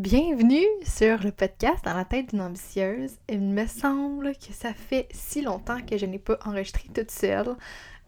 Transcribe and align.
Bienvenue 0.00 0.64
sur 0.82 1.22
le 1.22 1.30
podcast 1.30 1.84
Dans 1.84 1.92
la 1.92 2.06
tête 2.06 2.30
d'une 2.30 2.40
ambitieuse. 2.40 3.18
Il 3.28 3.42
me 3.42 3.66
semble 3.66 4.32
que 4.32 4.50
ça 4.54 4.72
fait 4.72 5.06
si 5.10 5.42
longtemps 5.42 5.82
que 5.82 5.98
je 5.98 6.06
n'ai 6.06 6.18
pas 6.18 6.38
enregistré 6.46 6.88
toute 6.94 7.10
seule. 7.10 7.54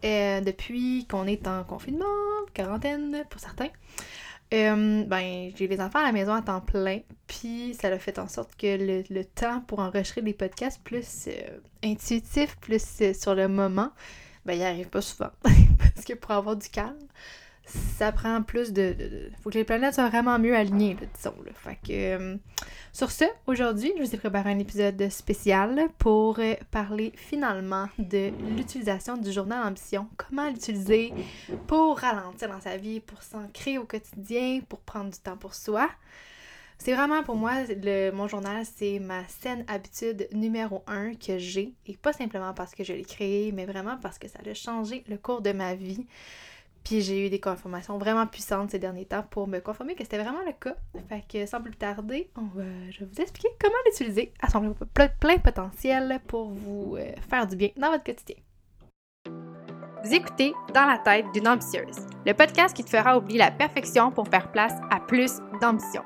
Euh, 0.03 0.41
depuis 0.41 1.07
qu'on 1.07 1.27
est 1.27 1.47
en 1.47 1.65
confinement, 1.65 2.07
quarantaine 2.55 3.23
pour 3.29 3.43
certains. 3.43 3.69
Euh, 4.55 5.05
ben, 5.05 5.51
j'ai 5.55 5.69
les 5.69 5.83
enfants 5.83 5.99
à 5.99 6.05
la 6.05 6.13
maison 6.13 6.33
à 6.33 6.41
temps 6.41 6.63
plein, 6.63 7.01
puis 7.27 7.77
ça 7.79 7.89
a 7.89 7.99
fait 7.99 8.19
en 8.19 8.27
sorte 8.27 8.57
que 8.57 9.03
le, 9.11 9.25
temps 9.27 9.61
pour 9.61 9.81
enregistrer 9.81 10.23
des 10.23 10.33
podcasts 10.33 10.83
plus 10.83 11.29
euh, 11.29 11.59
intuitifs, 11.85 12.57
plus 12.57 13.03
sur 13.13 13.35
le 13.35 13.49
moment, 13.49 13.91
ben, 14.47 14.55
il 14.55 14.63
arrive 14.63 14.89
pas 14.89 15.03
souvent. 15.03 15.31
Parce 15.43 16.07
que 16.07 16.15
pour 16.15 16.31
avoir 16.31 16.57
du 16.57 16.71
calme, 16.71 16.97
ça 17.97 18.13
prend 18.13 18.43
plus 18.43 18.73
de, 18.73 18.95
Faut 19.43 19.51
que 19.51 19.59
les 19.59 19.65
planètes 19.65 19.95
soient 19.95 20.09
vraiment 20.09 20.39
mieux 20.39 20.57
alignées, 20.57 20.97
disons. 21.17 21.35
Là. 21.45 21.53
Fait 21.55 21.77
que. 21.77 21.93
Euh, 21.93 22.37
sur 22.93 23.11
ce, 23.11 23.25
aujourd'hui, 23.47 23.93
je 23.97 24.03
vous 24.03 24.15
ai 24.15 24.19
préparé 24.19 24.51
un 24.51 24.59
épisode 24.59 25.09
spécial 25.09 25.89
pour 25.99 26.39
euh, 26.39 26.55
parler 26.71 27.13
finalement 27.17 27.89
de 27.99 28.31
l'utilisation 28.55 29.17
du 29.17 29.33
journal 29.33 29.67
Ambition. 29.67 30.09
Comment 30.17 30.49
l'utiliser 30.49 31.13
pour 31.67 31.99
ralentir 31.99 32.49
dans 32.49 32.61
sa 32.61 32.77
vie, 32.77 33.01
pour 33.01 33.23
s'ancrer 33.23 33.79
au 33.79 33.85
quotidien, 33.85 34.61
pour 34.69 34.81
prendre 34.81 35.11
du 35.11 35.19
temps 35.19 35.39
pour 35.39 35.55
soi. 35.55 35.89
C'est 36.77 36.95
vraiment 36.95 37.23
pour 37.23 37.37
moi, 37.37 37.53
mon 38.13 38.27
journal, 38.27 38.65
c'est 38.67 38.99
ma 38.99 39.27
saine 39.29 39.65
habitude 39.69 40.29
numéro 40.33 40.83
un 40.89 41.15
que 41.15 41.39
j'ai. 41.39 41.73
Et 41.87 41.97
pas 41.97 42.13
simplement 42.13 42.53
parce 42.55 42.75
que 42.75 42.83
je 42.83 42.93
l'ai 42.93 43.05
créé, 43.05 43.53
mais 43.53 43.67
vraiment 43.67 43.97
parce 44.03 44.19
que 44.19 44.27
ça 44.27 44.41
a 44.45 44.53
changé 44.53 45.05
le 45.09 45.17
cours 45.17 45.43
de 45.43 45.53
ma 45.53 45.77
vie. 45.77 46.07
Puis 46.85 47.01
j'ai 47.01 47.27
eu 47.27 47.31
des 47.31 47.41
confirmations 47.41 47.99
vraiment 47.99 48.27
puissantes 48.27 48.71
ces 48.71 48.79
derniers 48.79 49.05
temps 49.05 49.25
pour 49.31 49.47
me 49.47 49.61
confirmer 49.61 49.95
que 49.95 50.03
c'était 50.03 50.19
vraiment 50.19 50.43
le 50.45 50.53
cas. 50.53 50.77
Fait 51.09 51.25
que 51.29 51.47
sans 51.47 51.61
plus 51.61 51.73
tarder, 51.77 52.31
on 52.37 52.47
va, 52.55 52.65
je 52.91 53.01
vais 53.01 53.07
vous 53.07 53.21
expliquer 53.21 53.49
comment 53.61 53.77
l'utiliser 53.87 54.33
à 54.41 54.51
son 54.51 54.75
plein 55.21 55.39
potentiel 55.39 56.21
pour 56.27 56.51
vous 56.51 56.97
euh, 56.97 57.13
faire 57.29 57.47
du 57.47 57.57
bien 57.57 57.71
dans 57.77 57.91
votre 57.91 58.05
quotidien. 58.05 58.37
Vous 60.05 60.13
écoutez 60.13 60.53
Dans 60.75 60.87
la 60.87 60.99
tête 60.99 61.27
d'une 61.33 61.47
ambitieuse, 61.47 62.07
le 62.27 62.35
podcast 62.35 62.75
qui 62.75 62.83
te 62.83 62.91
fera 62.91 63.17
oublier 63.17 63.39
la 63.39 63.53
perfection 63.53 64.11
pour 64.11 64.27
faire 64.27 64.51
place 64.51 64.75
à 64.91 64.99
plus 64.99 65.39
d'ambition. 65.61 66.03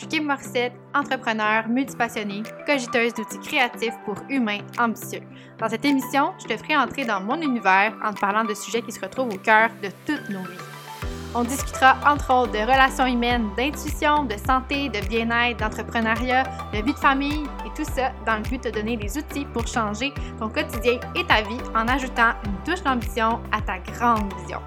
Je 0.00 0.06
suis 0.06 0.16
Kim 0.16 0.28
Morissette, 0.28 0.72
entrepreneur 0.94 1.68
multipassionnée, 1.68 2.42
cogiteuse 2.66 3.12
d'outils 3.12 3.38
créatifs 3.40 3.92
pour 4.06 4.16
humains 4.30 4.60
ambitieux. 4.78 5.20
Dans 5.58 5.68
cette 5.68 5.84
émission, 5.84 6.32
je 6.38 6.46
te 6.46 6.56
ferai 6.56 6.74
entrer 6.74 7.04
dans 7.04 7.20
mon 7.20 7.38
univers 7.38 7.92
en 8.02 8.14
te 8.14 8.18
parlant 8.18 8.44
de 8.44 8.54
sujets 8.54 8.80
qui 8.80 8.92
se 8.92 9.00
retrouvent 9.00 9.28
au 9.28 9.36
cœur 9.36 9.68
de 9.82 9.90
toutes 10.06 10.30
nos 10.30 10.40
vies. 10.40 11.04
On 11.34 11.44
discutera 11.44 11.98
entre 12.10 12.32
autres 12.32 12.52
de 12.52 12.60
relations 12.60 13.04
humaines, 13.04 13.50
d'intuition, 13.58 14.24
de 14.24 14.36
santé, 14.38 14.88
de 14.88 15.06
bien-être, 15.06 15.58
d'entrepreneuriat, 15.58 16.44
de 16.72 16.78
vie 16.82 16.94
de 16.94 16.98
famille 16.98 17.44
et 17.66 17.76
tout 17.76 17.84
ça 17.84 18.10
dans 18.24 18.36
le 18.36 18.42
but 18.42 18.64
de 18.64 18.70
te 18.70 18.74
donner 18.74 18.96
les 18.96 19.18
outils 19.18 19.44
pour 19.52 19.66
changer 19.66 20.14
ton 20.38 20.48
quotidien 20.48 20.98
et 21.14 21.26
ta 21.26 21.42
vie 21.42 21.60
en 21.74 21.86
ajoutant 21.88 22.32
une 22.46 22.56
touche 22.64 22.82
d'ambition 22.82 23.38
à 23.52 23.60
ta 23.60 23.78
grande 23.80 24.32
vision. 24.40 24.60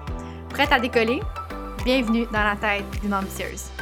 Prête 0.50 0.70
à 0.70 0.78
décoller? 0.78 1.20
Bienvenue 1.84 2.24
dans 2.32 2.44
la 2.44 2.54
tête 2.54 2.84
d'une 3.02 3.14
ambitieuse. 3.14 3.72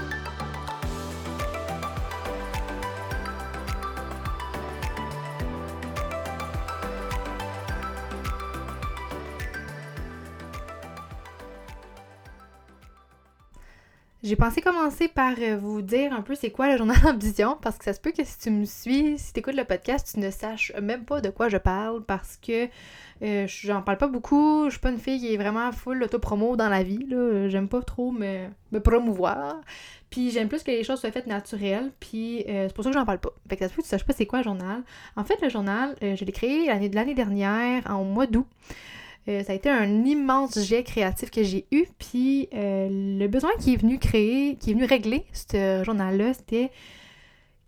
J'ai 14.23 14.37
pensé 14.37 14.61
commencer 14.61 15.09
par 15.09 15.35
euh, 15.41 15.57
vous 15.57 15.83
dire 15.83 16.13
un 16.13 16.23
peu 16.23 16.37
c'est 16.37 16.53
quoi 16.53 16.71
le 16.71 16.77
journal 16.77 16.97
Ambition, 17.05 17.59
parce 17.61 17.77
que 17.77 17.85
ça 17.85 17.93
se 17.93 17.99
peut 17.99 18.13
que 18.13 18.23
si 18.23 18.39
tu 18.39 18.51
me 18.51 18.65
suis, 18.65 19.19
si 19.19 19.33
tu 19.33 19.41
écoutes 19.41 19.57
le 19.57 19.65
podcast, 19.65 20.13
tu 20.15 20.21
ne 20.21 20.31
saches 20.31 20.73
même 20.81 21.05
pas 21.05 21.21
de 21.21 21.29
quoi 21.29 21.49
je 21.49 21.57
parle, 21.57 22.05
parce 22.05 22.37
que 22.37 22.69
euh, 23.23 23.47
j'en 23.49 23.83
parle 23.83 23.99
pas 23.99 24.07
beaucoup. 24.07 24.67
Je 24.67 24.71
suis 24.71 24.79
pas 24.79 24.91
une 24.91 25.01
fille 25.01 25.19
qui 25.19 25.35
est 25.35 25.37
vraiment 25.37 25.73
full 25.73 26.01
auto-promo 26.05 26.55
dans 26.55 26.69
la 26.69 26.85
vie. 26.85 27.05
J'aime 27.49 27.67
pas 27.69 27.83
trop 27.83 28.13
me, 28.13 28.47
promouvoir. 28.79 29.61
Puis 30.09 30.31
j'aime 30.31 30.47
plus 30.47 30.63
que 30.63 30.71
les 30.71 30.85
choses 30.85 31.01
soient 31.01 31.11
faites 31.11 31.27
naturelles, 31.27 31.91
puis 31.99 32.45
euh, 32.49 32.69
c'est 32.69 32.75
pour 32.75 32.85
ça 32.85 32.91
que 32.91 32.97
j'en 32.97 33.05
parle 33.05 33.19
pas. 33.19 33.33
Fait 33.49 33.57
que 33.57 33.65
ça 33.65 33.71
se 33.71 33.75
peut 33.75 33.83
que 33.83 33.87
tu 33.87 33.91
saches 33.91 34.05
pas 34.05 34.13
c'est 34.13 34.27
quoi 34.27 34.39
le 34.39 34.45
journal. 34.45 34.85
En 35.17 35.25
fait, 35.25 35.43
le 35.43 35.49
journal, 35.49 35.97
je 36.01 36.25
l'ai 36.25 36.33
créé 36.33 36.67
l'année 36.67 37.15
dernière, 37.15 37.83
en 37.91 38.05
mois 38.05 38.29
d'août. 38.29 38.47
Euh, 39.29 39.43
ça 39.45 39.53
a 39.53 39.55
été 39.55 39.71
un 39.71 40.05
immense 40.05 40.59
jet 40.59 40.83
créatif 40.83 41.31
que 41.31 41.43
j'ai 41.43 41.67
eu. 41.71 41.85
Puis 41.99 42.49
euh, 42.55 42.89
le 42.91 43.27
besoin 43.29 43.51
qui 43.61 43.75
est 43.75 43.77
venu 43.77 43.99
créer, 43.99 44.57
qui 44.57 44.71
est 44.71 44.75
venu 44.75 44.85
régler 44.85 45.25
ce 45.33 45.83
journal-là, 45.85 46.35
c'était 46.35 46.71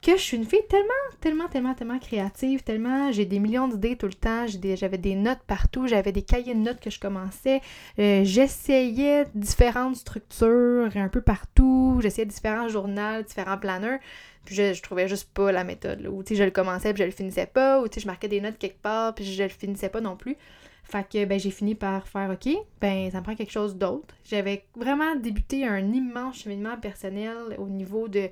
que 0.04 0.18
je 0.18 0.22
suis 0.22 0.36
une 0.36 0.44
fille 0.44 0.66
tellement, 0.68 0.88
tellement, 1.20 1.48
tellement, 1.48 1.74
tellement 1.74 1.98
créative, 1.98 2.62
tellement 2.62 3.10
j'ai 3.10 3.24
des 3.24 3.38
millions 3.38 3.68
d'idées 3.68 3.96
tout 3.96 4.06
le 4.06 4.12
temps, 4.12 4.44
j'avais 4.46 4.98
des, 4.98 5.14
notes 5.14 5.40
partout, 5.46 5.86
j'avais 5.86 6.12
des 6.12 6.20
cahiers 6.20 6.54
de 6.54 6.58
notes 6.60 6.78
que 6.78 6.90
je 6.90 7.00
commençais, 7.00 7.62
euh, 7.98 8.20
j'essayais 8.22 9.24
différentes 9.34 9.96
structures 9.96 10.90
un 10.94 11.08
peu 11.08 11.22
partout, 11.22 12.00
j'essayais 12.02 12.26
différents 12.26 12.68
journaux, 12.68 13.22
différents 13.26 13.56
planners, 13.56 13.96
puis 14.44 14.54
je, 14.54 14.74
je 14.74 14.82
trouvais 14.82 15.08
juste 15.08 15.30
pas 15.32 15.50
la 15.52 15.64
méthode, 15.64 16.06
ou 16.06 16.22
tu 16.22 16.34
sais, 16.34 16.38
je 16.38 16.44
le 16.44 16.50
commençais 16.50 16.92
puis 16.92 17.02
je 17.02 17.06
le 17.06 17.14
finissais 17.14 17.46
pas, 17.46 17.80
ou 17.80 17.88
tu 17.88 17.94
sais, 17.94 18.00
je 18.00 18.06
marquais 18.06 18.28
des 18.28 18.42
notes 18.42 18.58
quelque 18.58 18.82
part 18.82 19.14
puis 19.14 19.24
je 19.24 19.42
le 19.42 19.48
finissais 19.48 19.88
pas 19.88 20.02
non 20.02 20.16
plus. 20.16 20.36
Fait 20.84 21.08
que 21.08 21.24
ben, 21.24 21.40
j'ai 21.40 21.50
fini 21.50 21.74
par 21.74 22.06
faire 22.06 22.30
OK, 22.30 22.54
ben 22.80 23.10
ça 23.10 23.18
me 23.18 23.24
prend 23.24 23.34
quelque 23.34 23.52
chose 23.52 23.76
d'autre. 23.76 24.14
J'avais 24.24 24.66
vraiment 24.76 25.16
débuté 25.16 25.66
un 25.66 25.92
immense 25.92 26.40
cheminement 26.40 26.76
personnel 26.76 27.56
au 27.58 27.68
niveau 27.68 28.06
de 28.06 28.28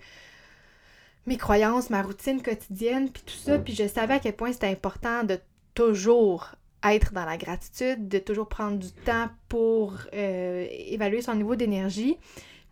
mes 1.27 1.37
croyances, 1.37 1.89
ma 1.91 2.03
routine 2.03 2.43
quotidienne, 2.43 3.11
puis 3.11 3.23
tout 3.25 3.35
ça. 3.35 3.59
Puis 3.59 3.75
je 3.75 3.89
savais 3.89 4.15
à 4.15 4.19
quel 4.19 4.37
point 4.37 4.53
c'était 4.53 4.69
important 4.69 5.25
de 5.25 5.41
toujours 5.75 6.55
être 6.85 7.13
dans 7.13 7.25
la 7.25 7.37
gratitude, 7.37 8.09
de 8.09 8.19
toujours 8.19 8.49
prendre 8.49 8.79
du 8.79 8.93
temps 8.93 9.29
pour 9.49 9.95
euh, 10.15 10.67
évaluer 10.71 11.23
son 11.23 11.35
niveau 11.35 11.55
d'énergie. 11.55 12.19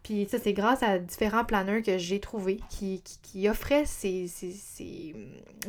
Puis 0.02 0.26
ça, 0.30 0.38
c'est 0.38 0.52
grâce 0.52 0.82
à 0.82 0.98
différents 0.98 1.44
planeurs 1.44 1.82
que 1.82 1.98
j'ai 1.98 2.20
trouvés 2.20 2.60
qui, 2.70 3.02
qui, 3.22 3.48
offraient 3.48 3.84
ces, 3.84 4.28
ces, 4.28 4.50
ces 4.50 5.14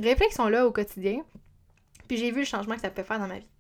réflexions-là 0.02 0.66
au 0.66 0.72
quotidien. 0.72 1.22
Puis 2.08 2.18
j'ai 2.18 2.32
vu 2.32 2.40
le 2.40 2.46
changement 2.46 2.76
que 2.76 2.82
ça 2.82 2.90
peut 2.90 3.04
faire 3.04 3.20
dans 3.20 3.28
ma 3.28 3.40
vie. 3.40 3.51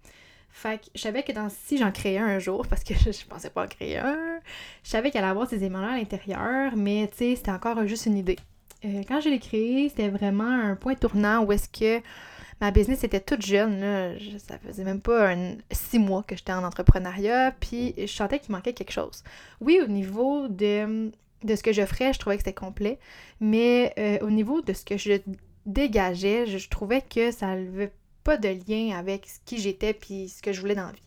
Fait 0.52 0.80
que 0.80 0.86
je 0.96 1.02
savais 1.02 1.24
que 1.24 1.32
dans, 1.32 1.50
si 1.50 1.78
j'en 1.78 1.92
créais 1.92 2.18
un, 2.18 2.40
jour, 2.40 2.68
parce 2.70 2.84
que 2.84 2.94
je, 2.94 3.26
pensais 3.26 3.50
pas 3.50 3.66
en 3.66 3.68
créer 3.68 3.98
un, 3.98 4.40
je 4.84 4.90
savais 4.90 5.12
qu'elle 5.12 5.24
allait 5.24 5.32
avoir 5.32 5.48
ces 5.48 5.58
éléments-là 5.58 5.94
à 5.94 5.98
l'intérieur, 5.98 6.76
mais 6.76 7.10
tu 7.12 7.18
sais, 7.18 7.36
c'était 7.36 7.52
encore 7.52 7.86
juste 7.88 8.06
une 8.06 8.18
idée. 8.18 8.38
Euh, 8.84 9.04
quand 9.08 9.22
je 9.22 9.30
l'ai 9.30 9.40
créé, 9.40 9.90
c'était 9.90 10.10
vraiment 10.10 10.44
un 10.50 10.76
point 10.76 10.96
tournant 10.96 11.44
où 11.44 11.52
est-ce 11.52 11.70
que 11.70 12.04
ma 12.60 12.72
business 12.72 13.04
était 13.04 13.20
toute 13.20 13.44
jeune, 13.44 13.80
là, 13.80 14.12
ça 14.38 14.58
faisait 14.60 14.84
même 14.84 15.02
pas 15.02 15.36
six 15.72 16.00
mois 16.00 16.24
que 16.24 16.36
j'étais 16.36 16.54
en 16.54 16.64
entrepreneuriat, 16.64 17.54
puis 17.60 17.94
je 17.98 18.06
sentais 18.06 18.40
qu'il 18.40 18.52
manquait 18.52 18.74
quelque 18.74 18.92
chose. 18.92 19.24
Oui, 19.62 19.80
au 19.84 19.88
niveau 19.88 20.48
de, 20.48 21.12
de 21.44 21.56
ce 21.56 21.64
que 21.64 21.74
je 21.74 21.86
ferais, 21.86 22.14
je 22.14 22.20
trouvais 22.20 22.38
que 22.38 22.44
c'était 22.44 22.54
complet, 22.54 23.00
mais 23.40 23.94
euh, 23.98 24.20
au 24.22 24.30
niveau 24.30 24.62
de 24.62 24.74
ce 24.74 24.86
que 24.86 24.98
je 24.98 25.14
dégageais, 25.66 26.46
je, 26.46 26.58
je 26.60 26.70
trouvais 26.70 27.02
que 27.02 27.32
ça 27.32 27.50
avait 27.50 27.92
pas 28.24 28.38
de 28.38 28.50
lien 28.50 28.98
avec 28.98 29.28
qui 29.46 29.60
j'étais 29.60 29.94
puis 29.94 30.30
ce 30.30 30.42
que 30.42 30.54
je 30.54 30.62
voulais 30.62 30.76
dans 30.76 30.88
la 30.88 30.92
vie. 30.92 31.02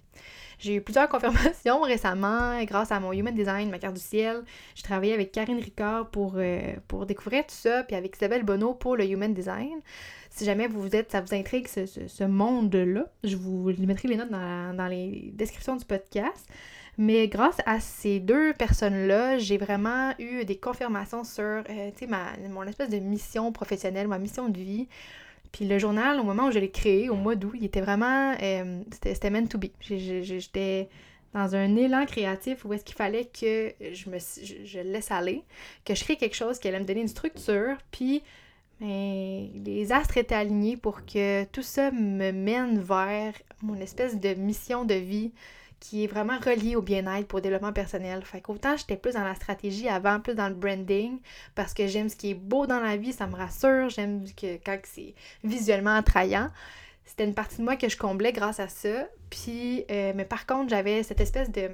J'ai 0.58 0.76
eu 0.76 0.80
plusieurs 0.80 1.08
confirmations 1.10 1.80
récemment 1.82 2.62
grâce 2.64 2.92
à 2.92 3.00
mon 3.00 3.12
Human 3.12 3.34
Design, 3.34 3.70
ma 3.70 3.78
carte 3.78 3.94
du 3.94 4.00
ciel. 4.00 4.42
J'ai 4.74 4.82
travaillé 4.82 5.12
avec 5.12 5.32
Karine 5.32 5.58
Ricard 5.58 6.08
pour, 6.10 6.34
euh, 6.36 6.74
pour 6.88 7.06
découvrir 7.06 7.46
tout 7.46 7.54
ça, 7.54 7.82
puis 7.82 7.96
avec 7.96 8.16
Isabelle 8.16 8.44
Bonneau 8.44 8.74
pour 8.74 8.96
le 8.96 9.04
Human 9.04 9.32
Design. 9.34 9.80
Si 10.30 10.44
jamais 10.44 10.66
vous 10.66 10.94
êtes, 10.96 11.12
ça 11.12 11.20
vous 11.20 11.34
intrigue 11.34 11.68
ce, 11.68 12.24
monde-là, 12.24 13.06
je 13.22 13.36
vous 13.36 13.72
mettrai 13.78 14.08
les 14.08 14.16
notes 14.16 14.30
dans, 14.30 14.76
dans 14.76 14.88
les 14.88 15.30
descriptions 15.34 15.76
du 15.76 15.84
podcast. 15.84 16.48
Mais 16.96 17.26
grâce 17.26 17.56
à 17.66 17.80
ces 17.80 18.20
deux 18.20 18.52
personnes-là, 18.54 19.38
j'ai 19.38 19.58
vraiment 19.58 20.12
eu 20.18 20.44
des 20.44 20.56
confirmations 20.56 21.24
sur 21.24 21.42
euh, 21.42 21.90
mon 22.50 22.62
espèce 22.64 22.88
de 22.88 22.98
mission 22.98 23.50
professionnelle, 23.50 24.06
ma 24.06 24.18
mission 24.18 24.48
de 24.48 24.58
vie. 24.58 24.88
Puis 25.54 25.66
le 25.66 25.78
journal, 25.78 26.18
au 26.18 26.24
moment 26.24 26.48
où 26.48 26.50
je 26.50 26.58
l'ai 26.58 26.72
créé, 26.72 27.08
au 27.08 27.14
mois 27.14 27.36
d'août, 27.36 27.52
il 27.54 27.64
était 27.64 27.80
vraiment. 27.80 28.34
Euh, 28.42 28.82
c'était 29.04 29.30
meant 29.30 29.46
to 29.46 29.56
be. 29.56 29.66
J'étais 29.80 30.88
dans 31.32 31.54
un 31.54 31.76
élan 31.76 32.06
créatif 32.06 32.64
où 32.64 32.72
est-ce 32.72 32.84
qu'il 32.84 32.96
fallait 32.96 33.26
que 33.26 33.72
je 33.80 34.10
me 34.10 34.82
laisse 34.82 35.10
aller, 35.12 35.44
que 35.84 35.94
je 35.94 36.02
crée 36.02 36.16
quelque 36.16 36.34
chose 36.34 36.58
qui 36.58 36.66
allait 36.66 36.80
me 36.80 36.84
donner 36.84 37.02
une 37.02 37.08
structure, 37.08 37.76
puis 37.92 38.24
ben, 38.80 39.48
les 39.64 39.92
astres 39.92 40.16
étaient 40.16 40.34
alignés 40.34 40.76
pour 40.76 41.06
que 41.06 41.44
tout 41.44 41.62
ça 41.62 41.92
me 41.92 42.32
mène 42.32 42.80
vers 42.80 43.34
mon 43.62 43.76
espèce 43.76 44.18
de 44.18 44.34
mission 44.34 44.84
de 44.84 44.94
vie 44.94 45.30
qui 45.84 46.04
est 46.04 46.06
vraiment 46.06 46.38
relié 46.38 46.76
au 46.76 46.80
bien-être 46.80 47.28
pour 47.28 47.40
le 47.40 47.42
développement 47.42 47.74
personnel. 47.74 48.24
Fait 48.24 48.40
qu'autant 48.40 48.74
j'étais 48.74 48.96
plus 48.96 49.12
dans 49.12 49.22
la 49.22 49.34
stratégie 49.34 49.86
avant, 49.86 50.18
plus 50.18 50.34
dans 50.34 50.48
le 50.48 50.54
branding, 50.54 51.18
parce 51.54 51.74
que 51.74 51.86
j'aime 51.86 52.08
ce 52.08 52.16
qui 52.16 52.30
est 52.30 52.34
beau 52.34 52.66
dans 52.66 52.80
la 52.80 52.96
vie, 52.96 53.12
ça 53.12 53.26
me 53.26 53.36
rassure, 53.36 53.90
j'aime 53.90 54.24
que 54.34 54.56
quand 54.64 54.78
c'est 54.84 55.14
visuellement 55.44 55.94
attrayant. 55.94 56.50
C'était 57.04 57.24
une 57.24 57.34
partie 57.34 57.58
de 57.58 57.64
moi 57.64 57.76
que 57.76 57.90
je 57.90 57.98
comblais 57.98 58.32
grâce 58.32 58.60
à 58.60 58.68
ça. 58.68 59.06
Puis, 59.28 59.84
euh, 59.90 60.14
mais 60.14 60.24
par 60.24 60.46
contre, 60.46 60.70
j'avais 60.70 61.02
cette 61.02 61.20
espèce 61.20 61.50
de 61.50 61.68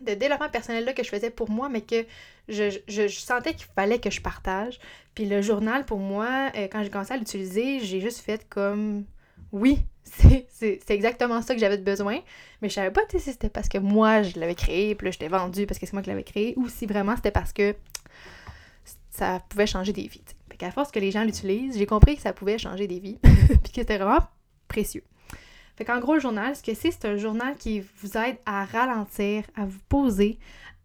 développement 0.00 0.48
personnel-là 0.48 0.92
que 0.92 1.02
je 1.02 1.08
faisais 1.08 1.30
pour 1.30 1.50
moi, 1.50 1.68
mais 1.68 1.80
que 1.80 2.06
je, 2.48 3.08
sentais 3.08 3.54
qu'il 3.54 3.66
fallait 3.74 3.98
que 3.98 4.10
je 4.10 4.20
partage. 4.20 4.78
Puis 5.16 5.24
le 5.24 5.42
journal, 5.42 5.84
pour 5.84 5.98
moi, 5.98 6.52
euh, 6.54 6.68
quand 6.70 6.84
j'ai 6.84 6.90
commencé 6.90 7.14
à 7.14 7.16
l'utiliser, 7.16 7.80
j'ai 7.80 8.00
juste 8.00 8.20
fait 8.20 8.48
comme 8.48 9.06
oui, 9.50 9.80
c'est 10.10 10.90
exactement 10.90 11.42
ça 11.42 11.54
que 11.54 11.60
j'avais 11.60 11.78
besoin, 11.78 12.18
mais 12.62 12.68
je 12.68 12.74
savais 12.74 12.90
pas 12.90 13.02
si 13.10 13.20
c'était 13.20 13.48
parce 13.48 13.68
que 13.68 13.78
moi 13.78 14.22
je 14.22 14.38
l'avais 14.38 14.54
créé, 14.54 14.94
puis 14.94 15.06
là 15.06 15.10
je 15.10 15.18
l'ai 15.18 15.28
vendu 15.28 15.66
parce 15.66 15.78
que 15.78 15.86
c'est 15.86 15.92
moi 15.92 16.02
qui 16.02 16.10
l'avais 16.10 16.24
créé, 16.24 16.54
ou 16.56 16.68
si 16.68 16.86
vraiment 16.86 17.16
c'était 17.16 17.30
parce 17.30 17.52
que 17.52 17.74
ça 19.10 19.40
pouvait 19.48 19.66
changer 19.66 19.92
des 19.92 20.06
vies. 20.06 20.22
Fait 20.50 20.56
qu'à 20.56 20.70
force 20.70 20.90
que 20.90 21.00
les 21.00 21.10
gens 21.10 21.24
l'utilisent, 21.24 21.76
j'ai 21.76 21.86
compris 21.86 22.16
que 22.16 22.22
ça 22.22 22.32
pouvait 22.32 22.58
changer 22.58 22.86
des 22.86 23.00
vies, 23.00 23.18
puis 23.22 23.72
que 23.72 23.80
c'était 23.80 23.98
vraiment 23.98 24.26
précieux. 24.68 25.04
Fait 25.76 25.84
qu'en 25.84 26.00
gros, 26.00 26.14
le 26.14 26.20
journal, 26.20 26.56
ce 26.56 26.62
que 26.62 26.74
c'est, 26.74 26.90
c'est 26.90 27.04
un 27.04 27.16
journal 27.16 27.54
qui 27.56 27.80
vous 27.80 28.16
aide 28.16 28.36
à 28.46 28.64
ralentir, 28.64 29.44
à 29.54 29.64
vous 29.64 29.78
poser, 29.88 30.38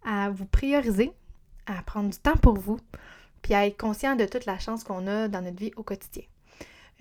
à 0.05 0.29
vous 0.29 0.45
prioriser, 0.45 1.11
à 1.65 1.81
prendre 1.81 2.09
du 2.09 2.17
temps 2.17 2.37
pour 2.37 2.57
vous, 2.59 2.79
puis 3.41 3.53
à 3.53 3.65
être 3.65 3.77
conscient 3.77 4.15
de 4.15 4.25
toute 4.25 4.45
la 4.45 4.59
chance 4.59 4.83
qu'on 4.83 5.07
a 5.07 5.27
dans 5.27 5.41
notre 5.41 5.57
vie 5.57 5.71
au 5.77 5.83
quotidien. 5.83 6.23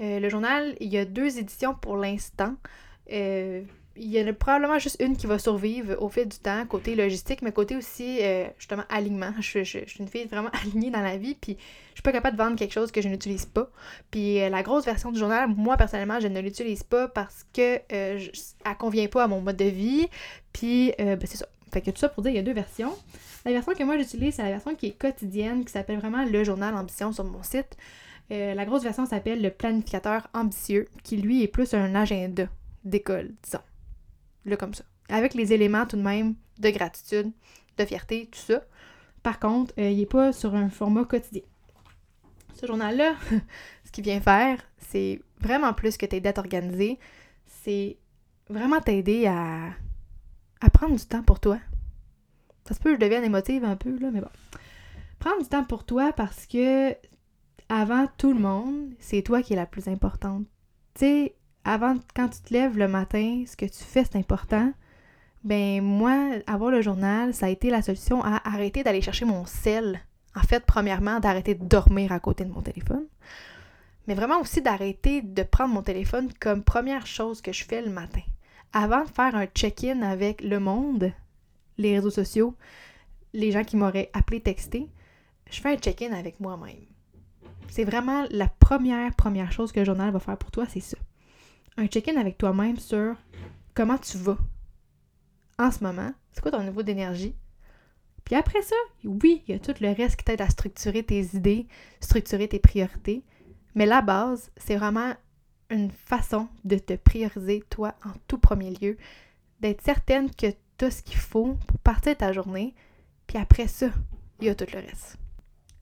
Euh, 0.01 0.21
le 0.21 0.29
journal, 0.29 0.75
il 0.81 0.89
y 0.89 0.99
a 0.99 1.05
deux 1.05 1.39
éditions 1.39 1.75
pour 1.75 1.97
l'instant. 1.97 2.55
Euh, 3.13 3.63
il 3.95 4.11
y 4.11 4.23
en 4.23 4.27
a 4.27 4.33
probablement 4.33 4.79
juste 4.79 4.97
une 5.01 5.17
qui 5.17 5.27
va 5.27 5.39
survivre 5.39 6.01
au 6.03 6.09
fil 6.09 6.27
du 6.27 6.39
temps, 6.39 6.65
côté 6.67 6.95
logistique, 6.95 7.43
mais 7.43 7.53
côté 7.53 7.77
aussi, 7.77 8.21
euh, 8.23 8.47
justement, 8.59 8.85
alignement. 8.89 9.33
Je, 9.41 9.63
suis 9.63 9.85
une 9.99 10.09
fille 10.09 10.27
vraiment 10.27 10.49
alignée 10.63 10.91
dans 10.91 11.03
la 11.03 11.19
vie, 11.19 11.35
puis 11.35 11.59
je 11.91 11.97
suis 11.97 12.03
pas 12.03 12.13
capable 12.13 12.39
de 12.39 12.43
vendre 12.43 12.57
quelque 12.57 12.73
chose 12.73 12.91
que 12.91 13.03
je 13.03 13.09
n'utilise 13.09 13.45
pas. 13.45 13.71
Puis 14.11 14.39
la 14.39 14.63
grosse 14.63 14.87
version 14.87 15.13
du 15.13 15.19
journal, 15.19 15.49
moi, 15.49 15.77
personnellement, 15.77 16.21
je 16.21 16.29
ne 16.29 16.41
l'utilise 16.41 16.85
pas 16.85 17.07
parce 17.07 17.45
que 17.53 17.81
elle 17.91 18.33
convient 18.79 19.09
pas 19.09 19.25
à 19.25 19.27
mon 19.27 19.43
mode 19.43 19.57
de 19.57 19.67
vie, 19.67 20.09
puis 20.55 20.95
ben, 20.99 21.19
c'est 21.27 21.37
ça. 21.37 21.47
Fait 21.71 21.81
que 21.81 21.91
tout 21.91 21.99
ça 21.99 22.09
pour 22.09 22.23
dire, 22.23 22.33
il 22.33 22.37
y 22.37 22.39
a 22.39 22.43
deux 22.43 22.53
versions. 22.53 22.95
La 23.45 23.53
version 23.53 23.73
que 23.75 23.83
moi 23.83 23.97
j'utilise, 23.97 24.35
c'est 24.35 24.43
la 24.43 24.51
version 24.51 24.75
qui 24.75 24.89
est 24.89 24.99
quotidienne, 24.99 25.65
qui 25.65 25.73
s'appelle 25.73 25.99
vraiment 25.99 26.25
le 26.25 26.45
journal 26.45 26.75
Ambition 26.75 27.13
sur 27.13 27.25
mon 27.25 27.43
site. 27.43 27.77
Euh, 28.33 28.55
la 28.55 28.65
grosse 28.65 28.83
version 28.83 29.05
s'appelle 29.05 29.43
le 29.43 29.51
planificateur 29.51 30.29
ambitieux, 30.33 30.89
qui 31.03 31.19
lui 31.19 31.43
est 31.43 31.49
plus 31.49 31.75
un 31.75 31.95
agenda 31.95 32.49
d'école, 32.85 33.33
disons. 33.43 33.61
Là, 34.47 34.57
comme 34.57 34.73
ça. 34.73 34.85
Avec 35.11 35.35
les 35.35 35.53
éléments 35.53 35.87
tout 35.87 35.97
de 35.97 36.03
même 36.03 36.35
de 36.59 36.71
gratitude, 36.71 37.31
de 37.77 37.85
fierté, 37.85 38.29
tout 38.33 38.39
ça. 38.39 38.63
Par 39.23 39.39
contre, 39.39 39.75
euh, 39.79 39.91
il 39.91 39.99
n'est 39.99 40.07
pas 40.07 40.33
sur 40.33 40.55
un 40.55 40.71
format 40.71 41.05
quotidien. 41.05 41.43
Ce 42.55 42.67
journal-là, 42.67 43.15
ce 43.85 43.93
qu'il 43.93 44.05
vient 44.05 44.21
faire, 44.21 44.59
c'est 44.79 45.21
vraiment 45.41 45.75
plus 45.75 45.97
que 45.99 46.07
t'aider 46.07 46.31
à 46.31 46.33
t'organiser. 46.33 46.99
C'est 47.47 47.99
vraiment 48.49 48.81
t'aider 48.81 49.27
à, 49.27 49.69
à 50.61 50.71
prendre 50.71 50.97
du 50.97 51.05
temps 51.05 51.23
pour 51.23 51.39
toi. 51.39 51.59
Ça 52.67 52.75
se 52.75 52.81
peut 52.81 52.91
que 52.91 52.97
je 52.97 53.01
devienne 53.01 53.25
émotive 53.25 53.65
un 53.65 53.77
peu, 53.77 53.99
là, 53.99 54.11
mais 54.11 54.21
bon. 54.21 54.31
Prendre 55.19 55.43
du 55.43 55.49
temps 55.49 55.65
pour 55.65 55.85
toi 55.85 56.13
parce 56.13 56.47
que 56.47 56.97
avant 57.73 58.07
tout 58.19 58.35
le 58.35 58.39
monde, 58.39 58.93
c'est 58.99 59.23
toi 59.23 59.43
qui 59.43 59.55
es 59.55 59.57
la 59.57 59.65
plus 59.65 59.89
importante. 59.89 60.45
Tu 60.93 61.07
sais, 61.07 61.35
avant, 61.65 61.97
quand 62.15 62.29
tu 62.29 62.43
te 62.43 62.53
lèves 62.53 62.77
le 62.77 62.87
matin, 62.87 63.45
ce 63.47 63.57
que 63.57 63.65
tu 63.65 63.83
fais, 63.83 64.05
c'est 64.05 64.19
important. 64.19 64.75
Ben, 65.43 65.81
moi, 65.83 66.33
avoir 66.47 66.71
le 66.71 66.83
journal, 66.83 67.33
ça 67.33 67.47
a 67.47 67.49
été 67.49 67.71
la 67.71 67.81
solution 67.81 68.23
à 68.23 68.47
arrêter 68.47 68.83
d'aller 68.83 69.01
chercher 69.01 69.25
mon 69.25 69.47
sel. 69.47 70.03
En 70.37 70.43
fait, 70.43 70.67
premièrement, 70.67 71.19
d'arrêter 71.19 71.55
de 71.55 71.65
dormir 71.65 72.13
à 72.13 72.21
côté 72.21 72.45
de 72.45 72.53
mon 72.53 72.61
téléphone. 72.61 73.07
Mais 74.07 74.15
vraiment 74.15 74.43
aussi 74.43 74.61
d'arrêter 74.61 75.23
de 75.23 75.43
prendre 75.43 75.73
mon 75.73 75.83
téléphone 75.83 76.31
comme 76.41 76.63
première 76.63 77.07
chose 77.07 77.41
que 77.41 77.55
je 77.55 77.65
fais 77.65 77.81
le 77.81 77.91
matin. 77.91 78.21
Avant 78.75 79.05
de 79.05 79.09
faire 79.09 79.35
un 79.35 79.47
check-in 79.47 80.03
avec 80.03 80.43
le 80.43 80.61
monde, 80.61 81.11
les 81.79 81.95
réseaux 81.95 82.11
sociaux, 82.11 82.55
les 83.33 83.51
gens 83.51 83.65
qui 83.65 83.79
m'auraient 83.79 84.11
appelé, 84.13 84.43
texté, 84.43 84.91
je 85.51 85.59
fais 85.59 85.73
un 85.73 85.79
check-in 85.79 86.13
avec 86.13 86.39
moi-même. 86.39 86.92
C'est 87.73 87.85
vraiment 87.85 88.27
la 88.29 88.49
première, 88.49 89.15
première 89.15 89.51
chose 89.51 89.73
que 89.73 89.81
le 89.81 89.87
journal 89.87 90.13
va 90.13 90.21
faire 90.21 90.37
pour 90.37 90.51
toi, 90.51 90.67
c'est 90.69 90.81
ça. 90.81 90.99
Un 91.79 91.87
check-in 91.87 92.21
avec 92.21 92.37
toi-même 92.37 92.77
sur 92.77 93.17
comment 93.73 93.97
tu 93.97 94.19
vas 94.19 94.37
en 95.59 95.71
ce 95.71 95.83
moment, 95.83 96.13
c'est 96.33 96.43
quoi 96.43 96.51
ton 96.51 96.63
niveau 96.63 96.83
d'énergie? 96.83 97.35
Puis 98.25 98.35
après 98.35 98.61
ça, 98.61 98.77
oui, 99.05 99.43
il 99.49 99.53
y 99.53 99.57
a 99.57 99.59
tout 99.59 99.73
le 99.81 99.91
reste 99.91 100.17
qui 100.17 100.25
t'aide 100.27 100.43
à 100.43 100.51
structurer 100.51 101.03
tes 101.03 101.35
idées, 101.35 101.67
structurer 102.01 102.47
tes 102.47 102.59
priorités. 102.59 103.25
Mais 103.75 103.87
la 103.87 104.03
base, 104.03 104.51
c'est 104.59 104.77
vraiment 104.77 105.15
une 105.71 105.91
façon 105.91 106.49
de 106.65 106.77
te 106.77 106.93
prioriser, 106.93 107.65
toi, 107.71 107.95
en 108.05 108.13
tout 108.29 108.37
premier 108.37 108.75
lieu, 108.83 108.99
d'être 109.61 109.81
certaine 109.81 110.31
que 110.31 110.49
tu 110.77 110.85
as 110.85 110.91
ce 110.91 111.03
qu'il 111.03 111.17
faut 111.17 111.57
pour 111.67 111.79
partir 111.79 112.13
de 112.13 112.19
ta 112.19 112.35
journée. 112.35 112.75
Puis 113.27 113.39
après 113.39 113.67
ça, 113.67 113.89
il 114.41 114.49
y 114.49 114.51
a 114.51 114.55
tout 114.55 114.67
le 114.71 114.81
reste. 114.81 115.22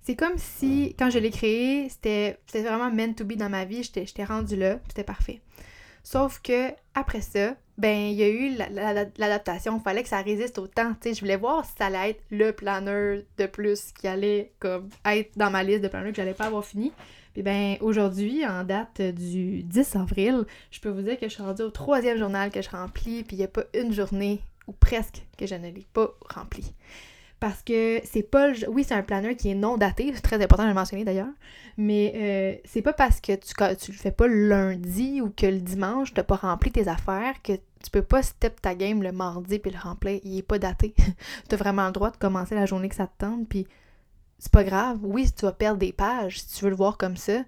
C'est 0.02 0.16
comme 0.16 0.38
si, 0.38 0.94
quand 0.98 1.10
je 1.10 1.18
l'ai 1.18 1.30
créé, 1.30 1.88
c'était 1.88 2.38
vraiment 2.52 2.90
meant 2.90 3.12
to 3.12 3.24
be 3.24 3.34
dans 3.34 3.50
ma 3.50 3.64
vie, 3.64 3.82
j'étais 3.82 4.24
rendue 4.24 4.56
là, 4.56 4.78
c'était 4.88 5.04
parfait. 5.04 5.40
Sauf 6.02 6.40
que 6.40 6.70
après 6.94 7.20
ça, 7.20 7.54
ben 7.76 8.08
il 8.08 8.14
y 8.14 8.22
a 8.22 8.28
eu 8.28 8.56
l'adaptation, 9.18 9.76
il 9.78 9.82
fallait 9.82 10.02
que 10.02 10.08
ça 10.08 10.22
résiste 10.22 10.58
au 10.58 10.66
temps, 10.66 10.94
tu 11.00 11.14
je 11.14 11.20
voulais 11.20 11.36
voir 11.36 11.64
si 11.64 11.72
ça 11.76 11.86
allait 11.86 12.10
être 12.10 12.22
le 12.30 12.52
planeur 12.52 13.22
de 13.36 13.46
plus 13.46 13.92
qui 13.92 14.08
allait 14.08 14.52
comme 14.58 14.88
être 15.04 15.36
dans 15.36 15.50
ma 15.50 15.62
liste 15.62 15.82
de 15.82 15.88
planeurs 15.88 16.10
que 16.10 16.16
j'allais 16.16 16.34
pas 16.34 16.46
avoir 16.46 16.64
fini. 16.64 16.92
Puis 17.34 17.42
ben 17.42 17.76
aujourd'hui, 17.80 18.44
en 18.46 18.64
date 18.64 19.02
du 19.02 19.62
10 19.62 19.96
avril, 19.96 20.44
je 20.70 20.80
peux 20.80 20.88
vous 20.88 21.02
dire 21.02 21.18
que 21.18 21.28
je 21.28 21.34
suis 21.34 21.42
rendue 21.42 21.62
au 21.62 21.70
troisième 21.70 22.18
journal 22.18 22.50
que 22.50 22.62
je 22.62 22.70
remplis, 22.70 23.22
puis 23.22 23.36
il 23.36 23.38
n'y 23.38 23.44
a 23.44 23.48
pas 23.48 23.64
une 23.74 23.92
journée 23.92 24.40
ou 24.66 24.72
presque 24.72 25.22
que 25.36 25.46
je 25.46 25.54
ne 25.54 25.68
l'ai 25.68 25.86
pas 25.92 26.10
rempli 26.34 26.74
parce 27.40 27.62
que 27.62 28.00
c'est 28.04 28.22
pas 28.22 28.50
oui 28.68 28.84
c'est 28.86 28.94
un 28.94 29.02
planeur 29.02 29.34
qui 29.34 29.50
est 29.50 29.54
non 29.54 29.76
daté 29.76 30.12
c'est 30.14 30.20
très 30.20 30.42
important 30.42 30.64
de 30.64 30.68
le 30.68 30.74
mentionner 30.74 31.04
d'ailleurs 31.04 31.32
mais 31.76 32.12
euh, 32.14 32.60
c'est 32.64 32.82
pas 32.82 32.92
parce 32.92 33.20
que 33.20 33.32
tu, 33.34 33.92
le 33.92 33.96
fais 33.96 34.12
pas 34.12 34.28
lundi 34.28 35.20
ou 35.20 35.30
que 35.30 35.46
le 35.46 35.60
dimanche 35.60 36.12
t'as 36.14 36.22
pas 36.22 36.36
rempli 36.36 36.70
tes 36.70 36.86
affaires 36.86 37.40
que 37.42 37.54
tu 37.54 37.90
peux 37.90 38.02
pas 38.02 38.22
step 38.22 38.60
ta 38.60 38.74
game 38.74 39.02
le 39.02 39.12
mardi 39.12 39.58
puis 39.58 39.70
le 39.70 39.78
remplir 39.78 40.20
il 40.22 40.38
est 40.38 40.42
pas 40.42 40.58
daté 40.58 40.94
t'as 41.48 41.56
vraiment 41.56 41.86
le 41.86 41.92
droit 41.92 42.10
de 42.10 42.18
commencer 42.18 42.54
la 42.54 42.66
journée 42.66 42.90
que 42.90 42.94
ça 42.94 43.06
te 43.06 43.24
tente 43.24 43.48
puis 43.48 43.66
c'est 44.38 44.52
pas 44.52 44.64
grave 44.64 44.98
oui 45.02 45.30
tu 45.32 45.46
vas 45.46 45.52
perdre 45.52 45.78
des 45.78 45.92
pages 45.92 46.40
si 46.40 46.58
tu 46.58 46.64
veux 46.64 46.70
le 46.70 46.76
voir 46.76 46.98
comme 46.98 47.16
ça 47.16 47.40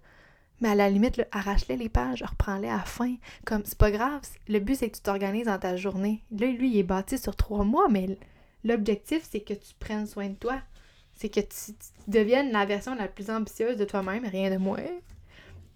mais 0.63 0.69
à 0.69 0.75
la 0.77 0.89
limite, 0.89 1.21
arrache-les 1.33 1.77
les 1.77 1.89
pages, 1.89 2.23
reprends-les 2.23 2.69
à 2.69 2.79
fin. 2.79 3.17
Comme, 3.45 3.63
c'est 3.65 3.77
pas 3.77 3.91
grave. 3.91 4.21
Le 4.47 4.61
but, 4.61 4.77
c'est 4.77 4.91
que 4.91 4.97
tu 4.97 5.03
t'organises 5.03 5.47
dans 5.47 5.59
ta 5.59 5.75
journée. 5.77 6.23
Là, 6.31 6.47
lui, 6.47 6.71
il 6.71 6.79
est 6.79 6.85
bâti 6.85 7.19
sur 7.19 7.35
trois 7.35 7.65
mois, 7.65 7.89
mais 7.91 8.17
L'objectif, 8.65 9.27
c'est 9.31 9.41
que 9.41 9.55
tu 9.55 9.75
prennes 9.79 10.07
soin 10.07 10.29
de 10.29 10.35
toi. 10.35 10.61
C'est 11.15 11.29
que 11.29 11.41
tu, 11.41 11.73
deviennes 12.09 12.53
la 12.53 12.65
version 12.65 12.95
la 12.95 13.09
plus 13.09 13.31
ambitieuse 13.31 13.77
de 13.77 13.85
toi-même, 13.85 14.25
rien 14.25 14.51
de 14.51 14.57
moins, 14.57 14.79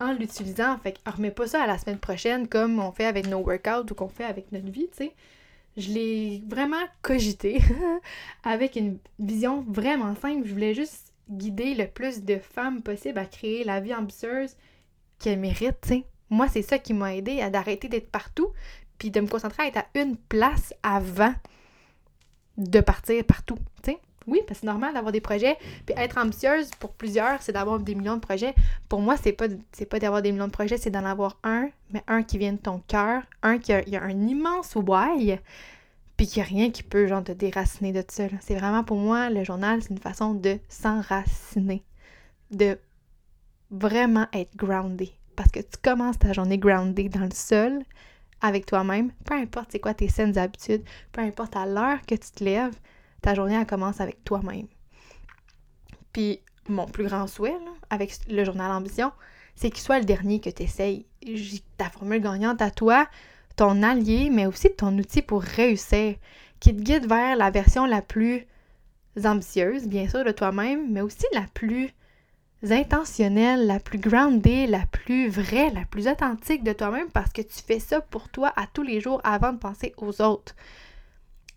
en 0.01 0.13
l'utilisant. 0.13 0.79
Fait 0.79 0.93
que 0.93 1.11
remets 1.11 1.31
pas 1.31 1.47
ça 1.47 1.63
à 1.63 1.67
la 1.67 1.79
semaine 1.79 1.99
prochaine 1.99 2.49
comme 2.49 2.79
on 2.79 2.93
fait 2.93 3.05
avec 3.07 3.27
nos 3.27 3.39
workouts 3.39 3.91
ou 3.91 3.95
qu'on 3.95 4.09
fait 4.09 4.25
avec 4.25 4.53
notre 4.53 4.71
vie, 4.71 4.89
tu 4.91 5.05
sais. 5.05 5.13
Je 5.77 5.91
l'ai 5.91 6.43
vraiment 6.49 6.83
cogité 7.03 7.61
avec 8.45 8.77
une 8.77 8.99
vision 9.19 9.63
vraiment 9.69 10.15
simple. 10.17 10.47
Je 10.47 10.53
voulais 10.53 10.73
juste 10.73 11.13
guider 11.29 11.75
le 11.75 11.87
plus 11.87 12.23
de 12.23 12.39
femmes 12.39 12.83
possible 12.83 13.19
à 13.19 13.27
créer 13.27 13.63
la 13.63 13.81
vie 13.81 13.95
ambitieuse 13.95 14.57
qu'elles 15.19 15.39
méritent, 15.39 15.81
tu 15.83 15.89
sais. 15.89 16.05
Moi, 16.31 16.49
c'est 16.49 16.63
ça 16.63 16.79
qui 16.79 16.95
m'a 16.95 17.15
aidé 17.15 17.41
à 17.41 17.51
d'arrêter 17.51 17.89
d'être 17.89 18.11
partout, 18.11 18.53
puis 18.99 19.11
de 19.11 19.21
me 19.21 19.29
concentrer 19.29 19.65
à 19.65 19.67
être 19.67 19.77
à 19.79 19.87
une 19.95 20.17
place 20.17 20.75
avant 20.83 21.35
de 22.59 22.81
partir 22.81 23.25
partout. 23.25 23.59
Oui, 24.27 24.41
parce 24.47 24.59
que 24.59 24.63
c'est 24.63 24.67
normal 24.67 24.95
d'avoir 24.95 25.13
des 25.13 25.21
projets. 25.21 25.57
Puis 25.87 25.95
être 25.97 26.19
ambitieuse, 26.19 26.71
pour 26.81 26.93
plusieurs, 26.93 27.41
c'est 27.43 27.53
d'avoir 27.53 27.79
des 27.79 27.95
millions 27.95 28.17
de 28.17 28.21
projets. 28.21 28.55
Pour 28.89 29.01
moi, 29.01 29.17
c'est 29.17 29.33
pas, 29.33 29.47
c'est 29.73 29.87
pas 29.87 29.99
d'avoir 29.99 30.21
des 30.21 30.33
millions 30.33 30.49
de 30.49 30.53
projets, 30.53 30.79
c'est 30.79 30.91
d'en 30.91 31.05
avoir 31.05 31.39
un, 31.45 31.69
mais 31.93 32.03
un 32.09 32.23
qui 32.23 32.39
vient 32.39 32.53
de 32.53 32.59
ton 32.59 32.83
cœur, 32.89 33.23
un 33.43 33.59
qui 33.59 33.73
a, 33.73 33.79
a, 33.79 34.03
un 34.03 34.27
immense 34.27 34.75
why, 34.75 35.39
puis 36.17 36.27
qu'il 36.27 36.43
n'y 36.43 36.49
a 36.49 36.49
rien 36.49 36.71
qui 36.71 36.83
peut, 36.83 37.07
genre, 37.07 37.23
te 37.23 37.33
déraciner 37.33 37.93
de 37.93 38.03
ça. 38.09 38.25
C'est 38.41 38.57
vraiment, 38.57 38.83
pour 38.83 38.97
moi, 38.97 39.31
le 39.31 39.45
journal, 39.45 39.81
c'est 39.83 39.91
une 39.91 39.99
façon 39.99 40.35
de 40.35 40.59
s'enraciner, 40.69 41.85
de 42.51 42.79
vraiment 43.71 44.27
être 44.33 44.57
groundé. 44.57 45.13
Parce 45.37 45.53
que 45.53 45.61
tu 45.61 45.79
commences 45.83 46.19
ta 46.19 46.33
journée 46.33 46.59
groundée 46.59 47.09
dans 47.09 47.25
le 47.25 47.31
sol, 47.33 47.83
avec 48.41 48.67
toi-même, 48.67 49.11
peu 49.25 49.35
importe 49.35 49.73
c'est 49.73 49.81
quoi 49.81 49.95
tes 49.95 50.09
saines 50.09 50.37
habitudes, 50.39 50.85
peu 51.13 51.21
importe 51.21 51.57
à 51.57 51.67
l'heure 51.67 52.01
que 52.07 52.15
tu 52.15 52.31
te 52.31 52.45
lèves, 52.45 52.77
ta 53.23 53.35
journée 53.35 53.55
elle 53.55 53.67
commence 53.67 54.01
avec 54.01 54.23
toi-même. 54.25 54.67
Puis 56.13 56.41
mon 56.69 56.87
plus 56.87 57.05
grand 57.05 57.27
souhait 57.27 57.57
avec 57.91 58.19
le 58.29 58.45
journal 58.45 58.71
Ambition, 58.71 59.13
c'est 59.55 59.71
qu'il 59.71 59.83
soit 59.83 59.99
le 59.99 60.05
dernier 60.05 60.41
que 60.41 60.51
tu 60.51 60.63
essayes. 60.65 61.07
Ta 61.77 61.89
formule 61.89 62.21
gagnante 62.21 62.61
à 62.61 62.71
toi, 62.71 63.09
ton 63.57 63.83
allié, 63.83 64.31
mais 64.31 64.47
aussi 64.47 64.75
ton 64.75 64.97
outil 64.99 65.23
pour 65.23 65.43
réussir, 65.43 66.17
qui 66.61 66.77
te 66.77 66.83
guide 66.83 67.07
vers 67.07 67.37
la 67.37 67.51
version 67.51 67.87
la 67.87 68.03
plus 68.03 68.47
ambitieuse, 69.25 69.87
bien 69.87 70.09
sûr, 70.09 70.25
de 70.25 70.31
toi-même, 70.31 70.93
mais 70.93 71.01
aussi 71.01 71.25
la 71.33 71.47
plus 71.55 71.91
intentionnelle, 72.63 73.67
la 73.67 73.79
plus 73.79 73.99
groundée, 73.99 74.67
la 74.67 74.85
plus 74.87 75.29
vraie, 75.29 75.71
la 75.71 75.85
plus 75.85 76.09
authentique 76.09 76.65
de 76.65 76.73
toi-même 76.73 77.09
parce 77.11 77.33
que 77.33 77.43
tu 77.43 77.63
fais 77.67 77.79
ça 77.79 78.01
pour 78.01 78.29
toi 78.29 78.53
à 78.57 78.67
tous 78.73 78.83
les 78.83 79.01
jours 79.01 79.21
avant 79.25 79.53
de 79.53 79.59
penser 79.59 79.95
aux 79.99 80.23
autres. 80.23 80.55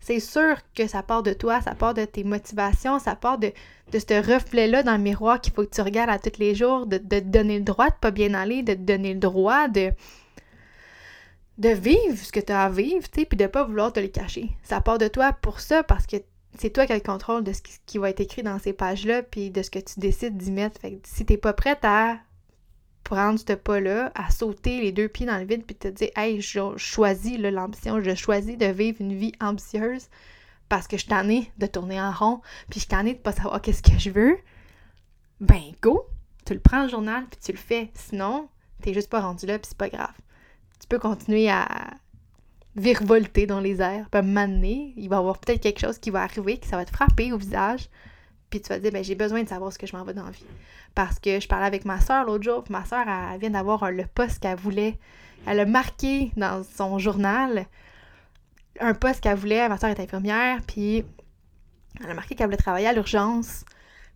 c'est 0.00 0.20
sûr 0.20 0.56
que 0.74 0.86
ça 0.86 1.02
part 1.02 1.22
de 1.22 1.32
toi, 1.32 1.60
ça 1.60 1.74
part 1.74 1.94
de 1.94 2.04
tes 2.04 2.24
motivations, 2.24 2.98
ça 2.98 3.16
part 3.16 3.38
de, 3.38 3.52
ce 3.92 4.32
reflet-là 4.32 4.82
dans 4.82 4.96
le 4.96 5.02
miroir 5.02 5.40
qu'il 5.40 5.52
faut 5.52 5.64
que 5.64 5.74
tu 5.74 5.82
regardes 5.82 6.10
à 6.10 6.18
tous 6.18 6.38
les 6.38 6.54
jours, 6.54 6.86
de, 6.86 6.98
de 6.98 7.18
te 7.18 7.24
donner 7.24 7.58
le 7.58 7.64
droit 7.64 7.88
de 7.88 7.94
pas 8.00 8.10
bien 8.10 8.34
aller, 8.34 8.62
de 8.62 8.74
te 8.74 8.78
donner 8.78 9.14
le 9.14 9.20
droit 9.20 9.68
de, 9.68 9.92
de 11.58 11.68
vivre 11.68 12.16
ce 12.16 12.32
que 12.32 12.40
tu 12.40 12.52
as 12.52 12.64
à 12.64 12.70
vivre, 12.70 13.08
tu 13.10 13.20
sais, 13.20 13.26
puis 13.26 13.36
de 13.36 13.46
pas 13.46 13.64
vouloir 13.64 13.92
te 13.92 14.00
le 14.00 14.08
cacher. 14.08 14.50
Ça 14.62 14.80
part 14.80 14.98
de 14.98 15.08
toi 15.08 15.32
pour 15.32 15.60
ça, 15.60 15.82
parce 15.82 16.06
que 16.06 16.16
c'est 16.60 16.70
toi 16.70 16.86
qui 16.86 16.92
as 16.92 16.96
le 16.96 17.00
contrôle 17.00 17.42
de 17.42 17.52
ce 17.52 17.62
qui, 17.86 17.96
va 17.96 18.10
être 18.10 18.20
écrit 18.20 18.42
dans 18.42 18.58
ces 18.58 18.74
pages-là, 18.74 19.22
puis 19.22 19.50
de 19.50 19.62
ce 19.62 19.70
que 19.70 19.78
tu 19.78 19.98
décides 19.98 20.36
d'y 20.36 20.50
mettre. 20.50 20.78
Fait 20.80 20.92
que 20.92 21.08
si 21.08 21.24
t'es 21.24 21.38
pas 21.38 21.54
prête 21.54 21.82
à 21.84 22.18
prendre 23.02 23.40
ce 23.40 23.54
pas-là, 23.54 24.12
à 24.14 24.30
sauter 24.30 24.80
les 24.80 24.92
deux 24.92 25.08
pieds 25.08 25.24
dans 25.24 25.38
le 25.38 25.46
vide, 25.46 25.64
puis 25.64 25.74
te 25.74 25.88
dire, 25.88 26.10
hey, 26.16 26.40
je 26.40 26.76
choisis 26.76 27.38
l'ambition, 27.38 28.02
je 28.02 28.14
choisis 28.14 28.58
de 28.58 28.66
vivre 28.66 28.98
une 29.00 29.14
vie 29.14 29.32
ambitieuse 29.40 30.08
parce 30.68 30.86
que 30.86 30.98
je 30.98 31.06
t'en 31.06 31.28
ai 31.28 31.50
de 31.56 31.66
tourner 31.66 32.00
en 32.00 32.12
rond, 32.12 32.42
puis 32.68 32.78
je 32.78 32.86
t'en 32.86 33.06
ai 33.06 33.14
de 33.14 33.18
pas 33.18 33.32
savoir 33.32 33.62
qu'est-ce 33.62 33.82
que 33.82 33.98
je 33.98 34.10
veux, 34.10 34.38
ben 35.40 35.72
go, 35.82 36.06
tu 36.44 36.52
le 36.52 36.60
prends 36.60 36.82
le 36.82 36.90
journal, 36.90 37.24
puis 37.30 37.40
tu 37.42 37.52
le 37.52 37.58
fais. 37.58 37.90
Sinon, 37.94 38.48
t'es 38.82 38.92
juste 38.92 39.08
pas 39.08 39.20
rendu 39.20 39.46
là, 39.46 39.58
puis 39.58 39.68
c'est 39.68 39.78
pas 39.78 39.88
grave 39.88 40.14
tu 40.80 40.88
peux 40.88 40.98
continuer 40.98 41.48
à 41.48 41.68
virevolter 42.76 43.46
dans 43.46 43.60
les 43.60 43.80
airs, 43.80 44.08
puis 44.10 44.22
m'amener, 44.22 44.94
il 44.96 45.08
va 45.08 45.16
y 45.16 45.18
avoir 45.18 45.38
peut-être 45.38 45.60
quelque 45.60 45.80
chose 45.80 45.98
qui 45.98 46.10
va 46.10 46.22
arriver, 46.22 46.58
qui 46.58 46.68
ça 46.68 46.76
va 46.76 46.84
te 46.84 46.90
frapper 46.90 47.32
au 47.32 47.36
visage, 47.36 47.88
puis 48.48 48.60
tu 48.60 48.68
vas 48.68 48.76
te 48.76 48.82
dire, 48.82 48.92
ben 48.92 49.02
j'ai 49.02 49.14
besoin 49.14 49.42
de 49.42 49.48
savoir 49.48 49.72
ce 49.72 49.78
que 49.78 49.86
je 49.86 49.96
m'en 49.96 50.04
vais 50.04 50.14
dans 50.14 50.24
la 50.24 50.30
vie. 50.30 50.44
Parce 50.94 51.18
que 51.18 51.40
je 51.40 51.48
parlais 51.48 51.66
avec 51.66 51.84
ma 51.84 52.00
soeur 52.00 52.24
l'autre 52.24 52.44
jour, 52.44 52.64
puis 52.64 52.72
ma 52.72 52.84
soeur, 52.84 53.06
elle, 53.06 53.40
vient 53.40 53.50
d'avoir 53.50 53.90
le 53.90 54.04
poste 54.06 54.40
qu'elle 54.40 54.58
voulait. 54.58 54.98
Elle 55.46 55.60
a 55.60 55.66
marqué 55.66 56.32
dans 56.36 56.64
son 56.64 56.98
journal 56.98 57.66
un 58.80 58.94
poste 58.94 59.20
qu'elle 59.20 59.36
voulait. 59.36 59.68
Ma 59.68 59.78
soeur 59.78 59.90
est 59.90 60.00
infirmière, 60.00 60.60
puis 60.66 61.04
elle 62.02 62.10
a 62.10 62.14
marqué 62.14 62.34
qu'elle 62.34 62.46
voulait 62.46 62.56
travailler 62.56 62.88
à 62.88 62.92
l'urgence, 62.92 63.64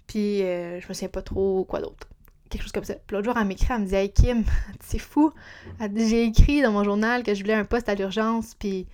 puis 0.07 0.43
euh, 0.43 0.81
je 0.81 0.89
me 0.89 0.95
souviens 0.95 1.09
pas 1.09 1.23
trop 1.23 1.65
quoi 1.65 1.81
d'autre 1.81 2.09
quelque 2.55 2.63
chose 2.65 2.73
comme 2.73 2.85
ça. 2.85 2.95
Puis 2.95 3.15
l'autre 3.17 3.27
jour, 3.27 3.37
elle 3.39 3.47
m'écrit, 3.47 3.69
elle 3.71 3.83
me 3.83 3.87
dit 3.87 3.95
Hey 3.95 4.13
Kim, 4.13 4.45
c'est 4.81 4.99
fou. 4.99 5.33
J'ai 5.95 6.25
écrit 6.25 6.63
dans 6.63 6.73
mon 6.73 6.85
journal 6.85 7.23
que 7.23 7.35
je 7.35 7.43
voulais 7.43 7.55
un 7.55 7.65
poste 7.65 7.89
à 7.89 7.95
l'urgence, 7.95 8.55
puis 8.55 8.87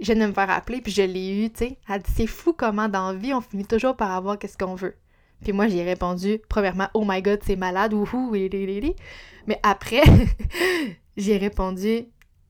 je 0.00 0.12
viens 0.12 0.22
de 0.22 0.28
me 0.28 0.32
faire 0.32 0.50
appeler, 0.50 0.80
puis 0.80 0.92
je 0.92 1.02
l'ai 1.02 1.44
eu, 1.44 1.50
tu 1.50 1.58
sais. 1.58 1.78
Elle 1.88 2.02
dit 2.02 2.12
C'est 2.14 2.26
fou 2.26 2.52
comment 2.52 2.88
dans 2.88 3.12
la 3.12 3.18
vie, 3.18 3.34
on 3.34 3.40
finit 3.40 3.66
toujours 3.66 3.96
par 3.96 4.10
avoir 4.10 4.38
qu'est-ce 4.38 4.58
qu'on 4.58 4.74
veut. 4.74 4.96
Puis 5.42 5.52
moi, 5.52 5.68
j'ai 5.68 5.82
répondu, 5.82 6.40
premièrement, 6.48 6.88
Oh 6.94 7.04
my 7.06 7.20
god, 7.20 7.40
c'est 7.44 7.56
malade, 7.56 7.92
wouhou, 7.92 8.32
Mais 8.32 9.60
après, 9.62 10.02
j'ai 11.16 11.36
répondu 11.36 12.06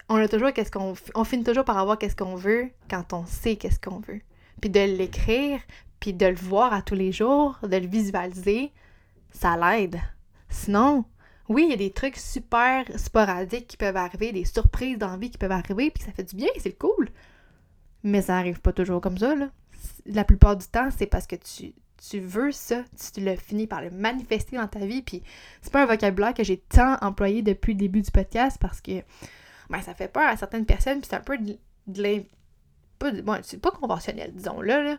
On 0.09 0.17
a 0.17 0.29
toujours 0.29 0.53
qu'est-ce 0.53 0.71
qu'on 0.71 0.95
on 1.15 1.25
finit 1.25 1.45
toujours 1.45 1.65
par 1.65 1.79
avoir 1.79 1.99
qu'est-ce 1.99 2.17
qu'on 2.17 2.37
veut 2.37 2.71
quand 2.89 3.13
on 3.13 3.27
sait 3.27 3.57
qu'est-ce 3.57 3.81
qu'on 3.81 4.01
veut. 4.01 4.21
Puis 4.61 4.71
de 4.71 4.81
l'écrire, 4.81 5.61
puis 6.01 6.13
de 6.13 6.27
le 6.27 6.37
voir 6.37 6.73
à 6.73 6.83
tous 6.83 6.95
les 6.95 7.13
jours, 7.13 7.59
de 7.63 7.77
le 7.77 7.87
visualiser, 7.87 8.73
ça 9.31 9.57
l'aide. 9.57 10.01
Sinon, 10.55 11.05
oui, 11.49 11.65
il 11.65 11.71
y 11.71 11.75
a 11.75 11.77
des 11.77 11.91
trucs 11.91 12.17
super 12.17 12.85
sporadiques 12.97 13.67
qui 13.67 13.77
peuvent 13.77 13.97
arriver, 13.97 14.33
des 14.33 14.45
surprises 14.45 14.97
d'envie 14.97 15.31
qui 15.31 15.37
peuvent 15.37 15.51
arriver, 15.51 15.91
puis 15.91 16.03
ça 16.03 16.13
fait 16.13 16.23
du 16.23 16.37
bien, 16.37 16.49
c'est 16.59 16.79
cool. 16.79 17.11
Mais 18.03 18.23
ça 18.23 18.39
arrive 18.39 18.61
pas 18.61 18.73
toujours 18.73 19.01
comme 19.01 19.19
ça, 19.19 19.35
là. 19.35 19.49
La 20.07 20.25
plupart 20.25 20.57
du 20.57 20.67
temps, 20.67 20.89
c'est 20.97 21.07
parce 21.07 21.27
que 21.27 21.37
tu, 21.37 21.75
tu 22.09 22.21
veux 22.21 22.53
ça, 22.53 22.83
tu 23.13 23.21
le 23.21 23.37
finis 23.37 23.67
par 23.67 23.83
le 23.83 23.91
manifester 23.91 24.57
dans 24.57 24.69
ta 24.69 24.87
vie, 24.87 25.03
puis 25.03 25.23
c'est 25.61 25.73
pas 25.73 25.83
un 25.83 25.87
vocabulaire 25.87 26.35
que 26.35 26.45
j'ai 26.45 26.59
tant 26.59 26.97
employé 27.03 27.43
depuis 27.43 27.73
le 27.75 27.79
début 27.79 28.01
du 28.01 28.11
podcast 28.11 28.57
parce 28.59 28.81
que 28.81 29.03
ben, 29.69 29.83
ça 29.83 29.93
fait 29.93 30.09
peur 30.09 30.29
à 30.29 30.37
certaines 30.37 30.67
personnes, 30.67 31.01
puis 31.01 31.09
c'est 31.11 31.17
un 31.17 31.21
peu 31.21 31.37
de, 31.37 31.59
de 31.89 32.25
Bon, 33.23 33.39
c'est 33.43 33.61
pas 33.61 33.71
conventionnel, 33.71 34.33
disons-le, 34.33 34.83
là, 34.83 34.97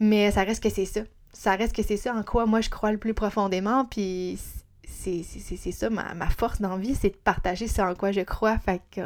mais 0.00 0.32
ça 0.32 0.42
reste 0.42 0.62
que 0.62 0.70
c'est 0.70 0.86
ça. 0.86 1.02
Ça 1.32 1.54
reste 1.54 1.76
que 1.76 1.82
c'est 1.82 1.98
ça 1.98 2.12
en 2.14 2.24
quoi 2.24 2.46
moi 2.46 2.60
je 2.60 2.70
crois 2.70 2.90
le 2.90 2.98
plus 2.98 3.14
profondément, 3.14 3.84
puis 3.84 4.40
c'est 4.88 5.72
ça, 5.72 5.90
ma, 5.90 6.30
force 6.30 6.60
d'envie, 6.60 6.94
c'est 6.94 7.10
de 7.10 7.16
partager 7.16 7.68
ce 7.68 7.80
en 7.82 7.94
quoi 7.94 8.12
je 8.12 8.20
crois. 8.20 8.58
Fait 8.58 8.82
que 8.90 9.02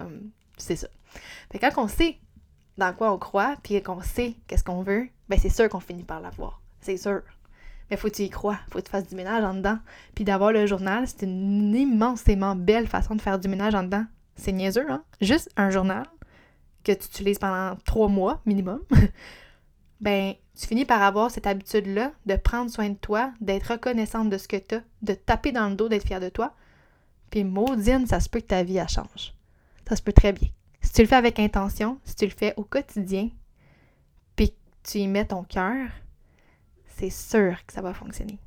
c'est 0.56 0.76
ça. 0.76 0.88
Fait 1.50 1.58
que 1.58 1.66
quand 1.66 1.84
on 1.84 1.88
sait 1.88 2.18
dans 2.78 2.92
quoi 2.94 3.12
on 3.12 3.18
croit, 3.18 3.56
puis 3.62 3.82
qu'on 3.82 4.00
sait 4.00 4.34
qu'est-ce 4.46 4.64
qu'on 4.64 4.82
veut, 4.82 5.08
ben 5.28 5.38
c'est 5.38 5.50
sûr 5.50 5.68
qu'on 5.68 5.80
finit 5.80 6.04
par 6.04 6.20
l'avoir. 6.20 6.60
C'est 6.80 6.96
sûr. 6.96 7.22
Mais 7.90 7.96
faut 7.96 8.08
que 8.08 8.14
tu 8.14 8.22
y 8.22 8.30
crois, 8.30 8.58
faut 8.70 8.78
que 8.78 8.84
tu 8.84 8.90
fasses 8.90 9.06
du 9.06 9.14
ménage 9.14 9.44
en 9.44 9.54
dedans. 9.54 9.78
Puis 10.14 10.24
d'avoir 10.24 10.52
le 10.52 10.66
journal, 10.66 11.06
c'est 11.06 11.26
une 11.26 11.74
immensément 11.74 12.56
belle 12.56 12.86
façon 12.86 13.14
de 13.14 13.20
faire 13.20 13.38
du 13.38 13.48
ménage 13.48 13.74
en 13.74 13.82
dedans. 13.82 14.06
C'est 14.34 14.52
niaiseux, 14.52 14.90
hein? 14.90 15.04
Juste 15.20 15.50
un 15.56 15.68
journal 15.68 16.06
que 16.84 16.92
tu 16.92 17.06
utilises 17.06 17.38
pendant 17.38 17.76
trois 17.84 18.08
mois 18.08 18.40
minimum. 18.46 18.80
Ben, 20.02 20.34
tu 20.58 20.66
finis 20.66 20.84
par 20.84 21.00
avoir 21.00 21.30
cette 21.30 21.46
habitude-là 21.46 22.12
de 22.26 22.34
prendre 22.36 22.70
soin 22.70 22.90
de 22.90 22.96
toi, 22.96 23.32
d'être 23.40 23.72
reconnaissante 23.72 24.28
de 24.28 24.36
ce 24.36 24.48
que 24.48 24.56
tu 24.56 24.74
as, 24.74 24.82
de 25.00 25.14
taper 25.14 25.52
dans 25.52 25.68
le 25.68 25.76
dos, 25.76 25.88
d'être 25.88 26.06
fière 26.06 26.20
de 26.20 26.28
toi. 26.28 26.54
Puis 27.30 27.44
maudine, 27.44 28.06
ça 28.06 28.20
se 28.20 28.28
peut 28.28 28.40
que 28.40 28.46
ta 28.46 28.64
vie, 28.64 28.76
elle 28.76 28.88
change. 28.88 29.32
Ça 29.88 29.96
se 29.96 30.02
peut 30.02 30.12
très 30.12 30.32
bien. 30.32 30.48
Si 30.82 30.92
tu 30.92 31.02
le 31.02 31.08
fais 31.08 31.16
avec 31.16 31.38
intention, 31.38 31.98
si 32.04 32.16
tu 32.16 32.24
le 32.26 32.32
fais 32.32 32.52
au 32.56 32.64
quotidien, 32.64 33.30
puis 34.34 34.52
tu 34.82 34.98
y 34.98 35.06
mets 35.06 35.24
ton 35.24 35.44
cœur, 35.44 35.88
c'est 36.96 37.10
sûr 37.10 37.64
que 37.64 37.72
ça 37.72 37.80
va 37.80 37.94
fonctionner. 37.94 38.38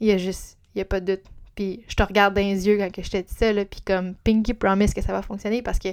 Il 0.00 0.08
y 0.08 0.12
a 0.12 0.18
juste, 0.18 0.58
il 0.74 0.78
n'y 0.78 0.82
a 0.82 0.86
pas 0.86 1.00
de 1.00 1.14
doute. 1.14 1.24
Puis 1.54 1.84
je 1.86 1.94
te 1.94 2.02
regarde 2.02 2.34
dans 2.34 2.40
les 2.40 2.66
yeux 2.66 2.76
quand 2.76 2.90
je 3.02 3.10
te 3.10 3.16
dis 3.18 3.34
ça, 3.34 3.52
là, 3.52 3.64
puis 3.64 3.80
comme 3.80 4.16
Pinky 4.16 4.52
promise 4.52 4.92
que 4.92 5.00
ça 5.00 5.12
va 5.12 5.22
fonctionner 5.22 5.62
parce 5.62 5.78
que 5.78 5.90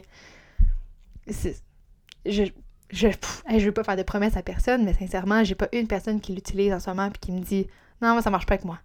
je, 2.25 2.43
je 2.91 3.07
ne 3.07 3.59
veux 3.59 3.71
pas 3.71 3.83
faire 3.83 3.95
de 3.95 4.03
promesses 4.03 4.37
à 4.37 4.43
personne, 4.43 4.83
mais 4.83 4.93
sincèrement, 4.93 5.43
j'ai 5.43 5.55
pas 5.55 5.69
une 5.73 5.87
personne 5.87 6.19
qui 6.19 6.33
l'utilise 6.33 6.73
en 6.73 6.79
ce 6.79 6.89
moment 6.89 7.07
et 7.07 7.17
qui 7.19 7.31
me 7.31 7.39
dit 7.39 7.67
Non, 8.01 8.13
moi, 8.13 8.21
ça 8.21 8.29
marche 8.29 8.45
pas 8.45 8.55
avec 8.55 8.65
moi. 8.65 8.79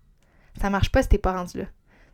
Ça 0.61 0.71
marche 0.71 0.91
pas 0.91 1.03
si 1.03 1.09
t'es 1.09 1.19
pas 1.19 1.33
rendu 1.33 1.59
là. 1.59 1.65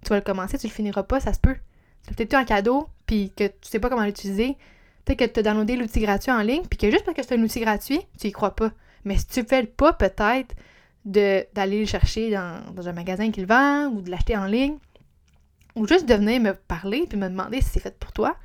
Tu 0.03 0.09
vas 0.09 0.17
le 0.17 0.23
commencer, 0.23 0.59
tu 0.59 0.67
le 0.67 0.73
finiras 0.73 1.05
pas, 1.05 1.21
ça 1.21 1.33
se 1.33 1.39
peut. 1.39 1.57
C'est 2.03 2.17
peut-être 2.17 2.35
un 2.35 2.45
cadeau, 2.45 2.89
puis 3.07 3.33
que 3.37 3.45
tu 3.45 3.55
sais 3.63 3.79
pas 3.79 3.89
comment 3.89 4.05
l'utiliser. 4.05 4.57
Peut-être 5.05 5.19
que 5.19 5.25
tu 5.25 5.41
as 5.41 5.43
downloadé 5.43 5.77
l'outil 5.77 6.01
gratuit 6.01 6.33
en 6.33 6.41
ligne, 6.41 6.63
puis 6.69 6.79
que 6.79 6.91
juste 6.91 7.05
parce 7.05 7.17
que 7.17 7.23
c'est 7.23 7.37
un 7.37 7.43
outil 7.43 7.61
gratuit, 7.61 8.01
tu 8.19 8.29
y 8.29 8.33
crois 8.33 8.57
pas. 8.57 8.71
Mais 9.05 9.17
si 9.17 9.27
tu 9.27 9.45
fais 9.45 9.63
le 9.63 9.69
pas, 9.69 9.93
peut-être, 9.93 10.55
d'aller 11.05 11.81
le 11.81 11.87
chercher 11.87 12.31
dans, 12.31 12.73
dans, 12.75 12.89
un 12.89 12.93
magasin 12.93 13.31
qui 13.31 13.41
le 13.41 13.47
vend, 13.47 13.87
ou 13.87 14.01
de 14.01 14.11
l'acheter 14.11 14.37
en 14.37 14.47
ligne, 14.47 14.79
ou 15.75 15.87
juste 15.87 16.09
de 16.09 16.15
venir 16.15 16.41
me 16.41 16.55
parler 16.55 17.07
puis 17.09 17.19
me 17.19 17.29
demander 17.29 17.61
si 17.61 17.71
c'est 17.71 17.81
fait 17.81 17.99
pour 17.99 18.13
toi, 18.13 18.37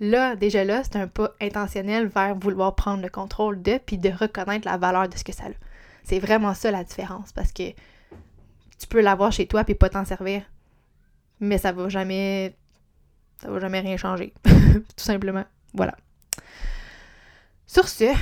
Là, 0.00 0.36
déjà 0.36 0.64
là, 0.64 0.82
c'est 0.84 0.96
un 0.96 1.08
pas 1.08 1.34
intentionnel 1.40 2.06
vers 2.06 2.34
vouloir 2.34 2.74
prendre 2.74 3.02
le 3.02 3.08
contrôle 3.08 3.62
de, 3.62 3.78
puis 3.78 3.96
de 3.96 4.10
reconnaître 4.10 4.66
la 4.66 4.76
valeur 4.76 5.08
de 5.08 5.16
ce 5.16 5.24
que 5.24 5.32
ça 5.32 5.44
a. 5.44 5.50
C'est 6.04 6.18
vraiment 6.18 6.54
ça 6.54 6.70
la 6.70 6.84
différence, 6.84 7.32
parce 7.32 7.52
que 7.52 7.70
tu 8.78 8.86
peux 8.88 9.00
l'avoir 9.00 9.32
chez 9.32 9.46
toi 9.46 9.64
puis 9.64 9.74
pas 9.74 9.88
t'en 9.88 10.04
servir, 10.04 10.42
mais 11.40 11.58
ça 11.58 11.72
va 11.72 11.88
jamais, 11.88 12.54
ça 13.40 13.50
va 13.50 13.58
jamais 13.58 13.80
rien 13.80 13.96
changer, 13.96 14.34
tout 14.44 15.04
simplement. 15.04 15.44
Voilà. 15.72 15.96
Sur 17.66 17.88
ce, 17.88 18.12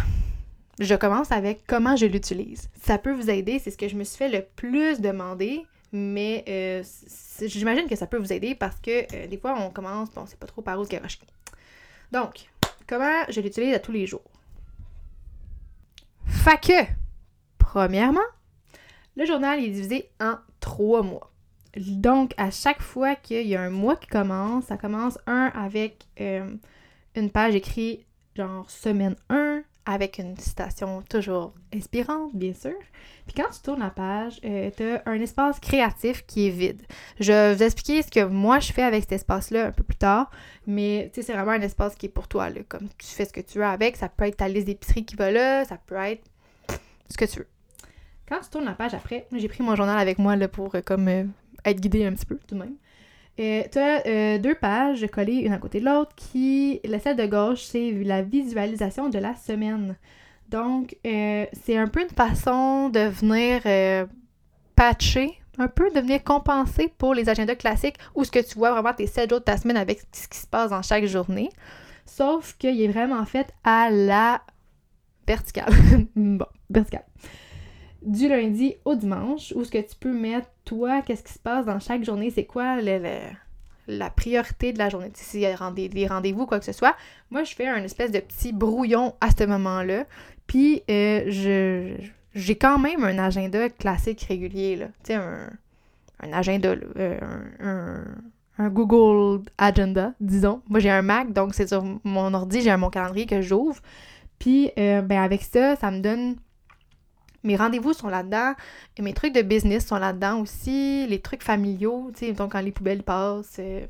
je 0.78 0.94
commence 0.94 1.30
avec 1.32 1.64
comment 1.66 1.96
je 1.96 2.06
l'utilise. 2.06 2.70
Ça 2.82 2.98
peut 2.98 3.12
vous 3.12 3.30
aider, 3.30 3.58
c'est 3.58 3.70
ce 3.70 3.76
que 3.76 3.88
je 3.88 3.96
me 3.96 4.04
suis 4.04 4.16
fait 4.16 4.28
le 4.28 4.44
plus 4.56 5.00
demander, 5.00 5.66
mais 5.92 6.44
euh, 6.48 6.82
j'imagine 7.42 7.88
que 7.88 7.96
ça 7.96 8.06
peut 8.06 8.16
vous 8.16 8.32
aider 8.32 8.54
parce 8.54 8.80
que 8.80 9.04
euh, 9.14 9.26
des 9.26 9.38
fois 9.38 9.56
on 9.58 9.70
commence, 9.70 10.10
bon, 10.10 10.24
c'est 10.26 10.38
pas 10.38 10.46
trop 10.46 10.62
par 10.62 10.78
où 10.78 10.84
se 10.84 10.88
garocher. 10.88 11.20
Donc, 12.14 12.46
comment 12.86 13.24
je 13.28 13.40
l'utilise 13.40 13.74
à 13.74 13.80
tous 13.80 13.90
les 13.90 14.06
jours? 14.06 14.22
Fait 16.24 16.86
premièrement, 17.58 18.20
le 19.16 19.26
journal 19.26 19.58
est 19.58 19.68
divisé 19.68 20.10
en 20.20 20.36
trois 20.60 21.02
mois. 21.02 21.32
Donc, 21.76 22.32
à 22.36 22.52
chaque 22.52 22.80
fois 22.80 23.16
qu'il 23.16 23.44
y 23.48 23.56
a 23.56 23.62
un 23.62 23.70
mois 23.70 23.96
qui 23.96 24.06
commence, 24.06 24.66
ça 24.66 24.76
commence 24.76 25.18
un 25.26 25.50
avec 25.56 26.06
euh, 26.20 26.54
une 27.16 27.30
page 27.30 27.56
écrite 27.56 28.06
genre 28.36 28.70
semaine 28.70 29.16
1, 29.28 29.64
avec 29.86 30.18
une 30.18 30.36
citation 30.38 31.02
toujours 31.02 31.52
inspirante, 31.74 32.34
bien 32.34 32.54
sûr. 32.54 32.74
Puis 33.26 33.34
quand 33.36 33.50
tu 33.50 33.60
tournes 33.60 33.80
la 33.80 33.90
page, 33.90 34.40
euh, 34.44 34.70
tu 34.76 34.82
as 34.82 35.02
un 35.06 35.20
espace 35.20 35.60
créatif 35.60 36.24
qui 36.26 36.46
est 36.46 36.50
vide. 36.50 36.82
Je 37.20 37.32
vais 37.32 37.54
vous 37.54 37.62
expliquer 37.62 38.02
ce 38.02 38.10
que 38.10 38.24
moi 38.24 38.60
je 38.60 38.72
fais 38.72 38.82
avec 38.82 39.02
cet 39.02 39.12
espace-là 39.12 39.66
un 39.66 39.72
peu 39.72 39.82
plus 39.82 39.96
tard, 39.96 40.30
mais 40.66 41.10
c'est 41.14 41.32
vraiment 41.32 41.52
un 41.52 41.60
espace 41.60 41.94
qui 41.94 42.06
est 42.06 42.10
pour 42.10 42.28
toi, 42.28 42.50
là, 42.50 42.60
comme 42.68 42.88
tu 42.98 43.06
fais 43.06 43.24
ce 43.24 43.32
que 43.32 43.40
tu 43.40 43.58
veux 43.58 43.64
avec. 43.64 43.96
Ça 43.96 44.08
peut 44.08 44.24
être 44.24 44.38
ta 44.38 44.48
liste 44.48 44.66
d'épicerie 44.66 45.04
qui 45.04 45.16
va 45.16 45.30
là, 45.30 45.64
ça 45.64 45.76
peut 45.76 45.96
être 45.96 46.24
ce 47.10 47.16
que 47.16 47.24
tu 47.24 47.40
veux. 47.40 47.48
Quand 48.28 48.40
tu 48.40 48.48
tournes 48.48 48.64
la 48.64 48.72
page 48.72 48.94
après, 48.94 49.26
j'ai 49.32 49.48
pris 49.48 49.62
mon 49.62 49.76
journal 49.76 49.98
avec 49.98 50.18
moi 50.18 50.36
là, 50.36 50.48
pour 50.48 50.74
euh, 50.74 50.80
comme 50.80 51.08
euh, 51.08 51.24
être 51.64 51.80
guidé 51.80 52.06
un 52.06 52.12
petit 52.12 52.26
peu 52.26 52.36
tout 52.36 52.54
de 52.54 52.60
même. 52.60 52.76
Tu 53.36 53.78
as 53.78 54.38
deux 54.38 54.54
pages 54.54 55.06
collées 55.12 55.42
une 55.42 55.52
à 55.52 55.58
côté 55.58 55.80
de 55.80 55.86
l'autre 55.86 56.12
qui, 56.14 56.80
la 56.84 56.98
celle 56.98 57.16
de 57.16 57.26
gauche, 57.26 57.64
c'est 57.64 57.90
la 57.92 58.22
visualisation 58.22 59.08
de 59.08 59.18
la 59.18 59.34
semaine. 59.34 59.96
Donc, 60.48 60.96
euh, 61.06 61.46
c'est 61.64 61.76
un 61.76 61.88
peu 61.88 62.02
une 62.02 62.10
façon 62.10 62.88
de 62.88 63.00
venir 63.00 63.62
euh, 63.66 64.06
patcher, 64.76 65.32
un 65.58 65.68
peu 65.68 65.90
de 65.90 66.00
venir 66.00 66.22
compenser 66.22 66.92
pour 66.98 67.14
les 67.14 67.28
agendas 67.28 67.54
classiques 67.54 67.96
où 68.14 68.24
ce 68.24 68.30
que 68.30 68.38
tu 68.38 68.58
vois 68.58 68.72
vraiment 68.72 68.92
tes 68.92 69.06
7 69.06 69.30
jours 69.30 69.40
de 69.40 69.44
ta 69.44 69.56
semaine 69.56 69.76
avec 69.76 70.02
ce 70.12 70.28
qui 70.28 70.38
se 70.38 70.46
passe 70.46 70.70
dans 70.70 70.82
chaque 70.82 71.06
journée. 71.06 71.50
Sauf 72.06 72.56
qu'il 72.58 72.80
est 72.80 72.88
vraiment 72.88 73.24
fait 73.24 73.52
à 73.64 73.90
la 73.90 74.42
verticale. 75.26 75.72
bon, 76.16 76.46
verticale. 76.70 77.04
Du 78.04 78.28
lundi 78.28 78.76
au 78.84 78.94
dimanche, 78.94 79.52
où 79.56 79.64
ce 79.64 79.70
que 79.70 79.78
tu 79.78 79.96
peux 79.98 80.12
mettre, 80.12 80.48
toi, 80.66 81.00
qu'est-ce 81.00 81.22
qui 81.22 81.32
se 81.32 81.38
passe 81.38 81.64
dans 81.64 81.80
chaque 81.80 82.04
journée, 82.04 82.30
c'est 82.30 82.44
quoi 82.44 82.76
la 83.86 84.10
priorité 84.10 84.74
de 84.74 84.78
la 84.78 84.90
journée? 84.90 85.10
S'il 85.14 85.40
y 85.40 85.46
a 85.46 85.56
des 85.70 86.06
rendez-vous, 86.06 86.44
quoi 86.44 86.58
que 86.58 86.66
ce 86.66 86.72
soit, 86.72 86.94
moi, 87.30 87.44
je 87.44 87.54
fais 87.54 87.66
un 87.66 87.82
espèce 87.82 88.12
de 88.12 88.20
petit 88.20 88.52
brouillon 88.52 89.14
à 89.22 89.30
ce 89.30 89.44
moment-là. 89.44 90.04
Puis, 90.46 90.82
euh, 90.90 91.24
je, 91.28 91.94
j'ai 92.34 92.56
quand 92.56 92.78
même 92.78 93.04
un 93.04 93.18
agenda 93.18 93.70
classique 93.70 94.22
régulier, 94.28 94.76
là. 94.76 94.86
Tu 95.02 95.12
sais, 95.12 95.14
un, 95.14 95.48
un 96.20 96.32
agenda, 96.32 96.74
euh, 96.98 97.18
un, 97.60 98.04
un, 98.58 98.68
Google 98.68 99.44
Agenda, 99.56 100.12
disons. 100.20 100.60
Moi, 100.68 100.80
j'ai 100.80 100.90
un 100.90 101.02
Mac, 101.02 101.32
donc 101.32 101.54
c'est 101.54 101.68
sur 101.68 101.82
mon 102.04 102.34
ordi, 102.34 102.60
j'ai 102.60 102.76
mon 102.76 102.90
calendrier 102.90 103.24
que 103.26 103.40
j'ouvre. 103.40 103.80
Puis, 104.38 104.70
euh, 104.78 105.00
ben, 105.00 105.22
avec 105.22 105.42
ça, 105.42 105.76
ça 105.76 105.90
me 105.90 106.00
donne 106.00 106.36
mes 107.44 107.56
rendez-vous 107.56 107.92
sont 107.92 108.08
là-dedans, 108.08 108.54
mes 108.98 109.12
trucs 109.12 109.34
de 109.34 109.42
business 109.42 109.86
sont 109.86 109.98
là-dedans 109.98 110.40
aussi, 110.40 111.06
les 111.06 111.20
trucs 111.20 111.42
familiaux, 111.42 112.10
tu 112.14 112.26
sais, 112.26 112.32
donc 112.32 112.52
quand 112.52 112.60
les 112.60 112.72
poubelles 112.72 113.02
passent, 113.02 113.56
euh, 113.58 113.86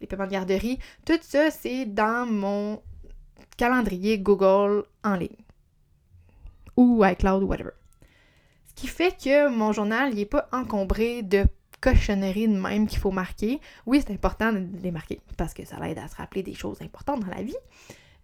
les 0.00 0.06
paiements 0.06 0.26
de 0.26 0.32
garderie, 0.32 0.78
tout 1.04 1.18
ça, 1.20 1.50
c'est 1.50 1.86
dans 1.86 2.26
mon 2.26 2.82
calendrier 3.56 4.18
Google 4.18 4.84
en 5.04 5.14
ligne. 5.14 5.28
Ou 6.76 7.04
iCloud 7.04 7.42
ou 7.42 7.46
whatever. 7.46 7.70
Ce 8.68 8.74
qui 8.74 8.86
fait 8.86 9.16
que 9.16 9.48
mon 9.48 9.72
journal, 9.72 10.10
il 10.12 10.16
n'est 10.16 10.26
pas 10.26 10.48
encombré 10.52 11.22
de 11.22 11.44
cochonneries 11.80 12.48
de 12.48 12.58
même 12.58 12.86
qu'il 12.86 12.98
faut 12.98 13.10
marquer. 13.10 13.60
Oui, 13.86 14.02
c'est 14.04 14.12
important 14.12 14.52
de 14.52 14.66
les 14.82 14.90
marquer 14.90 15.20
parce 15.36 15.54
que 15.54 15.64
ça 15.64 15.76
aide 15.88 15.98
à 15.98 16.08
se 16.08 16.16
rappeler 16.16 16.42
des 16.42 16.54
choses 16.54 16.82
importantes 16.82 17.20
dans 17.20 17.34
la 17.34 17.42
vie. 17.42 17.56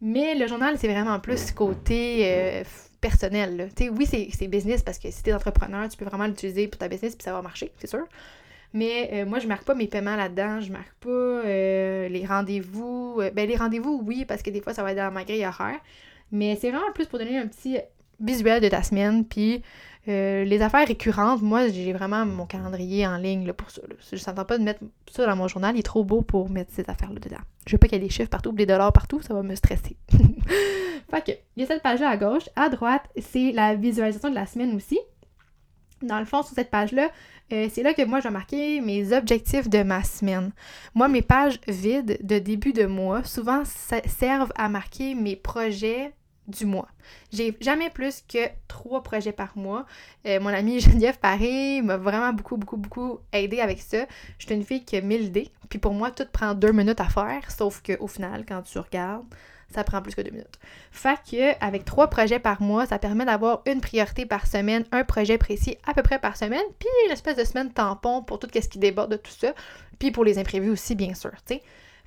Mais 0.00 0.34
le 0.34 0.46
journal, 0.46 0.76
c'est 0.78 0.88
vraiment 0.88 1.20
plus 1.20 1.52
côté 1.52 2.22
euh, 2.24 2.64
personnel. 3.02 3.68
Oui, 3.94 4.06
c'est 4.06 4.48
business 4.48 4.82
parce 4.82 4.98
que 4.98 5.10
si 5.10 5.22
t'es 5.22 5.34
entrepreneur, 5.34 5.86
tu 5.90 5.98
peux 5.98 6.06
vraiment 6.06 6.26
l'utiliser 6.26 6.68
pour 6.68 6.78
ta 6.78 6.88
business 6.88 7.14
puis 7.14 7.24
ça 7.24 7.34
va 7.34 7.42
marcher, 7.42 7.70
c'est 7.78 7.86
sûr. 7.86 8.06
Mais 8.72 9.10
euh, 9.12 9.26
moi, 9.26 9.38
je 9.38 9.46
marque 9.46 9.64
pas 9.64 9.74
mes 9.74 9.86
paiements 9.86 10.16
là-dedans, 10.16 10.62
je 10.62 10.72
marque 10.72 10.94
pas 11.00 11.10
euh, 11.10 12.08
les 12.08 12.24
rendez-vous. 12.24 13.20
ben, 13.34 13.46
les 13.46 13.56
rendez-vous, 13.56 14.00
oui, 14.02 14.24
parce 14.24 14.40
que 14.40 14.48
des 14.48 14.62
fois, 14.62 14.72
ça 14.72 14.82
va 14.82 14.92
être 14.92 14.96
dans 14.96 15.12
ma 15.12 15.24
grille 15.24 15.44
horaire. 15.44 15.78
Mais 16.30 16.56
c'est 16.58 16.70
vraiment 16.70 16.90
plus 16.94 17.04
pour 17.04 17.18
donner 17.18 17.36
un 17.36 17.46
petit 17.46 17.76
visuel 18.18 18.62
de 18.62 18.68
ta 18.68 18.82
semaine. 18.82 19.26
Puis 19.26 19.62
euh, 20.08 20.44
les 20.44 20.62
affaires 20.62 20.86
récurrentes, 20.86 21.42
moi, 21.42 21.68
j'ai 21.68 21.92
vraiment 21.92 22.26
mon 22.26 22.46
calendrier 22.46 23.06
en 23.06 23.18
ligne 23.18 23.52
pour 23.52 23.70
ça. 23.70 23.82
Je 24.10 24.16
ne 24.16 24.20
s'entends 24.20 24.44
pas 24.44 24.58
de 24.58 24.64
mettre 24.64 24.80
ça 25.10 25.26
dans 25.26 25.36
mon 25.36 25.48
journal, 25.48 25.76
il 25.76 25.80
est 25.80 25.84
trop 25.84 26.04
beau 26.04 26.22
pour 26.22 26.50
mettre 26.50 26.72
ces 26.72 26.88
affaires-là 26.88 27.20
dedans. 27.20 27.42
Je 27.66 27.72
veux 27.72 27.78
pas 27.78 27.86
qu'il 27.86 27.98
y 27.98 28.02
ait 28.02 28.04
des 28.04 28.12
chiffres 28.12 28.30
partout, 28.30 28.52
des 28.52 28.66
dollars 28.66 28.92
partout, 28.92 29.20
ça 29.22 29.34
va 29.34 29.42
me 29.42 29.54
stresser. 29.54 29.96
que, 31.20 31.32
il 31.56 31.60
y 31.60 31.62
a 31.64 31.66
cette 31.66 31.82
page-là 31.82 32.08
à 32.08 32.16
gauche. 32.16 32.48
À 32.56 32.68
droite, 32.68 33.02
c'est 33.20 33.52
la 33.52 33.74
visualisation 33.74 34.30
de 34.30 34.34
la 34.34 34.46
semaine 34.46 34.74
aussi. 34.74 34.98
Dans 36.02 36.18
le 36.18 36.24
fond, 36.24 36.42
sur 36.42 36.54
cette 36.54 36.70
page-là, 36.70 37.10
euh, 37.52 37.68
c'est 37.70 37.82
là 37.82 37.94
que 37.94 38.02
moi, 38.02 38.20
je 38.20 38.28
vais 38.28 38.80
mes 38.80 39.12
objectifs 39.12 39.68
de 39.68 39.82
ma 39.82 40.02
semaine. 40.02 40.52
Moi, 40.94 41.08
mes 41.08 41.22
pages 41.22 41.60
vides 41.68 42.18
de 42.22 42.38
début 42.38 42.72
de 42.72 42.86
mois, 42.86 43.22
souvent, 43.24 43.62
servent 43.64 44.52
à 44.56 44.68
marquer 44.68 45.14
mes 45.14 45.36
projets 45.36 46.14
du 46.48 46.66
mois. 46.66 46.88
J'ai 47.32 47.56
jamais 47.60 47.90
plus 47.90 48.22
que 48.26 48.48
trois 48.68 49.02
projets 49.02 49.32
par 49.32 49.56
mois. 49.56 49.86
Euh, 50.26 50.40
mon 50.40 50.48
amie 50.48 50.80
Geneviève 50.80 51.18
Paris 51.18 51.82
m'a 51.82 51.96
vraiment 51.96 52.32
beaucoup, 52.32 52.56
beaucoup, 52.56 52.76
beaucoup 52.76 53.18
aidé 53.32 53.60
avec 53.60 53.80
ça. 53.80 54.06
Je 54.38 54.46
suis 54.46 54.54
une 54.54 54.64
fille 54.64 54.84
qui 54.84 54.96
a 54.96 55.00
mille 55.00 55.22
idées, 55.22 55.50
puis 55.68 55.78
pour 55.78 55.92
moi, 55.92 56.10
tout 56.10 56.26
prend 56.32 56.54
deux 56.54 56.72
minutes 56.72 57.00
à 57.00 57.08
faire, 57.08 57.50
sauf 57.50 57.82
qu'au 57.82 58.06
final, 58.06 58.44
quand 58.46 58.62
tu 58.62 58.78
regardes, 58.78 59.26
ça 59.72 59.84
prend 59.84 60.02
plus 60.02 60.14
que 60.14 60.20
deux 60.20 60.30
minutes. 60.30 60.58
Fait 60.90 61.18
que 61.30 61.64
avec 61.64 61.84
trois 61.84 62.08
projets 62.08 62.38
par 62.38 62.62
mois, 62.62 62.86
ça 62.86 62.98
permet 62.98 63.24
d'avoir 63.24 63.62
une 63.66 63.80
priorité 63.80 64.26
par 64.26 64.46
semaine, 64.46 64.84
un 64.92 65.04
projet 65.04 65.38
précis 65.38 65.76
à 65.86 65.94
peu 65.94 66.02
près 66.02 66.18
par 66.18 66.36
semaine, 66.36 66.62
puis 66.78 66.88
une 67.06 67.12
espèce 67.12 67.36
de 67.36 67.44
semaine 67.44 67.72
tampon 67.72 68.22
pour 68.22 68.38
tout 68.38 68.48
ce 68.52 68.68
qui 68.68 68.78
déborde 68.78 69.10
de 69.10 69.16
tout 69.16 69.32
ça, 69.32 69.54
puis 69.98 70.10
pour 70.10 70.24
les 70.24 70.38
imprévus 70.38 70.70
aussi, 70.70 70.94
bien 70.94 71.14
sûr. 71.14 71.32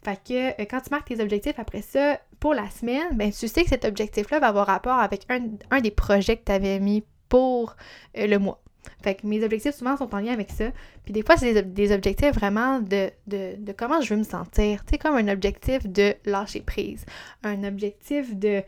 Fait 0.06 0.20
que 0.24 0.62
euh, 0.62 0.66
quand 0.70 0.82
tu 0.82 0.90
marques 0.92 1.08
tes 1.08 1.20
objectifs 1.20 1.58
après 1.58 1.82
ça, 1.82 2.20
pour 2.40 2.54
la 2.54 2.70
semaine, 2.70 3.08
ben 3.14 3.32
tu 3.32 3.48
sais 3.48 3.64
que 3.64 3.70
cet 3.70 3.86
objectif-là 3.86 4.40
va 4.40 4.48
avoir 4.48 4.68
rapport 4.68 5.00
avec 5.00 5.26
un, 5.30 5.82
des 5.82 5.92
projets 5.92 6.38
que 6.38 6.46
tu 6.46 6.52
avais 6.52 6.80
mis 6.80 7.04
pour 7.28 7.76
euh, 8.18 8.28
le 8.28 8.38
mois. 8.38 8.62
Fait 9.04 9.16
que 9.16 9.28
mes 9.28 9.44
objectifs 9.44 9.76
souvent 9.76 9.98
sont 9.98 10.14
en 10.14 10.20
lien 10.20 10.34
avec 10.34 10.50
ça. 10.52 10.66
Puis 11.04 11.14
des 11.14 11.24
fois, 11.24 11.38
c'est 11.38 11.62
des, 11.62 11.92
objectifs 11.92 12.34
vraiment 12.34 12.80
de, 12.80 13.10
de, 13.28 13.72
comment 13.78 14.02
je 14.02 14.14
veux 14.14 14.20
me 14.20 14.24
sentir. 14.24 14.84
Tu 14.86 14.92
sais, 14.92 14.98
comme 14.98 15.16
un 15.16 15.28
objectif 15.28 15.88
de 15.88 16.14
lâcher 16.26 16.62
prise. 16.62 17.06
Un 17.44 17.64
objectif 17.64 18.36
de 18.36 18.64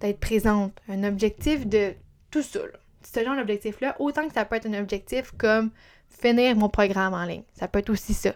d'être 0.00 0.20
présente. 0.20 0.78
Un 0.88 1.04
objectif 1.04 1.66
de 1.66 1.94
tout 2.30 2.42
ça. 2.42 2.60
Ce 3.02 3.24
genre 3.24 3.36
d'objectif-là, 3.36 3.96
autant 3.98 4.28
que 4.28 4.34
ça 4.34 4.44
peut 4.44 4.56
être 4.56 4.66
un 4.66 4.78
objectif 4.78 5.32
comme 5.38 5.70
finir 6.08 6.54
mon 6.56 6.68
programme 6.68 7.14
en 7.14 7.24
ligne. 7.24 7.44
Ça 7.54 7.66
peut 7.66 7.78
être 7.78 7.90
aussi 7.90 8.12
ça. 8.12 8.32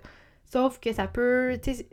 Sauf 0.51 0.81
que 0.81 0.93
ça 0.93 1.07
peut, 1.07 1.59
tu 1.63 1.75
sais, 1.75 1.87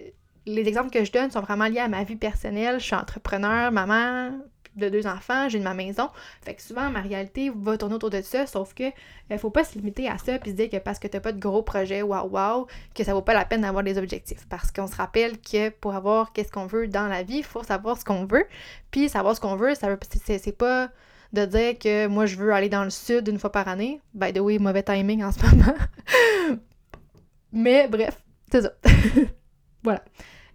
les 0.45 0.67
exemples 0.67 0.89
que 0.89 1.03
je 1.03 1.11
donne 1.11 1.29
sont 1.29 1.41
vraiment 1.41 1.65
liés 1.65 1.79
à 1.79 1.87
ma 1.87 2.03
vie 2.03 2.15
personnelle. 2.15 2.79
Je 2.79 2.85
suis 2.85 2.95
entrepreneur, 2.95 3.71
maman 3.71 4.31
de 4.77 4.89
deux 4.89 5.07
enfants, 5.07 5.49
j'ai 5.49 5.59
ma 5.59 5.73
maison. 5.73 6.09
Fait 6.41 6.53
que 6.53 6.61
souvent, 6.61 6.89
ma 6.89 7.01
réalité 7.01 7.51
va 7.53 7.77
tourner 7.77 7.95
autour 7.95 8.09
de 8.09 8.21
ça, 8.21 8.45
sauf 8.47 8.73
que 8.73 8.85
ne 9.29 9.37
faut 9.37 9.49
pas 9.49 9.63
se 9.63 9.77
limiter 9.77 10.07
à 10.07 10.17
ça 10.17 10.39
puis 10.39 10.51
se 10.51 10.55
dire 10.55 10.69
que 10.69 10.77
parce 10.77 10.99
que 10.99 11.07
t'as 11.07 11.19
pas 11.19 11.31
de 11.31 11.39
gros 11.39 11.63
projets, 11.63 12.01
waouh 12.01 12.29
waouh, 12.29 12.67
que 12.95 13.03
ça 13.03 13.13
vaut 13.13 13.21
pas 13.21 13.33
la 13.33 13.45
peine 13.45 13.61
d'avoir 13.61 13.83
des 13.83 13.97
objectifs. 13.97 14.45
Parce 14.49 14.71
qu'on 14.71 14.87
se 14.87 14.95
rappelle 14.95 15.39
que 15.39 15.69
pour 15.69 15.95
avoir 15.95 16.31
qu'est-ce 16.31 16.51
qu'on 16.51 16.67
veut 16.67 16.87
dans 16.87 17.07
la 17.07 17.23
vie, 17.23 17.37
il 17.37 17.43
faut 17.43 17.63
savoir 17.63 17.97
ce 17.97 18.05
qu'on 18.05 18.25
veut. 18.25 18.45
Puis 18.91 19.09
savoir 19.09 19.35
ce 19.35 19.41
qu'on 19.41 19.55
veut, 19.55 19.75
ça 19.75 19.89
veut 19.89 19.97
c'est 20.01 20.57
pas 20.57 20.89
de 21.33 21.45
dire 21.45 21.77
que 21.77 22.07
moi 22.07 22.25
je 22.25 22.37
veux 22.37 22.53
aller 22.53 22.69
dans 22.69 22.83
le 22.83 22.89
sud 22.89 23.27
une 23.27 23.39
fois 23.39 23.51
par 23.51 23.67
année. 23.67 24.01
By 24.13 24.31
the 24.33 24.39
way, 24.39 24.59
mauvais 24.59 24.83
timing 24.83 25.23
en 25.23 25.31
ce 25.31 25.45
moment. 25.45 25.75
Mais 27.51 27.87
bref, 27.87 28.21
c'est 28.51 28.61
ça. 28.61 28.71
voilà. 29.83 30.03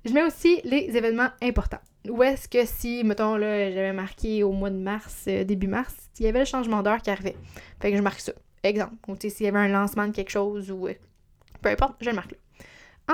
Je 0.05 0.13
mets 0.13 0.25
aussi 0.25 0.61
les 0.65 0.97
événements 0.97 1.31
importants. 1.41 1.81
Où 2.09 2.23
est-ce 2.23 2.49
que 2.49 2.65
si, 2.67 3.05
mettons, 3.05 3.37
là, 3.37 3.71
j'avais 3.71 3.93
marqué 3.93 4.43
au 4.43 4.53
mois 4.53 4.71
de 4.71 4.77
mars, 4.77 5.25
euh, 5.29 5.45
début 5.45 5.69
mars, 5.69 5.95
il 6.19 6.27
y 6.27 6.29
avait 6.29 6.41
le 6.41 6.45
changement 6.45 6.83
d'heure 6.83 7.01
qui 7.01 7.11
arrivait. 7.11 7.37
Fait 7.81 7.91
que 7.91 7.97
je 7.97 8.03
marque 8.03 8.21
ça. 8.21 8.33
Exemple. 8.63 8.95
Ou 9.09 9.17
s'il 9.19 9.47
y 9.47 9.49
avait 9.49 9.59
un 9.59 9.69
lancement 9.69 10.07
de 10.07 10.13
quelque 10.13 10.31
chose 10.31 10.71
ou 10.71 10.89
euh, 10.89 10.95
peu 11.61 11.69
importe, 11.69 11.95
je 12.01 12.11
le 12.11 12.17
marque 12.17 12.33
là. 12.33 12.39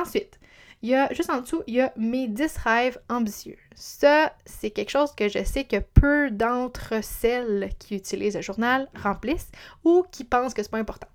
Ensuite, 0.01 0.39
il 0.83 0.91
y 0.91 0.95
a 0.95 1.13
juste 1.13 1.31
en 1.31 1.41
dessous, 1.41 1.63
il 1.67 1.75
y 1.75 1.81
a 1.81 1.93
mes 1.97 2.29
10 2.29 2.57
rêves 2.59 2.99
ambitieux. 3.09 3.57
Ça, 3.75 4.33
c'est 4.45 4.71
quelque 4.71 4.91
chose 4.91 5.13
que 5.13 5.29
je 5.29 5.43
sais 5.43 5.65
que 5.65 5.79
peu 5.79 6.31
d'entre 6.31 7.03
celles 7.03 7.71
qui 7.79 7.97
utilisent 7.97 8.37
le 8.37 8.43
journal 8.43 8.89
remplissent 8.95 9.51
ou 9.85 10.05
qui 10.11 10.25
pensent 10.25 10.55
que 10.55 10.63
c'est 10.63 10.71
pas 10.71 10.79
important. 10.79 11.09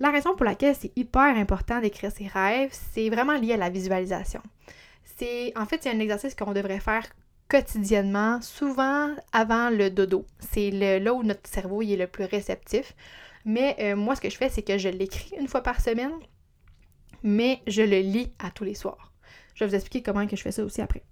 La 0.00 0.10
raison 0.10 0.34
pour 0.34 0.44
laquelle 0.44 0.74
c'est 0.74 0.92
hyper 0.96 1.36
important 1.36 1.80
d'écrire 1.80 2.10
ses 2.10 2.26
rêves, 2.26 2.70
c'est 2.72 3.08
vraiment 3.10 3.38
lié 3.38 3.54
à 3.54 3.58
la 3.58 3.70
visualisation. 3.70 4.42
C'est 5.16 5.52
en 5.56 5.66
fait, 5.66 5.82
c'est 5.82 5.90
un 5.90 6.00
exercice 6.00 6.34
qu'on 6.34 6.52
devrait 6.52 6.80
faire 6.80 7.04
quotidiennement, 7.48 8.40
souvent 8.40 9.14
avant 9.32 9.70
le 9.70 9.90
dodo. 9.90 10.26
C'est 10.40 10.70
là 10.70 11.12
où 11.12 11.22
notre 11.22 11.48
cerveau 11.48 11.82
est 11.82 11.96
le 11.96 12.06
plus 12.06 12.24
réceptif. 12.24 12.94
Mais 13.44 13.76
euh, 13.80 13.96
moi, 13.96 14.16
ce 14.16 14.20
que 14.20 14.30
je 14.30 14.36
fais, 14.36 14.48
c'est 14.48 14.62
que 14.62 14.78
je 14.78 14.88
l'écris 14.88 15.34
une 15.38 15.48
fois 15.48 15.62
par 15.62 15.80
semaine, 15.80 16.12
mais 17.22 17.60
je 17.66 17.82
le 17.82 18.00
lis 18.00 18.32
à 18.38 18.50
tous 18.50 18.64
les 18.64 18.74
soirs. 18.74 19.12
Je 19.54 19.64
vais 19.64 19.68
vous 19.68 19.74
expliquer 19.74 20.02
comment 20.02 20.26
que 20.26 20.36
je 20.36 20.42
fais 20.42 20.52
ça 20.52 20.64
aussi 20.64 20.80
après. 20.80 21.02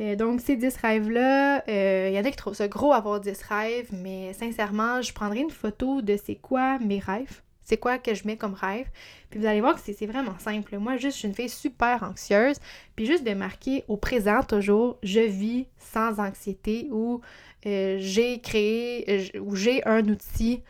Euh, 0.00 0.14
donc, 0.14 0.40
ces 0.42 0.56
10 0.56 0.76
rêves-là, 0.76 1.64
euh, 1.68 2.08
il 2.10 2.14
y 2.14 2.18
en 2.18 2.24
a 2.24 2.30
qui 2.30 2.36
trouvent 2.36 2.54
ça 2.54 2.68
gros 2.68 2.92
avoir 2.92 3.20
10 3.20 3.42
rêves, 3.42 3.88
mais 3.92 4.34
sincèrement, 4.34 5.00
je 5.00 5.12
prendrai 5.14 5.40
une 5.40 5.50
photo 5.50 6.02
de 6.02 6.18
c'est 6.22 6.36
quoi 6.36 6.78
mes 6.78 6.98
rêves 6.98 7.40
c'est 7.66 7.78
quoi 7.78 7.98
que 7.98 8.14
je 8.14 8.26
mets 8.26 8.36
comme 8.36 8.54
rêve? 8.54 8.86
Puis 9.28 9.40
vous 9.40 9.46
allez 9.46 9.60
voir 9.60 9.74
que 9.74 9.80
c'est 9.80 10.06
vraiment 10.06 10.38
simple. 10.38 10.78
Moi, 10.78 10.96
juste, 10.96 11.14
je 11.14 11.18
suis 11.18 11.28
une 11.28 11.34
fille 11.34 11.48
super 11.48 12.04
anxieuse. 12.04 12.58
Puis 12.94 13.06
juste 13.06 13.24
de 13.24 13.34
marquer 13.34 13.84
au 13.88 13.96
présent 13.96 14.42
toujours, 14.44 14.98
je 15.02 15.20
vis 15.20 15.66
sans 15.76 16.20
anxiété 16.20 16.88
ou 16.92 17.20
euh, 17.66 17.96
j'ai 17.98 18.40
créé 18.40 19.04
euh, 19.10 19.40
ou 19.40 19.56
j'ai 19.56 19.84
un 19.84 20.06
outil 20.08 20.62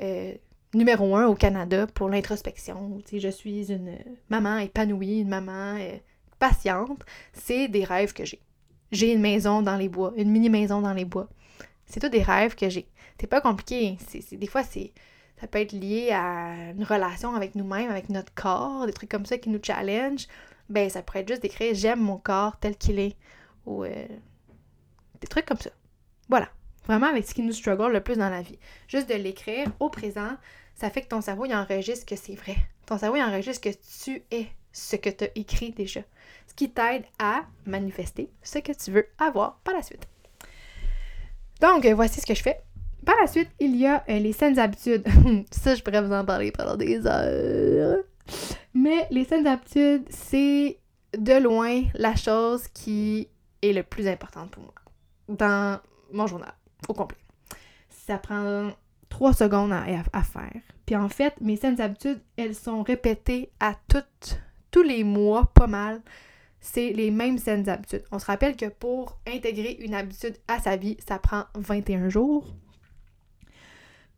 euh, 0.00 0.34
numéro 0.74 1.16
un 1.16 1.26
au 1.26 1.34
Canada 1.34 1.86
pour 1.86 2.10
l'introspection. 2.10 3.00
Je 3.10 3.28
suis 3.28 3.72
une 3.72 3.96
maman 4.28 4.58
épanouie, 4.58 5.20
une 5.20 5.30
maman 5.30 5.78
patiente. 6.38 7.02
C'est 7.32 7.68
des 7.68 7.84
rêves 7.84 8.12
que 8.12 8.26
j'ai. 8.26 8.40
J'ai 8.90 9.10
une 9.14 9.22
maison 9.22 9.62
dans 9.62 9.78
les 9.78 9.88
bois, 9.88 10.12
une 10.16 10.30
mini 10.30 10.50
maison 10.50 10.82
dans 10.82 10.92
les 10.92 11.06
bois. 11.06 11.30
C'est 11.86 12.00
tout 12.00 12.10
des 12.10 12.22
rêves 12.22 12.54
que 12.54 12.68
j'ai. 12.68 12.86
C'est 13.18 13.26
pas 13.26 13.40
compliqué. 13.40 13.96
C'est, 14.08 14.36
des 14.36 14.46
fois, 14.46 14.64
c'est 14.64 14.92
ça 15.42 15.48
peut 15.48 15.58
être 15.58 15.72
lié 15.72 16.12
à 16.12 16.70
une 16.70 16.84
relation 16.84 17.34
avec 17.34 17.56
nous-mêmes, 17.56 17.90
avec 17.90 18.10
notre 18.10 18.32
corps, 18.32 18.86
des 18.86 18.92
trucs 18.92 19.10
comme 19.10 19.26
ça 19.26 19.38
qui 19.38 19.48
nous 19.48 19.58
challenge. 19.60 20.28
Ben, 20.68 20.88
ça 20.88 21.02
pourrait 21.02 21.22
être 21.22 21.28
juste 21.28 21.42
d'écrire 21.42 21.74
j'aime 21.74 21.98
mon 21.98 22.16
corps 22.16 22.56
tel 22.60 22.76
qu'il 22.76 23.00
est. 23.00 23.16
Ou 23.66 23.82
euh, 23.82 24.06
des 25.20 25.26
trucs 25.26 25.44
comme 25.44 25.58
ça. 25.58 25.70
Voilà. 26.28 26.48
Vraiment 26.86 27.08
avec 27.08 27.26
ce 27.26 27.34
qui 27.34 27.42
nous 27.42 27.52
struggle 27.52 27.90
le 27.90 28.00
plus 28.00 28.16
dans 28.16 28.30
la 28.30 28.40
vie. 28.40 28.56
Juste 28.86 29.08
de 29.08 29.14
l'écrire 29.14 29.66
au 29.80 29.90
présent, 29.90 30.36
ça 30.76 30.90
fait 30.90 31.02
que 31.02 31.08
ton 31.08 31.20
cerveau 31.20 31.44
enregistre 31.46 32.06
que 32.06 32.14
c'est 32.14 32.36
vrai. 32.36 32.56
Ton 32.86 32.96
cerveau 32.96 33.16
il 33.16 33.22
enregistre 33.24 33.68
que 33.68 33.74
tu 34.04 34.22
es 34.30 34.46
ce 34.70 34.94
que 34.94 35.10
tu 35.10 35.24
as 35.24 35.30
écrit 35.34 35.72
déjà. 35.72 36.02
Ce 36.46 36.54
qui 36.54 36.70
t'aide 36.70 37.02
à 37.18 37.46
manifester 37.66 38.30
ce 38.44 38.60
que 38.60 38.70
tu 38.70 38.92
veux 38.92 39.08
avoir 39.18 39.58
par 39.64 39.74
la 39.74 39.82
suite. 39.82 40.06
Donc, 41.60 41.84
euh, 41.84 41.96
voici 41.96 42.20
ce 42.20 42.26
que 42.26 42.34
je 42.34 42.42
fais. 42.42 42.60
Par 43.04 43.16
la 43.20 43.26
suite, 43.26 43.50
il 43.58 43.76
y 43.76 43.86
a 43.86 44.04
euh, 44.08 44.18
les 44.18 44.32
saines 44.32 44.58
habitudes. 44.58 45.04
ça, 45.50 45.74
je 45.74 45.82
pourrais 45.82 46.02
vous 46.02 46.12
en 46.12 46.24
parler 46.24 46.52
pendant 46.52 46.76
des 46.76 47.06
heures. 47.06 47.98
Mais 48.74 49.06
les 49.10 49.24
saines 49.24 49.46
habitudes, 49.46 50.04
c'est 50.08 50.78
de 51.16 51.42
loin 51.42 51.82
la 51.94 52.16
chose 52.16 52.68
qui 52.68 53.28
est 53.60 53.72
le 53.72 53.82
plus 53.82 54.08
importante 54.08 54.50
pour 54.50 54.62
moi 54.62 54.74
dans 55.28 55.80
mon 56.12 56.26
journal 56.26 56.52
au 56.88 56.94
complet. 56.94 57.18
Ça 57.88 58.18
prend 58.18 58.70
trois 59.08 59.32
secondes 59.32 59.72
à, 59.72 60.22
faire. 60.22 60.60
Puis 60.86 60.96
en 60.96 61.08
fait, 61.08 61.34
mes 61.40 61.56
saines 61.56 61.80
habitudes, 61.80 62.20
elles 62.36 62.54
sont 62.54 62.82
répétées 62.82 63.50
à 63.60 63.74
toutes, 63.88 64.40
tous 64.70 64.82
les 64.82 65.04
mois, 65.04 65.50
pas 65.54 65.66
mal. 65.66 66.00
C'est 66.60 66.92
les 66.92 67.10
mêmes 67.10 67.38
saines 67.38 67.68
habitudes. 67.68 68.04
On 68.12 68.18
se 68.18 68.26
rappelle 68.26 68.56
que 68.56 68.66
pour 68.66 69.18
intégrer 69.26 69.76
une 69.80 69.94
habitude 69.94 70.36
à 70.48 70.60
sa 70.60 70.76
vie, 70.76 70.96
ça 71.06 71.18
prend 71.18 71.44
21 71.56 72.08
jours. 72.08 72.54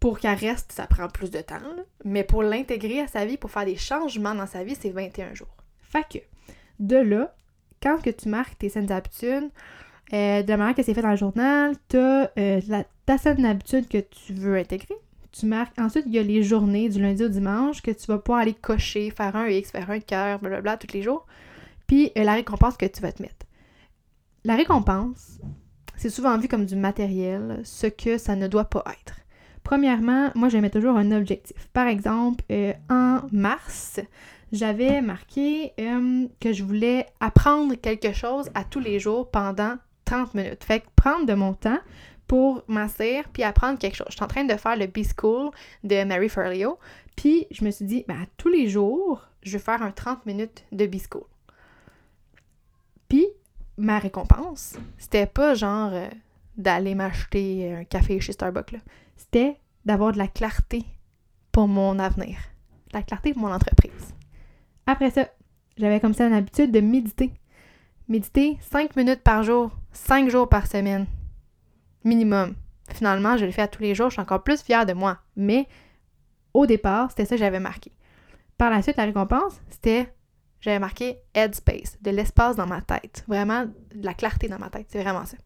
Pour 0.04 0.18
qu'elle 0.18 0.36
reste, 0.36 0.70
ça 0.70 0.86
prend 0.86 1.08
plus 1.08 1.30
de 1.30 1.40
temps. 1.40 1.56
Mais 2.04 2.24
pour 2.24 2.42
l'intégrer 2.42 3.00
à 3.00 3.06
sa 3.06 3.24
vie, 3.24 3.38
pour 3.38 3.50
faire 3.50 3.64
des 3.64 3.76
changements 3.76 4.34
dans 4.34 4.46
sa 4.46 4.62
vie, 4.62 4.76
c'est 4.78 4.90
21 4.90 5.32
jours. 5.32 5.56
Fait 5.80 6.06
que, 6.06 6.18
de 6.78 6.96
là, 6.96 7.34
quand 7.82 8.02
que 8.02 8.10
tu 8.10 8.28
marques 8.28 8.58
tes 8.58 8.68
saines 8.68 8.92
habitudes, 8.92 9.48
euh, 10.12 10.42
de 10.42 10.48
la 10.50 10.56
manière 10.58 10.74
que 10.74 10.82
c'est 10.82 10.92
fait 10.92 11.00
dans 11.00 11.12
le 11.12 11.16
journal, 11.16 11.74
tu 11.88 11.96
as 11.96 12.30
euh, 12.38 12.60
ta 13.06 13.16
saine 13.16 13.46
habitude 13.46 13.88
que 13.88 13.96
tu 13.96 14.34
veux 14.34 14.58
intégrer. 14.58 14.94
Tu 15.32 15.46
marques. 15.46 15.72
Ensuite, 15.78 16.04
il 16.06 16.12
y 16.12 16.18
a 16.18 16.22
les 16.22 16.42
journées 16.42 16.90
du 16.90 17.00
lundi 17.00 17.24
au 17.24 17.30
dimanche 17.30 17.80
que 17.80 17.90
tu 17.90 18.04
vas 18.04 18.18
pouvoir 18.18 18.42
aller 18.42 18.52
cocher, 18.52 19.10
faire 19.10 19.34
un 19.34 19.48
X, 19.48 19.70
faire 19.70 19.88
un 19.90 20.00
cœur, 20.00 20.38
blablabla, 20.38 20.76
tous 20.76 20.92
les 20.92 21.00
jours. 21.00 21.24
Puis 21.86 22.12
euh, 22.18 22.24
la 22.24 22.34
récompense 22.34 22.76
que 22.76 22.84
tu 22.84 23.00
vas 23.00 23.12
te 23.12 23.22
mettre. 23.22 23.46
La 24.44 24.54
récompense, 24.54 25.40
c'est 25.96 26.10
souvent 26.10 26.36
vu 26.36 26.46
comme 26.46 26.66
du 26.66 26.76
matériel, 26.76 27.62
ce 27.64 27.86
que 27.86 28.18
ça 28.18 28.36
ne 28.36 28.48
doit 28.48 28.66
pas 28.66 28.84
être. 29.00 29.23
Premièrement, 29.64 30.30
moi, 30.34 30.48
je 30.48 30.58
mets 30.58 30.70
toujours 30.70 30.96
un 30.96 31.10
objectif. 31.10 31.68
Par 31.72 31.88
exemple, 31.88 32.44
en 32.88 33.20
mars, 33.32 33.98
j'avais 34.52 35.02
marqué 35.02 35.72
que 36.40 36.52
je 36.52 36.62
voulais 36.62 37.06
apprendre 37.18 37.74
quelque 37.74 38.12
chose 38.12 38.50
à 38.54 38.62
tous 38.62 38.78
les 38.78 39.00
jours 39.00 39.30
pendant 39.30 39.76
30 40.04 40.34
minutes. 40.34 40.64
Fait 40.64 40.80
que 40.80 40.86
prendre 40.94 41.26
de 41.26 41.34
mon 41.34 41.54
temps 41.54 41.78
pour 42.26 42.62
m'asseoir 42.68 43.24
puis 43.32 43.42
apprendre 43.42 43.78
quelque 43.78 43.96
chose. 43.96 44.06
Je 44.10 44.16
suis 44.16 44.24
en 44.24 44.28
train 44.28 44.44
de 44.44 44.56
faire 44.56 44.76
le 44.76 44.86
B-School 44.86 45.50
de 45.82 46.04
Mary 46.04 46.28
Ferlio, 46.28 46.78
puis 47.16 47.46
je 47.50 47.64
me 47.64 47.70
suis 47.70 47.84
dit, 47.84 48.04
ben, 48.08 48.26
tous 48.36 48.48
les 48.48 48.68
jours, 48.68 49.28
je 49.42 49.52
vais 49.52 49.58
faire 49.62 49.82
un 49.82 49.90
30 49.90 50.24
minutes 50.26 50.64
de 50.72 50.86
B-School. 50.86 51.24
Puis, 53.08 53.26
ma 53.76 53.98
récompense, 53.98 54.76
c'était 54.98 55.26
pas 55.26 55.54
genre 55.54 55.92
euh, 55.92 56.08
d'aller 56.56 56.94
m'acheter 56.94 57.72
un 57.72 57.84
café 57.84 58.20
chez 58.20 58.32
Starbucks, 58.32 58.76
C'était 59.16 59.60
d'avoir 59.84 60.12
de 60.12 60.18
la 60.18 60.28
clarté 60.28 60.84
pour 61.52 61.68
mon 61.68 61.98
avenir. 61.98 62.36
De 62.92 62.98
la 62.98 63.02
clarté 63.02 63.32
pour 63.32 63.42
mon 63.42 63.52
entreprise. 63.52 64.14
Après 64.86 65.10
ça, 65.10 65.28
j'avais 65.76 66.00
comme 66.00 66.14
ça 66.14 66.26
une 66.26 66.32
habitude 66.32 66.72
de 66.72 66.80
méditer. 66.80 67.32
Méditer 68.08 68.58
5 68.60 68.96
minutes 68.96 69.22
par 69.22 69.42
jour, 69.42 69.70
5 69.92 70.28
jours 70.28 70.48
par 70.48 70.66
semaine. 70.66 71.06
Minimum. 72.04 72.54
Finalement, 72.90 73.36
je 73.36 73.46
le 73.46 73.50
fais 73.50 73.62
à 73.62 73.68
tous 73.68 73.82
les 73.82 73.94
jours, 73.94 74.10
je 74.10 74.14
suis 74.14 74.22
encore 74.22 74.42
plus 74.42 74.62
fière 74.62 74.84
de 74.84 74.92
moi. 74.92 75.18
Mais 75.36 75.66
au 76.52 76.66
départ, 76.66 77.10
c'était 77.10 77.24
ça 77.24 77.36
que 77.36 77.40
j'avais 77.40 77.60
marqué. 77.60 77.92
Par 78.58 78.70
la 78.70 78.82
suite, 78.82 78.96
la 78.96 79.04
récompense, 79.04 79.60
c'était 79.70 80.12
j'avais 80.60 80.78
marqué 80.78 81.18
headspace, 81.34 81.98
de 82.00 82.10
l'espace 82.10 82.56
dans 82.56 82.66
ma 82.66 82.80
tête. 82.80 83.24
Vraiment, 83.28 83.66
de 83.66 84.04
la 84.04 84.14
clarté 84.14 84.48
dans 84.48 84.58
ma 84.58 84.70
tête. 84.70 84.86
C'est 84.88 85.02
vraiment 85.02 85.26
ça. 85.26 85.36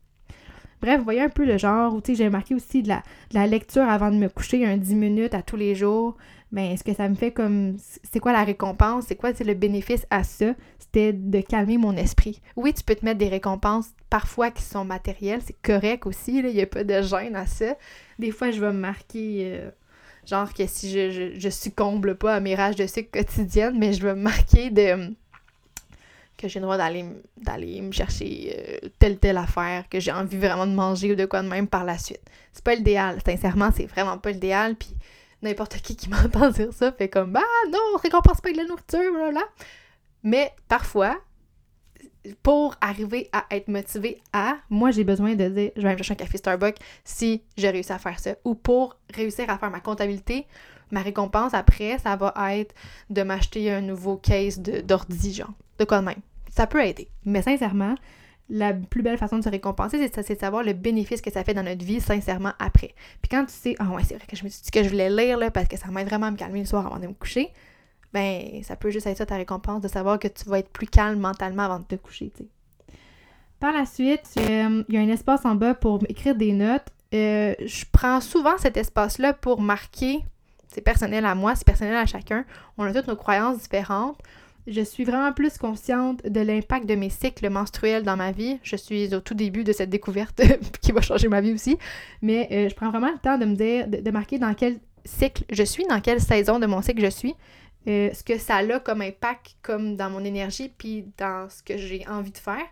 Bref, 0.81 0.99
vous 0.99 1.05
voyez 1.05 1.23
un 1.23 1.29
peu 1.29 1.45
le 1.45 1.59
genre 1.59 1.95
où, 1.95 2.01
tu 2.01 2.15
j'ai 2.15 2.31
marqué 2.31 2.55
aussi 2.55 2.83
de 2.83 2.89
la, 3.33 3.47
lecture 3.47 3.83
avant 3.83 4.11
de 4.11 4.17
me 4.17 4.29
coucher, 4.29 4.65
un 4.65 4.77
10 4.77 4.95
minutes 4.95 5.35
à 5.35 5.43
tous 5.43 5.57
les 5.57 5.75
jours 5.75 6.17
mais 6.51 6.71
ben, 6.71 6.77
ce 6.79 6.85
que 6.85 6.95
ça 6.95 7.09
me 7.09 7.15
fait 7.15 7.31
comme 7.31 7.77
c'est 7.79 8.21
quoi 8.21 8.33
la 8.33 8.45
récompense, 8.45 9.07
c'est 9.09 9.17
quoi 9.17 9.33
le 9.33 9.55
bénéfice 9.55 10.07
à 10.11 10.25
ça, 10.25 10.55
c'était 10.79 11.13
de 11.13 11.41
calmer 11.41 11.77
mon 11.77 11.95
esprit. 11.97 12.41
Oui, 12.57 12.73
tu 12.73 12.83
peux 12.83 12.95
te 12.95 13.05
mettre 13.05 13.19
des 13.19 13.29
récompenses 13.29 13.91
parfois 14.09 14.51
qui 14.51 14.63
sont 14.63 14.85
matérielles, 14.85 15.41
c'est 15.45 15.61
correct 15.63 16.07
aussi, 16.07 16.39
il 16.39 16.47
n'y 16.47 16.61
a 16.63 16.67
pas 16.67 16.85
de 16.85 17.03
gêne 17.03 17.37
à 17.37 17.47
ça. 17.47 17.77
Des 18.19 18.31
fois, 18.31 18.51
je 18.51 18.61
vais 18.61 18.73
me 18.73 18.79
marquer 18.79 19.53
euh, 19.53 19.71
genre 20.27 20.53
que 20.55 20.67
si 20.67 20.91
je, 20.91 21.11
je, 21.11 21.39
je, 21.39 21.49
succombe 21.51 22.15
pas 22.15 22.37
à 22.37 22.41
mes 22.41 22.55
rages 22.55 22.77
de 22.77 22.87
sucre 22.87 23.11
quotidiennes, 23.13 23.79
mais 23.79 23.93
je 23.93 24.03
vais 24.03 24.15
me 24.15 24.23
marquer 24.23 24.71
de 24.71 25.15
que 26.39 26.49
j'ai 26.49 26.61
le 26.61 26.65
droit 26.65 26.79
d'aller 26.79 27.05
d'aller 27.37 27.81
me 27.83 27.93
chercher 27.93 28.57
euh, 28.57 28.89
telle 28.99 29.19
telle 29.19 29.37
affaire 29.37 29.89
que 29.89 30.01
j'ai 30.01 30.13
envie 30.13 30.39
vraiment 30.39 30.67
de 30.67 30.73
manger 30.73 31.13
ou 31.13 31.17
de 31.17 31.27
quoi 31.27 31.43
de 31.43 31.49
même 31.49 31.67
par 31.67 31.85
la 31.85 31.99
suite. 31.99 32.23
C'est 32.53 32.65
pas 32.65 32.75
l'idéal, 32.75 33.19
sincèrement, 33.27 33.71
c'est 33.77 33.87
vraiment 33.87 34.17
pas 34.17 34.31
l'idéal 34.31 34.77
puis 34.77 34.95
n'importe 35.43 35.77
qui 35.83 35.97
qui 35.97 36.09
m'entend 36.11 36.51
dire 36.51 36.73
ça 36.73 36.93
fait 36.93 37.09
comme 37.09 37.33
bah 37.33 37.41
non, 37.71 37.79
on 37.95 37.99
récompense 37.99 38.41
pas 38.41 38.49
avec 38.49 38.57
la 38.57 38.65
nourriture, 38.65 39.33
là. 39.33 39.43
Mais 40.23 40.53
parfois, 40.69 41.21
pour 42.43 42.75
arriver 42.81 43.29
à 43.33 43.45
être 43.51 43.69
motivé 43.69 44.21
à, 44.33 44.57
moi 44.71 44.91
j'ai 44.91 45.05
besoin 45.05 45.35
de 45.35 45.49
dire 45.49 45.71
je 45.77 45.83
vais 45.83 45.93
me 45.93 45.97
chercher 45.97 46.13
un 46.13 46.17
café 46.17 46.39
Starbucks 46.39 46.79
si 47.05 47.43
j'ai 47.57 47.71
réussi 47.71 47.93
à 47.93 47.99
faire 47.99 48.19
ça. 48.19 48.37
Ou 48.45 48.55
pour 48.55 48.97
réussir 49.13 49.51
à 49.51 49.59
faire 49.59 49.71
ma 49.71 49.81
comptabilité, 49.81 50.47
ma 50.91 51.03
récompense 51.03 51.55
après, 51.55 51.99
ça 51.99 52.17
va 52.17 52.33
être 52.57 52.75
de 53.11 53.23
m'acheter 53.23 53.71
un 53.71 53.81
nouveau 53.81 54.17
case 54.17 54.61
d'ordi, 54.61 55.35
genre. 55.35 55.53
De 55.79 55.85
quoi 55.85 56.01
de 56.01 56.07
même. 56.07 56.21
Ça 56.51 56.67
peut 56.67 56.85
aider. 56.85 57.09
Mais 57.25 57.43
sincèrement, 57.43 57.95
la 58.51 58.73
plus 58.73 59.03
belle 59.03 59.19
façon 59.19 59.39
de 59.39 59.45
se 59.45 59.49
récompenser, 59.49 60.11
c'est 60.13 60.35
de 60.35 60.39
savoir 60.39 60.63
le 60.63 60.73
bénéfice 60.73 61.21
que 61.21 61.31
ça 61.31 61.45
fait 61.45 61.55
dans 61.55 61.63
notre 61.63 61.85
vie, 61.85 62.01
sincèrement, 62.01 62.53
après. 62.59 62.95
Puis 63.21 63.29
quand 63.31 63.45
tu 63.45 63.53
sais, 63.53 63.77
ah 63.79 63.91
ouais, 63.91 64.03
c'est 64.05 64.15
vrai 64.15 64.27
que 64.27 64.37
je 64.37 64.45
me 64.45 64.49
suis 64.49 64.63
dit 64.63 64.71
que 64.71 64.83
je 64.83 64.89
voulais 64.89 65.11
lire, 65.11 65.39
là, 65.39 65.51
parce 65.51 65.69
que 65.69 65.77
ça 65.77 65.89
m'aide 65.89 66.09
vraiment 66.09 66.27
à 66.27 66.31
me 66.31 66.37
calmer 66.37 66.61
le 66.61 66.67
soir 66.67 66.87
avant 66.87 66.99
de 66.99 67.07
me 67.07 67.13
coucher, 67.13 67.51
ben, 68.13 68.63
ça 68.63 68.77
peut 68.77 68.91
juste 68.91 69.07
être 69.07 69.19
ça 69.19 69.27
ta 69.27 69.37
récompense, 69.37 69.83
de 69.83 69.89
savoir 69.89 70.19
que 70.19 70.29
tu 70.29 70.49
vas 70.49 70.61
être 70.61 70.71
plus 70.71 70.87
calme 70.87 71.21
mentalement 71.21 71.65
avant 71.65 71.79
de 71.79 71.85
te 71.85 71.97
coucher, 71.97 72.33
tu 72.35 72.45
sais. 72.45 72.49
Par 73.61 73.73
la 73.73 73.87
suite, 73.87 74.23
euh, 74.39 74.85
il 74.89 74.95
y 74.95 74.99
a 74.99 75.01
un 75.01 75.09
espace 75.09 75.45
en 75.45 75.57
bas 75.57 75.75
pour 75.75 76.01
écrire 76.09 76.37
des 76.37 76.53
notes. 76.53 76.87
Euh, 77.13 77.55
je 77.65 77.85
prends 77.91 78.21
souvent 78.21 78.57
cet 78.57 78.77
espace-là 78.77 79.33
pour 79.33 79.61
marquer, 79.61 80.21
c'est 80.69 80.81
personnel 80.81 81.25
à 81.25 81.35
moi, 81.35 81.55
c'est 81.55 81.67
personnel 81.67 81.97
à 81.97 82.07
chacun. 82.07 82.45
On 82.77 82.85
a 82.85 82.93
toutes 82.93 83.09
nos 83.09 83.17
croyances 83.17 83.59
différentes 83.59 84.23
je 84.69 84.83
suis 84.83 85.05
vraiment 85.05 85.33
plus 85.33 85.57
consciente 85.57 86.23
de 86.27 86.41
l'impact 86.41 86.87
de 86.87 86.95
mes 86.95 87.09
cycles 87.09 87.49
menstruels 87.49 88.03
dans 88.03 88.17
ma 88.17 88.33
vie. 88.33 88.59
Je 88.63 88.77
suis 88.77 89.15
au 89.15 89.21
tout 89.21 89.35
début 89.35 89.65
de 89.65 89.73
cette 89.73 89.89
découverte 89.89 90.43
qui 90.83 90.93
va 90.93 91.01
changer 91.01 91.29
ma 91.29 91.41
vie 91.41 91.53
aussi. 91.53 91.79
Mais 92.21 92.49
euh, 92.53 92.69
je 92.69 92.75
prends 92.75 92.91
vraiment 92.91 93.11
le 93.11 93.19
temps 93.19 93.39
de 93.39 93.47
me 93.47 93.55
dire, 93.55 93.89
de, 93.89 94.11
marquer 94.11 94.39
dans 94.39 94.53
quel 94.53 94.79
cycle 95.05 95.45
je 95.51 95.63
suis, 95.63 95.87
dans 95.87 96.01
quelle 96.01 96.21
saison 96.21 96.59
de 96.59 96.67
mon 96.67 96.83
cycle 96.83 97.03
je 97.03 97.11
suis, 97.11 97.35
euh, 97.89 98.11
ce 98.13 98.23
que 98.23 98.37
ça 98.37 98.57
a 98.57 98.81
comme 98.81 99.01
impact, 99.01 99.57
comme 99.63 99.97
dans 99.97 100.11
mon 100.11 100.23
énergie, 100.23 100.71
puis 100.77 101.07
dans 101.17 101.49
ce 101.49 101.63
que 101.63 101.79
j'ai 101.79 102.07
envie 102.07 102.33
de 102.33 102.39
faire. 102.39 102.67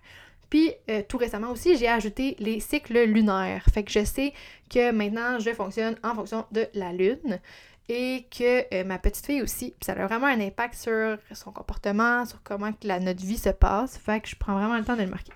Puis 0.50 0.72
euh, 0.90 1.02
tout 1.08 1.16
récemment 1.16 1.50
aussi, 1.50 1.78
j'ai 1.78 1.88
ajouté 1.88 2.36
les 2.38 2.60
cycles 2.60 3.04
lunaires. 3.04 3.64
Fait 3.72 3.82
que 3.82 3.90
je 3.90 4.04
sais 4.04 4.34
que 4.68 4.92
maintenant, 4.92 5.38
je 5.38 5.50
fonctionne 5.50 5.96
en 6.04 6.14
fonction 6.14 6.44
de 6.52 6.66
la 6.74 6.92
lune 6.92 7.40
et 7.88 8.26
que 8.36 8.74
euh, 8.74 8.84
ma 8.84 8.98
petite 8.98 9.24
fille 9.26 9.42
aussi, 9.42 9.74
ça 9.80 9.92
a 9.92 10.06
vraiment 10.06 10.26
un 10.26 10.40
impact 10.40 10.74
sur 10.74 11.18
son 11.32 11.52
comportement, 11.52 12.24
sur 12.24 12.42
comment 12.42 12.70
la, 12.82 12.98
notre 12.98 13.24
vie 13.24 13.38
se 13.38 13.50
passe. 13.50 13.96
Fait 13.98 14.20
que 14.20 14.28
je 14.28 14.36
prends 14.36 14.58
vraiment 14.58 14.76
le 14.76 14.84
temps 14.84 14.96
de 14.96 15.02
le 15.02 15.10
marquer. 15.10 15.32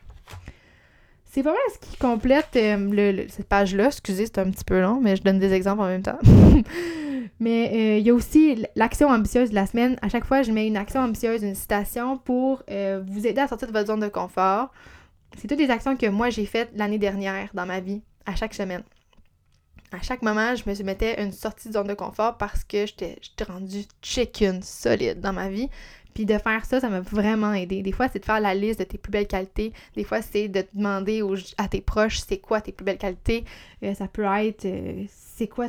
C'est 1.24 1.42
vraiment 1.42 1.58
ce 1.72 1.78
qui 1.78 1.96
complète 1.96 2.56
euh, 2.56 3.26
cette 3.28 3.48
page-là. 3.48 3.86
Excusez, 3.86 4.26
c'est 4.26 4.38
un 4.38 4.50
petit 4.50 4.64
peu 4.64 4.80
long, 4.80 5.00
mais 5.00 5.14
je 5.14 5.22
donne 5.22 5.38
des 5.38 5.52
exemples 5.52 5.82
en 5.82 5.86
même 5.86 6.02
temps. 6.02 6.18
mais 7.40 7.70
euh, 7.72 7.98
il 7.98 8.06
y 8.06 8.10
a 8.10 8.14
aussi 8.14 8.66
l'action 8.74 9.08
ambitieuse 9.08 9.50
de 9.50 9.54
la 9.54 9.66
semaine. 9.66 9.96
À 10.02 10.08
chaque 10.08 10.24
fois, 10.24 10.42
je 10.42 10.50
mets 10.50 10.66
une 10.66 10.76
action 10.76 11.00
ambitieuse, 11.00 11.44
une 11.44 11.54
citation 11.54 12.18
pour 12.18 12.64
vous 12.68 13.26
aider 13.26 13.40
à 13.40 13.46
sortir 13.46 13.68
de 13.68 13.72
votre 13.72 13.86
zone 13.86 14.00
de 14.00 14.08
confort. 14.08 14.72
C'est 15.38 15.46
toutes 15.46 15.58
des 15.58 15.70
actions 15.70 15.96
que 15.96 16.06
moi 16.06 16.30
j'ai 16.30 16.46
faites 16.46 16.70
l'année 16.74 16.98
dernière 16.98 17.50
dans 17.54 17.64
ma 17.64 17.78
vie, 17.78 18.02
à 18.26 18.34
chaque 18.34 18.52
semaine 18.52 18.82
à 19.92 20.02
chaque 20.02 20.22
moment, 20.22 20.54
je 20.54 20.68
me 20.68 20.82
mettais 20.84 21.22
une 21.22 21.32
sortie 21.32 21.68
de 21.68 21.74
zone 21.74 21.88
de 21.88 21.94
confort 21.94 22.38
parce 22.38 22.64
que 22.64 22.86
j'étais 22.86 23.18
rendue 23.46 23.84
chicken 24.02 24.62
solide 24.62 25.20
dans 25.20 25.32
ma 25.32 25.48
vie. 25.48 25.68
Puis 26.14 26.26
de 26.26 26.38
faire 26.38 26.64
ça, 26.64 26.80
ça 26.80 26.88
m'a 26.88 27.00
vraiment 27.00 27.52
aidé. 27.52 27.82
Des 27.82 27.92
fois, 27.92 28.08
c'est 28.08 28.18
de 28.18 28.24
faire 28.24 28.40
la 28.40 28.54
liste 28.54 28.80
de 28.80 28.84
tes 28.84 28.98
plus 28.98 29.10
belles 29.10 29.26
qualités. 29.26 29.72
Des 29.94 30.04
fois, 30.04 30.22
c'est 30.22 30.48
de 30.48 30.64
demander 30.74 31.22
à 31.56 31.68
tes 31.68 31.80
proches 31.80 32.20
c'est 32.20 32.38
quoi 32.38 32.60
tes 32.60 32.72
plus 32.72 32.84
belles 32.84 32.98
qualités? 32.98 33.44
Euh, 33.82 33.94
ça 33.94 34.08
peut 34.08 34.24
être 34.24 34.64
euh, 34.64 35.04
c'est 35.08 35.46
quoi 35.46 35.68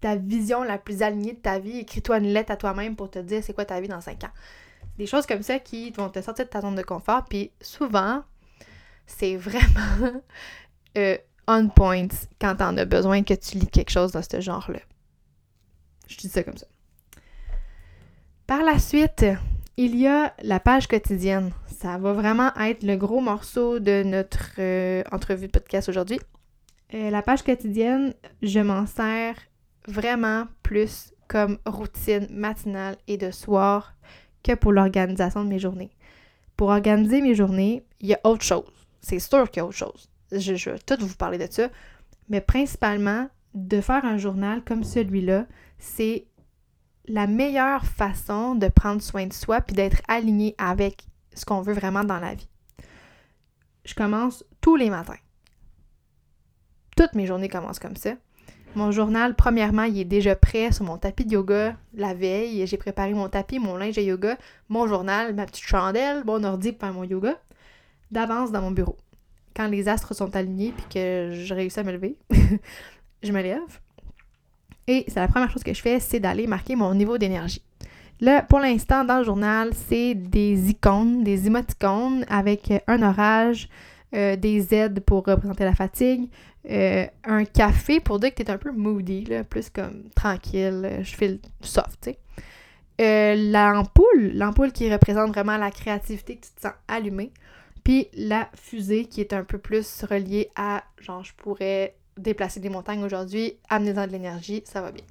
ta 0.00 0.16
vision 0.16 0.62
la 0.62 0.78
plus 0.78 1.02
alignée 1.02 1.32
de 1.32 1.38
ta 1.38 1.58
vie? 1.58 1.78
Écris-toi 1.78 2.18
une 2.18 2.32
lettre 2.32 2.52
à 2.52 2.56
toi-même 2.56 2.96
pour 2.96 3.10
te 3.10 3.18
dire 3.18 3.42
c'est 3.42 3.54
quoi 3.54 3.64
ta 3.64 3.80
vie 3.80 3.88
dans 3.88 4.00
5 4.00 4.24
ans. 4.24 4.32
Des 4.98 5.06
choses 5.06 5.26
comme 5.26 5.42
ça 5.42 5.58
qui 5.58 5.90
vont 5.90 6.08
te 6.10 6.20
sortir 6.20 6.44
de 6.44 6.50
ta 6.50 6.60
zone 6.60 6.74
de 6.74 6.82
confort. 6.82 7.24
Puis 7.28 7.50
souvent, 7.60 8.22
c'est 9.06 9.36
vraiment 9.36 10.20
euh, 10.98 11.16
on 11.50 11.68
point 11.68 12.08
quand 12.40 12.56
t'en 12.56 12.76
as 12.76 12.84
besoin 12.84 13.24
que 13.24 13.34
tu 13.34 13.58
lis 13.58 13.66
quelque 13.66 13.90
chose 13.90 14.12
dans 14.12 14.22
ce 14.22 14.40
genre-là. 14.40 14.78
Je 16.06 16.16
dis 16.16 16.28
ça 16.28 16.42
comme 16.42 16.56
ça. 16.56 16.66
Par 18.46 18.62
la 18.62 18.78
suite, 18.78 19.24
il 19.76 19.96
y 19.96 20.06
a 20.06 20.34
la 20.42 20.60
page 20.60 20.86
quotidienne. 20.86 21.50
Ça 21.66 21.98
va 21.98 22.12
vraiment 22.12 22.54
être 22.56 22.82
le 22.82 22.96
gros 22.96 23.20
morceau 23.20 23.78
de 23.80 24.02
notre 24.04 24.50
euh, 24.58 25.02
entrevue 25.10 25.46
de 25.46 25.52
podcast 25.52 25.88
aujourd'hui. 25.88 26.20
Euh, 26.94 27.10
la 27.10 27.22
page 27.22 27.42
quotidienne, 27.42 28.14
je 28.42 28.60
m'en 28.60 28.86
sers 28.86 29.36
vraiment 29.88 30.46
plus 30.62 31.12
comme 31.28 31.58
routine 31.64 32.26
matinale 32.30 32.96
et 33.06 33.16
de 33.16 33.30
soir 33.30 33.94
que 34.42 34.54
pour 34.54 34.72
l'organisation 34.72 35.44
de 35.44 35.48
mes 35.48 35.58
journées. 35.58 35.90
Pour 36.56 36.68
organiser 36.68 37.22
mes 37.22 37.34
journées, 37.34 37.84
il 38.00 38.08
y 38.08 38.14
a 38.14 38.20
autre 38.24 38.44
chose. 38.44 38.86
C'est 39.00 39.20
sûr 39.20 39.50
qu'il 39.50 39.60
y 39.60 39.62
a 39.62 39.66
autre 39.66 39.76
chose. 39.76 40.09
Je, 40.32 40.70
vais 40.70 40.78
tout 40.78 40.96
vous 41.00 41.14
parler 41.14 41.38
de 41.38 41.50
ça. 41.50 41.68
Mais 42.28 42.40
principalement, 42.40 43.28
de 43.54 43.80
faire 43.80 44.04
un 44.04 44.16
journal 44.16 44.62
comme 44.64 44.84
celui-là, 44.84 45.46
c'est 45.78 46.26
la 47.06 47.26
meilleure 47.26 47.84
façon 47.84 48.54
de 48.54 48.68
prendre 48.68 49.02
soin 49.02 49.26
de 49.26 49.32
soi 49.32 49.60
puis 49.60 49.74
d'être 49.74 50.00
aligné 50.06 50.54
avec 50.58 51.04
ce 51.34 51.44
qu'on 51.44 51.60
veut 51.60 51.72
vraiment 51.72 52.04
dans 52.04 52.20
la 52.20 52.34
vie. 52.34 52.48
Je 53.84 53.94
commence 53.94 54.44
tous 54.60 54.76
les 54.76 54.90
matins. 54.90 55.18
Toutes 56.96 57.14
mes 57.14 57.26
journées 57.26 57.48
commencent 57.48 57.78
comme 57.78 57.96
ça. 57.96 58.12
Mon 58.76 58.92
journal, 58.92 59.34
premièrement, 59.34 59.82
il 59.82 59.98
est 59.98 60.04
déjà 60.04 60.36
prêt 60.36 60.70
sur 60.70 60.84
mon 60.84 60.96
tapis 60.96 61.24
de 61.24 61.32
yoga 61.32 61.76
la 61.94 62.14
veille. 62.14 62.64
J'ai 62.66 62.76
préparé 62.76 63.14
mon 63.14 63.28
tapis, 63.28 63.58
mon 63.58 63.76
linge 63.76 63.96
de 63.96 64.02
yoga, 64.02 64.36
mon 64.68 64.86
journal, 64.86 65.34
ma 65.34 65.46
petite 65.46 65.64
chandelle, 65.64 66.22
mon 66.24 66.44
ordi 66.44 66.70
pour 66.70 66.80
faire 66.80 66.92
mon 66.92 67.02
yoga, 67.02 67.36
d'avance 68.12 68.52
dans 68.52 68.60
mon 68.60 68.70
bureau. 68.70 68.96
Quand 69.54 69.66
les 69.68 69.88
astres 69.88 70.14
sont 70.14 70.34
alignés 70.36 70.72
puis 70.76 70.86
que 70.94 71.30
je 71.32 71.54
réussis 71.54 71.80
à 71.80 71.82
me 71.82 71.92
lever, 71.92 72.16
je 73.22 73.32
me 73.32 73.42
lève. 73.42 73.80
Et 74.86 75.04
c'est 75.08 75.20
la 75.20 75.28
première 75.28 75.50
chose 75.50 75.62
que 75.62 75.74
je 75.74 75.80
fais, 75.80 76.00
c'est 76.00 76.20
d'aller 76.20 76.46
marquer 76.46 76.76
mon 76.76 76.94
niveau 76.94 77.18
d'énergie. 77.18 77.62
Là, 78.20 78.42
pour 78.42 78.60
l'instant, 78.60 79.04
dans 79.04 79.18
le 79.18 79.24
journal, 79.24 79.70
c'est 79.88 80.14
des 80.14 80.70
icônes, 80.70 81.24
des 81.24 81.46
émoticônes 81.46 82.24
avec 82.28 82.72
un 82.86 83.02
orage, 83.02 83.68
euh, 84.14 84.36
des 84.36 84.74
aides 84.74 85.00
pour 85.00 85.24
représenter 85.24 85.64
la 85.64 85.74
fatigue, 85.74 86.28
euh, 86.68 87.06
un 87.24 87.44
café 87.44 88.00
pour 88.00 88.18
dire 88.18 88.34
que 88.34 88.42
tu 88.42 88.42
es 88.42 88.50
un 88.50 88.58
peu 88.58 88.72
moody, 88.72 89.24
plus 89.48 89.70
comme 89.70 90.10
tranquille, 90.14 90.82
euh, 90.84 91.04
je 91.04 91.16
file 91.16 91.38
soft, 91.60 92.10
l'ampoule, 92.98 94.32
l'ampoule 94.34 94.72
qui 94.72 94.92
représente 94.92 95.28
vraiment 95.28 95.56
la 95.56 95.70
créativité, 95.70 96.36
que 96.36 96.46
tu 96.46 96.52
te 96.52 96.60
sens 96.60 96.72
allumé. 96.88 97.32
Puis 97.84 98.08
la 98.14 98.48
fusée 98.54 99.06
qui 99.06 99.20
est 99.20 99.32
un 99.32 99.44
peu 99.44 99.58
plus 99.58 100.04
reliée 100.04 100.50
à, 100.56 100.84
genre, 101.00 101.24
je 101.24 101.32
pourrais 101.34 101.96
déplacer 102.16 102.60
des 102.60 102.68
montagnes 102.68 103.02
aujourd'hui, 103.04 103.58
amener-en 103.68 104.06
de 104.06 104.12
l'énergie, 104.12 104.62
ça 104.66 104.80
va 104.82 104.92
bien. 104.92 105.04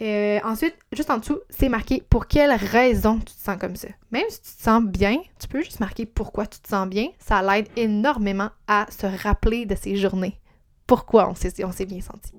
Euh, 0.00 0.38
ensuite, 0.44 0.76
juste 0.92 1.10
en 1.10 1.18
dessous, 1.18 1.40
c'est 1.50 1.68
marqué 1.68 2.02
pour 2.08 2.28
quelle 2.28 2.52
raison 2.52 3.18
tu 3.18 3.34
te 3.34 3.40
sens 3.40 3.56
comme 3.58 3.74
ça. 3.74 3.88
Même 4.12 4.24
si 4.28 4.40
tu 4.40 4.56
te 4.56 4.62
sens 4.62 4.82
bien, 4.84 5.20
tu 5.40 5.48
peux 5.48 5.60
juste 5.60 5.80
marquer 5.80 6.06
pourquoi 6.06 6.46
tu 6.46 6.60
te 6.60 6.68
sens 6.68 6.88
bien. 6.88 7.08
Ça 7.18 7.42
l'aide 7.42 7.68
énormément 7.76 8.50
à 8.68 8.86
se 8.90 9.06
rappeler 9.06 9.66
de 9.66 9.74
ces 9.74 9.96
journées. 9.96 10.40
Pourquoi 10.86 11.28
on 11.28 11.34
s'est, 11.34 11.52
bien 11.86 12.00
senti. 12.00 12.32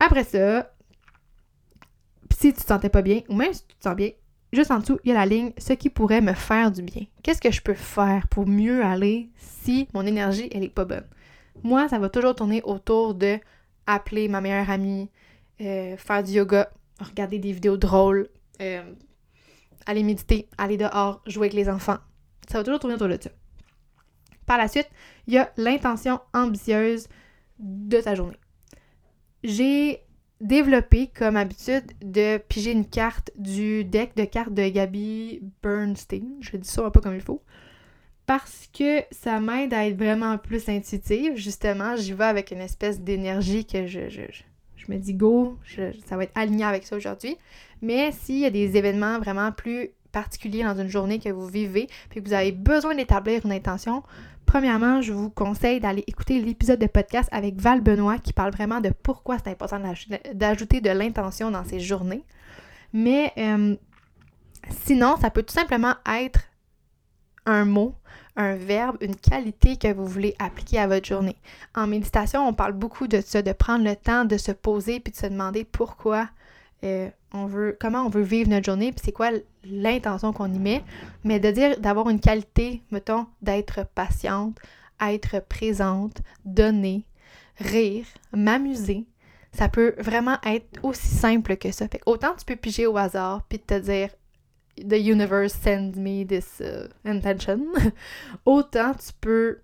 Après 0.00 0.24
ça, 0.24 0.72
si 2.32 2.52
tu 2.52 2.60
te 2.60 2.66
sentais 2.66 2.88
pas 2.88 3.02
bien, 3.02 3.20
ou 3.28 3.36
même 3.36 3.52
si 3.52 3.64
tu 3.66 3.76
te 3.76 3.82
sens 3.82 3.94
bien, 3.94 4.10
juste 4.52 4.70
en 4.70 4.78
dessous, 4.78 4.98
il 5.04 5.08
y 5.08 5.12
a 5.12 5.14
la 5.14 5.26
ligne 5.26 5.52
ce 5.58 5.72
qui 5.72 5.90
pourrait 5.90 6.20
me 6.20 6.34
faire 6.34 6.70
du 6.70 6.82
bien. 6.82 7.06
Qu'est-ce 7.22 7.40
que 7.40 7.50
je 7.50 7.62
peux 7.62 7.74
faire 7.74 8.28
pour 8.28 8.46
mieux 8.46 8.84
aller 8.84 9.30
si 9.36 9.88
mon 9.94 10.06
énergie, 10.06 10.48
elle 10.52 10.64
est 10.64 10.68
pas 10.68 10.84
bonne? 10.84 11.06
Moi, 11.62 11.88
ça 11.88 11.98
va 11.98 12.08
toujours 12.08 12.34
tourner 12.34 12.62
autour 12.62 13.14
de 13.14 13.38
appeler 13.86 14.28
ma 14.28 14.40
meilleure 14.40 14.70
amie, 14.70 15.10
euh, 15.60 15.96
faire 15.96 16.22
du 16.22 16.32
yoga, 16.32 16.70
regarder 17.00 17.38
des 17.38 17.52
vidéos 17.52 17.76
drôles, 17.76 18.28
euh, 18.60 18.82
aller 19.86 20.02
méditer, 20.02 20.48
aller 20.58 20.76
dehors, 20.76 21.22
jouer 21.26 21.46
avec 21.46 21.54
les 21.54 21.68
enfants. 21.68 21.98
Ça 22.48 22.58
va 22.58 22.64
toujours 22.64 22.80
tourner 22.80 22.94
autour 22.94 23.08
de 23.08 23.18
ça. 23.20 23.30
Par 24.46 24.58
la 24.58 24.68
suite, 24.68 24.88
il 25.26 25.34
y 25.34 25.38
a 25.38 25.52
l'intention 25.56 26.20
ambitieuse 26.34 27.08
de 27.58 28.00
ta 28.00 28.14
journée. 28.14 28.36
J'ai 29.44 30.04
développé 30.42 31.06
comme 31.06 31.36
habitude 31.36 31.84
de 32.02 32.36
piger 32.36 32.72
une 32.72 32.84
carte 32.84 33.30
du 33.38 33.84
deck 33.84 34.14
de 34.16 34.24
cartes 34.24 34.52
de 34.52 34.68
Gabi 34.68 35.40
Bernstein. 35.62 36.24
Je 36.40 36.56
dis 36.56 36.68
ça 36.68 36.84
un 36.84 36.90
peu 36.90 37.00
comme 37.00 37.14
il 37.14 37.20
faut. 37.20 37.42
Parce 38.26 38.68
que 38.72 39.02
ça 39.10 39.40
m'aide 39.40 39.72
à 39.72 39.86
être 39.86 39.96
vraiment 39.96 40.36
plus 40.38 40.68
intuitive. 40.68 41.36
Justement, 41.36 41.96
j'y 41.96 42.12
vais 42.12 42.24
avec 42.24 42.50
une 42.50 42.60
espèce 42.60 43.00
d'énergie 43.00 43.64
que 43.64 43.86
je, 43.86 44.08
je 44.08 44.92
me 44.92 44.96
dis 44.96 45.14
go, 45.14 45.58
ça 46.06 46.16
va 46.16 46.24
être 46.24 46.36
aligné 46.36 46.64
avec 46.64 46.84
ça 46.84 46.96
aujourd'hui. 46.96 47.36
Mais 47.80 48.12
s'il 48.12 48.38
y 48.38 48.44
a 48.44 48.50
des 48.50 48.76
événements 48.76 49.18
vraiment 49.18 49.52
plus 49.52 49.90
particuliers 50.12 50.62
dans 50.62 50.78
une 50.78 50.88
journée 50.88 51.18
que 51.18 51.28
vous 51.28 51.46
vivez, 51.46 51.88
puis 52.10 52.22
que 52.22 52.28
vous 52.28 52.34
avez 52.34 52.52
besoin 52.52 52.94
d'établir 52.94 53.44
une 53.44 53.52
intention, 53.52 54.02
premièrement, 54.46 55.02
je 55.02 55.12
vous 55.12 55.30
conseille 55.30 55.80
d'aller 55.80 56.04
écouter 56.06 56.40
l'épisode 56.40 56.78
de 56.78 56.86
podcast 56.86 57.28
avec 57.32 57.56
Val 57.56 57.80
Benoît 57.80 58.18
qui 58.18 58.32
parle 58.32 58.52
vraiment 58.52 58.80
de 58.80 58.90
pourquoi 59.02 59.38
c'est 59.38 59.50
important 59.50 59.80
d'ajouter 60.34 60.80
de 60.80 60.90
l'intention 60.90 61.50
dans 61.50 61.64
ces 61.64 61.80
journées. 61.80 62.24
Mais 62.92 63.32
euh, 63.38 63.74
sinon, 64.84 65.16
ça 65.20 65.30
peut 65.30 65.42
tout 65.42 65.54
simplement 65.54 65.94
être 66.06 66.40
un 67.46 67.64
mot 67.64 67.94
un 68.36 68.54
verbe, 68.54 68.96
une 69.00 69.16
qualité 69.16 69.76
que 69.76 69.92
vous 69.92 70.06
voulez 70.06 70.34
appliquer 70.38 70.78
à 70.78 70.86
votre 70.86 71.06
journée. 71.06 71.36
En 71.74 71.86
méditation, 71.86 72.46
on 72.46 72.54
parle 72.54 72.72
beaucoup 72.72 73.06
de 73.06 73.20
ça, 73.20 73.42
de 73.42 73.52
prendre 73.52 73.84
le 73.84 73.96
temps 73.96 74.24
de 74.24 74.36
se 74.36 74.52
poser 74.52 75.00
puis 75.00 75.12
de 75.12 75.16
se 75.16 75.26
demander 75.26 75.64
pourquoi 75.64 76.28
euh, 76.84 77.10
comment 77.80 78.06
on 78.06 78.08
veut 78.08 78.22
vivre 78.22 78.50
notre 78.50 78.66
journée, 78.66 78.92
puis 78.92 79.02
c'est 79.04 79.12
quoi 79.12 79.30
l'intention 79.64 80.32
qu'on 80.32 80.52
y 80.52 80.58
met, 80.58 80.82
mais 81.24 81.40
de 81.40 81.50
dire 81.50 81.80
d'avoir 81.80 82.08
une 82.08 82.20
qualité, 82.20 82.82
mettons, 82.90 83.26
d'être 83.40 83.86
patiente, 83.94 84.58
être 85.00 85.40
présente, 85.40 86.22
donner, 86.44 87.04
rire, 87.58 88.06
m'amuser. 88.32 89.06
Ça 89.52 89.68
peut 89.68 89.94
vraiment 89.98 90.38
être 90.44 90.66
aussi 90.82 91.06
simple 91.06 91.56
que 91.56 91.72
ça. 91.72 91.88
Fait 91.88 92.00
autant 92.06 92.34
tu 92.38 92.44
peux 92.44 92.56
piger 92.56 92.86
au 92.86 92.96
hasard 92.96 93.42
puis 93.48 93.58
te 93.58 93.78
dire 93.78 94.08
the 94.78 94.96
universe 94.96 95.52
sends 95.52 95.96
me 95.96 96.24
this 96.24 96.60
uh, 96.60 96.88
intention, 97.04 97.60
autant 98.46 98.94
tu 98.94 99.12
peux 99.20 99.58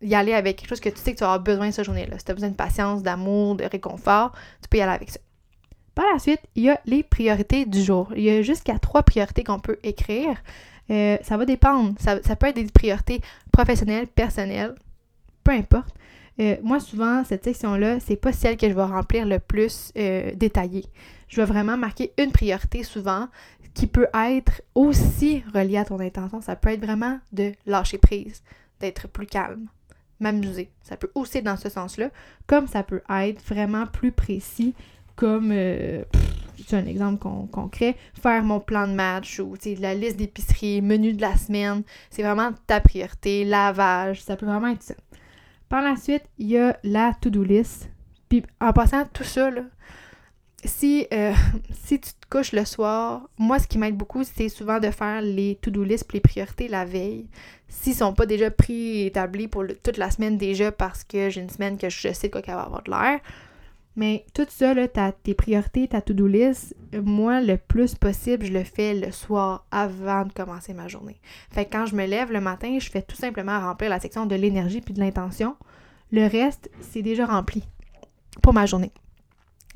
y 0.00 0.14
aller 0.14 0.34
avec 0.34 0.58
quelque 0.58 0.68
chose 0.68 0.80
que 0.80 0.90
tu 0.90 0.98
sais 0.98 1.12
que 1.12 1.18
tu 1.18 1.24
auras 1.24 1.38
besoin 1.38 1.70
cette 1.70 1.86
journée-là. 1.86 2.18
Si 2.18 2.24
tu 2.24 2.30
as 2.30 2.34
besoin 2.34 2.50
de 2.50 2.54
patience, 2.54 3.02
d'amour, 3.02 3.56
de 3.56 3.64
réconfort, 3.64 4.32
tu 4.62 4.68
peux 4.68 4.78
y 4.78 4.80
aller 4.80 4.92
avec 4.92 5.10
ça. 5.10 5.20
Par 5.94 6.06
la 6.12 6.18
suite, 6.18 6.40
il 6.54 6.64
y 6.64 6.70
a 6.70 6.80
les 6.86 7.02
priorités 7.02 7.66
du 7.66 7.82
jour. 7.82 8.12
Il 8.16 8.22
y 8.22 8.30
a 8.30 8.42
jusqu'à 8.42 8.78
trois 8.78 9.02
priorités 9.02 9.44
qu'on 9.44 9.60
peut 9.60 9.78
écrire. 9.82 10.36
Euh, 10.90 11.16
ça 11.22 11.36
va 11.36 11.44
dépendre. 11.44 11.94
Ça, 11.98 12.18
peut 12.36 12.46
être 12.48 12.56
des 12.56 12.64
priorités 12.64 13.20
professionnelles, 13.52 14.06
personnelles, 14.08 14.74
peu 15.44 15.52
importe. 15.52 15.94
Euh, 16.40 16.56
moi, 16.62 16.80
souvent, 16.80 17.22
cette 17.24 17.44
section-là, 17.44 18.00
c'est 18.00 18.16
pas 18.16 18.32
celle 18.32 18.56
que 18.56 18.68
je 18.68 18.74
vais 18.74 18.82
remplir 18.82 19.24
le 19.24 19.38
plus 19.38 19.92
euh, 19.96 20.32
détaillée. 20.34 20.84
Je 21.28 21.40
vais 21.40 21.46
vraiment 21.46 21.76
marquer 21.76 22.12
une 22.18 22.32
priorité 22.32 22.82
souvent 22.82 23.28
qui 23.72 23.86
peut 23.86 24.08
être 24.14 24.62
aussi 24.74 25.42
relié 25.54 25.78
à 25.78 25.84
ton 25.84 26.00
intention. 26.00 26.40
Ça 26.40 26.56
peut 26.56 26.70
être 26.70 26.84
vraiment 26.84 27.18
de 27.32 27.52
lâcher 27.66 27.98
prise, 27.98 28.42
d'être 28.80 29.08
plus 29.08 29.26
calme, 29.26 29.66
m'amuser. 30.20 30.70
Ça 30.82 30.96
peut 30.96 31.10
aussi 31.14 31.38
être 31.38 31.44
dans 31.44 31.56
ce 31.56 31.68
sens-là, 31.68 32.10
comme 32.46 32.66
ça 32.66 32.82
peut 32.82 33.02
être 33.08 33.42
vraiment 33.44 33.86
plus 33.86 34.12
précis, 34.12 34.74
comme, 35.16 35.50
euh, 35.52 36.02
c'est 36.66 36.76
un 36.76 36.86
exemple 36.86 37.18
concret, 37.50 37.96
faire 38.20 38.42
mon 38.42 38.60
plan 38.60 38.86
de 38.86 38.92
match 38.92 39.38
ou 39.40 39.54
la 39.78 39.94
liste 39.94 40.16
d'épicerie, 40.16 40.82
menu 40.82 41.12
de 41.12 41.20
la 41.20 41.36
semaine. 41.36 41.82
C'est 42.10 42.22
vraiment 42.22 42.50
ta 42.66 42.80
priorité, 42.80 43.44
lavage, 43.44 44.22
ça 44.22 44.36
peut 44.36 44.46
vraiment 44.46 44.68
être 44.68 44.82
ça. 44.82 44.94
Par 45.68 45.82
la 45.82 45.96
suite, 45.96 46.24
il 46.38 46.48
y 46.48 46.58
a 46.58 46.78
la 46.84 47.14
to-do 47.20 47.42
list. 47.42 47.90
Puis 48.28 48.44
en 48.60 48.72
passant 48.72 49.04
tout 49.12 49.24
ça, 49.24 49.50
là, 49.50 49.62
si, 50.64 51.06
euh, 51.12 51.32
si 51.84 52.00
tu 52.00 52.10
te 52.10 52.26
couches 52.30 52.52
le 52.52 52.64
soir, 52.64 53.28
moi, 53.38 53.58
ce 53.58 53.66
qui 53.66 53.78
m'aide 53.78 53.96
beaucoup, 53.96 54.24
c'est 54.24 54.48
souvent 54.48 54.78
de 54.78 54.90
faire 54.90 55.20
les 55.20 55.58
to-do 55.60 55.84
list 55.84 56.12
les 56.12 56.20
priorités 56.20 56.68
la 56.68 56.84
veille. 56.84 57.28
S'ils 57.68 57.92
ne 57.92 57.98
sont 57.98 58.14
pas 58.14 58.26
déjà 58.26 58.50
préétablis 58.50 59.48
pour 59.48 59.64
toute 59.82 59.96
la 59.96 60.10
semaine 60.10 60.38
déjà 60.38 60.70
parce 60.70 61.04
que 61.04 61.28
j'ai 61.30 61.40
une 61.40 61.50
semaine 61.50 61.76
que 61.76 61.88
je 61.88 62.12
sais 62.12 62.30
quoi 62.30 62.40
qu'elle 62.40 62.54
va 62.54 62.62
avoir 62.62 62.82
de 62.82 62.90
l'air. 62.90 63.20
Mais 63.96 64.26
tout 64.34 64.46
ça, 64.48 64.74
là, 64.74 64.88
tes 64.88 65.34
priorités, 65.34 65.86
ta 65.86 66.00
to-do 66.00 66.26
list, 66.26 66.74
moi, 66.92 67.40
le 67.40 67.56
plus 67.56 67.94
possible, 67.94 68.44
je 68.44 68.52
le 68.52 68.64
fais 68.64 68.94
le 68.94 69.12
soir 69.12 69.66
avant 69.70 70.24
de 70.24 70.32
commencer 70.32 70.74
ma 70.74 70.88
journée. 70.88 71.20
Fait 71.50 71.64
que 71.64 71.70
quand 71.70 71.86
je 71.86 71.94
me 71.94 72.04
lève 72.04 72.32
le 72.32 72.40
matin, 72.40 72.78
je 72.80 72.90
fais 72.90 73.02
tout 73.02 73.16
simplement 73.16 73.60
remplir 73.60 73.90
la 73.90 74.00
section 74.00 74.26
de 74.26 74.34
l'énergie 74.34 74.80
puis 74.80 74.94
de 74.94 75.00
l'intention. 75.00 75.56
Le 76.10 76.26
reste, 76.26 76.70
c'est 76.80 77.02
déjà 77.02 77.26
rempli 77.26 77.62
pour 78.42 78.52
ma 78.52 78.66
journée. 78.66 78.92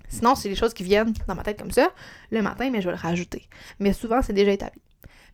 Sinon, 0.08 0.34
c'est 0.34 0.48
des 0.48 0.54
choses 0.54 0.74
qui 0.74 0.82
viennent 0.82 1.12
dans 1.26 1.34
ma 1.34 1.42
tête 1.42 1.58
comme 1.58 1.70
ça 1.70 1.92
le 2.30 2.42
matin, 2.42 2.70
mais 2.70 2.80
je 2.80 2.88
vais 2.88 2.96
le 2.96 3.00
rajouter. 3.00 3.48
Mais 3.78 3.92
souvent, 3.92 4.22
c'est 4.22 4.32
déjà 4.32 4.52
établi. 4.52 4.80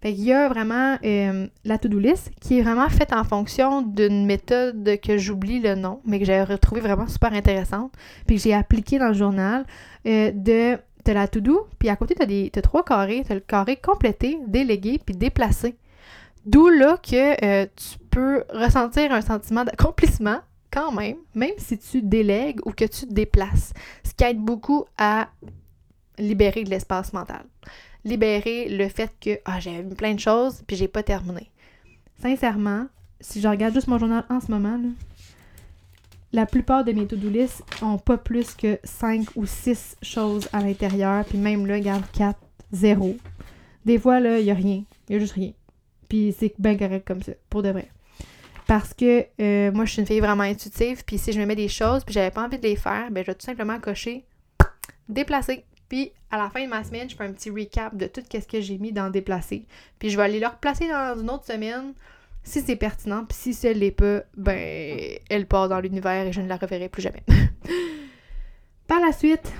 Fait 0.04 0.12
y 0.12 0.34
a 0.34 0.50
vraiment 0.50 0.98
euh, 1.02 1.46
la 1.64 1.78
to-do 1.78 1.98
list 1.98 2.30
qui 2.38 2.58
est 2.58 2.60
vraiment 2.60 2.90
faite 2.90 3.14
en 3.14 3.24
fonction 3.24 3.80
d'une 3.80 4.26
méthode 4.26 4.98
que 5.02 5.16
j'oublie 5.16 5.60
le 5.60 5.76
nom, 5.76 6.02
mais 6.04 6.18
que 6.18 6.26
j'ai 6.26 6.42
retrouvée 6.42 6.82
vraiment 6.82 7.08
super 7.08 7.32
intéressante, 7.32 7.90
puis 8.26 8.36
que 8.36 8.42
j'ai 8.42 8.52
appliquée 8.52 8.98
dans 8.98 9.08
le 9.08 9.14
journal 9.14 9.64
euh, 10.06 10.30
de 10.30 10.78
la 11.06 11.26
to-do, 11.26 11.68
puis 11.78 11.88
à 11.88 11.96
côté, 11.96 12.14
tu 12.14 12.58
as, 12.58 12.60
trois 12.60 12.84
carrés. 12.84 13.22
Tu 13.24 13.32
as 13.32 13.36
le 13.36 13.40
carré 13.40 13.76
complété, 13.76 14.38
délégué, 14.46 15.00
puis 15.02 15.16
déplacé. 15.16 15.74
D'où 16.44 16.68
là 16.68 16.98
que 16.98 17.42
euh, 17.42 17.66
tu 17.74 17.98
peux 18.10 18.44
ressentir 18.52 19.10
un 19.10 19.22
sentiment 19.22 19.64
d'accomplissement 19.64 20.40
quand 20.70 20.92
même, 20.92 21.16
même 21.34 21.54
si 21.56 21.78
tu 21.78 22.02
délègues 22.02 22.60
ou 22.66 22.72
que 22.72 22.84
tu 22.84 23.06
te 23.06 23.14
déplaces, 23.14 23.72
ce 24.06 24.12
qui 24.12 24.24
aide 24.24 24.38
beaucoup 24.38 24.84
à 24.98 25.28
libérer 26.18 26.62
de 26.62 26.68
l'espace 26.68 27.14
mental. 27.14 27.46
Libérer 28.04 28.68
le 28.68 28.88
fait 28.88 29.10
que 29.20 29.38
ah, 29.44 29.60
j'ai 29.60 29.82
plein 29.82 30.14
de 30.14 30.20
choses 30.20 30.62
puis 30.66 30.76
j'ai 30.76 30.88
pas 30.88 31.02
terminé. 31.02 31.50
Sincèrement, 32.20 32.86
si 33.20 33.40
je 33.40 33.48
regarde 33.48 33.74
juste 33.74 33.88
mon 33.88 33.98
journal 33.98 34.24
en 34.28 34.40
ce 34.40 34.50
moment, 34.50 34.78
la 36.32 36.46
plupart 36.46 36.84
de 36.84 36.92
mes 36.92 37.06
to-do 37.06 37.28
lists 37.30 37.62
ont 37.80 37.96
pas 37.96 38.18
plus 38.18 38.54
que 38.54 38.78
5 38.84 39.36
ou 39.36 39.46
6 39.46 39.96
choses 40.02 40.48
à 40.52 40.60
l'intérieur. 40.60 41.24
Puis 41.24 41.38
même 41.38 41.66
là, 41.66 41.74
regarde 41.74 42.04
4, 42.12 42.38
0. 42.72 43.16
Des 43.84 43.98
fois, 43.98 44.20
là, 44.20 44.38
il 44.38 44.44
n'y 44.44 44.50
a 44.50 44.54
rien. 44.54 44.82
Il 45.08 45.12
n'y 45.12 45.16
a 45.16 45.18
juste 45.20 45.34
rien. 45.34 45.52
Puis 46.08 46.34
c'est 46.38 46.54
bien 46.58 46.76
correct 46.76 47.06
comme 47.06 47.22
ça, 47.22 47.32
pour 47.48 47.62
de 47.62 47.70
vrai. 47.70 47.88
Parce 48.66 48.94
que 48.94 49.26
euh, 49.40 49.70
moi, 49.72 49.84
je 49.84 49.92
suis 49.92 50.00
une 50.00 50.06
fille 50.06 50.20
vraiment 50.20 50.42
intuitive. 50.42 51.04
Puis 51.06 51.18
si 51.18 51.32
je 51.32 51.40
me 51.40 51.46
mets 51.46 51.56
des 51.56 51.68
choses, 51.68 52.04
puis 52.04 52.12
j'avais 52.12 52.30
pas 52.30 52.44
envie 52.44 52.58
de 52.58 52.66
les 52.66 52.76
faire, 52.76 53.10
ben 53.10 53.22
je 53.22 53.30
vais 53.30 53.34
tout 53.34 53.46
simplement 53.46 53.78
cocher 53.78 54.24
déplacer. 55.08 55.64
Puis 55.88 56.12
à 56.30 56.38
la 56.38 56.50
fin 56.50 56.64
de 56.64 56.68
ma 56.68 56.82
semaine, 56.84 57.08
je 57.08 57.16
fais 57.16 57.24
un 57.24 57.32
petit 57.32 57.50
recap 57.50 57.96
de 57.96 58.06
tout 58.06 58.22
ce 58.32 58.38
que 58.38 58.60
j'ai 58.60 58.78
mis 58.78 58.92
dans 58.92 59.10
déplacer. 59.10 59.66
Puis 59.98 60.10
je 60.10 60.16
vais 60.16 60.24
aller 60.24 60.40
le 60.40 60.46
replacer 60.46 60.88
dans 60.88 61.18
une 61.18 61.30
autre 61.30 61.44
semaine 61.44 61.92
si 62.42 62.60
c'est 62.60 62.76
pertinent. 62.76 63.24
Puis 63.24 63.36
si 63.38 63.54
ce 63.54 63.68
l'est 63.68 63.90
pas, 63.90 64.22
ben 64.36 65.18
elle 65.30 65.46
part 65.46 65.68
dans 65.68 65.80
l'univers 65.80 66.26
et 66.26 66.32
je 66.32 66.40
ne 66.40 66.48
la 66.48 66.56
reverrai 66.56 66.88
plus 66.88 67.02
jamais. 67.02 67.22
Par 68.86 69.00
la 69.00 69.12
suite, 69.12 69.52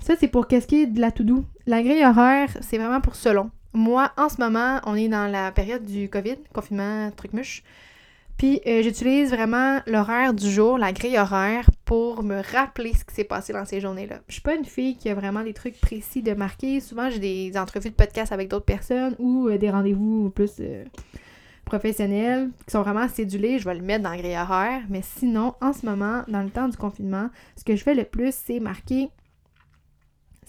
ça 0.00 0.14
c'est 0.18 0.28
pour 0.28 0.48
qu'est-ce 0.48 0.66
qui 0.66 0.82
est 0.82 0.86
de 0.86 1.00
la 1.00 1.12
to 1.12 1.24
do. 1.24 1.44
La 1.66 1.82
grille 1.82 2.04
horaire, 2.04 2.50
c'est 2.60 2.78
vraiment 2.78 3.00
pour 3.00 3.14
selon. 3.14 3.50
Moi, 3.72 4.12
en 4.16 4.28
ce 4.28 4.40
moment, 4.40 4.80
on 4.84 4.94
est 4.94 5.08
dans 5.08 5.26
la 5.26 5.50
période 5.50 5.84
du 5.84 6.08
COVID, 6.08 6.36
confinement, 6.52 7.10
truc 7.10 7.32
muche. 7.32 7.64
Puis 8.36 8.60
euh, 8.66 8.82
j'utilise 8.82 9.30
vraiment 9.30 9.80
l'horaire 9.86 10.34
du 10.34 10.50
jour, 10.50 10.76
la 10.76 10.92
grille 10.92 11.18
horaire, 11.18 11.70
pour 11.84 12.22
me 12.22 12.42
rappeler 12.52 12.92
ce 12.92 13.04
qui 13.04 13.14
s'est 13.14 13.24
passé 13.24 13.52
dans 13.52 13.64
ces 13.64 13.80
journées-là. 13.80 14.20
Je 14.28 14.34
suis 14.34 14.42
pas 14.42 14.54
une 14.54 14.64
fille 14.64 14.96
qui 14.96 15.08
a 15.08 15.14
vraiment 15.14 15.42
des 15.42 15.52
trucs 15.52 15.80
précis 15.80 16.22
de 16.22 16.34
marquer. 16.34 16.80
Souvent, 16.80 17.10
j'ai 17.10 17.20
des 17.20 17.56
entrevues 17.56 17.90
de 17.90 17.94
podcast 17.94 18.32
avec 18.32 18.48
d'autres 18.48 18.64
personnes 18.64 19.14
ou 19.18 19.48
euh, 19.48 19.58
des 19.58 19.70
rendez-vous 19.70 20.30
plus 20.30 20.56
euh, 20.60 20.84
professionnels 21.64 22.50
qui 22.66 22.72
sont 22.72 22.82
vraiment 22.82 23.08
cédulés. 23.08 23.58
Je 23.58 23.64
vais 23.64 23.74
le 23.74 23.82
mettre 23.82 24.02
dans 24.02 24.10
la 24.10 24.18
grille 24.18 24.36
horaire. 24.36 24.82
Mais 24.88 25.02
sinon, 25.02 25.54
en 25.60 25.72
ce 25.72 25.86
moment, 25.86 26.22
dans 26.26 26.42
le 26.42 26.50
temps 26.50 26.68
du 26.68 26.76
confinement, 26.76 27.30
ce 27.56 27.64
que 27.64 27.76
je 27.76 27.82
fais 27.84 27.94
le 27.94 28.04
plus, 28.04 28.34
c'est 28.34 28.58
marquer 28.58 29.10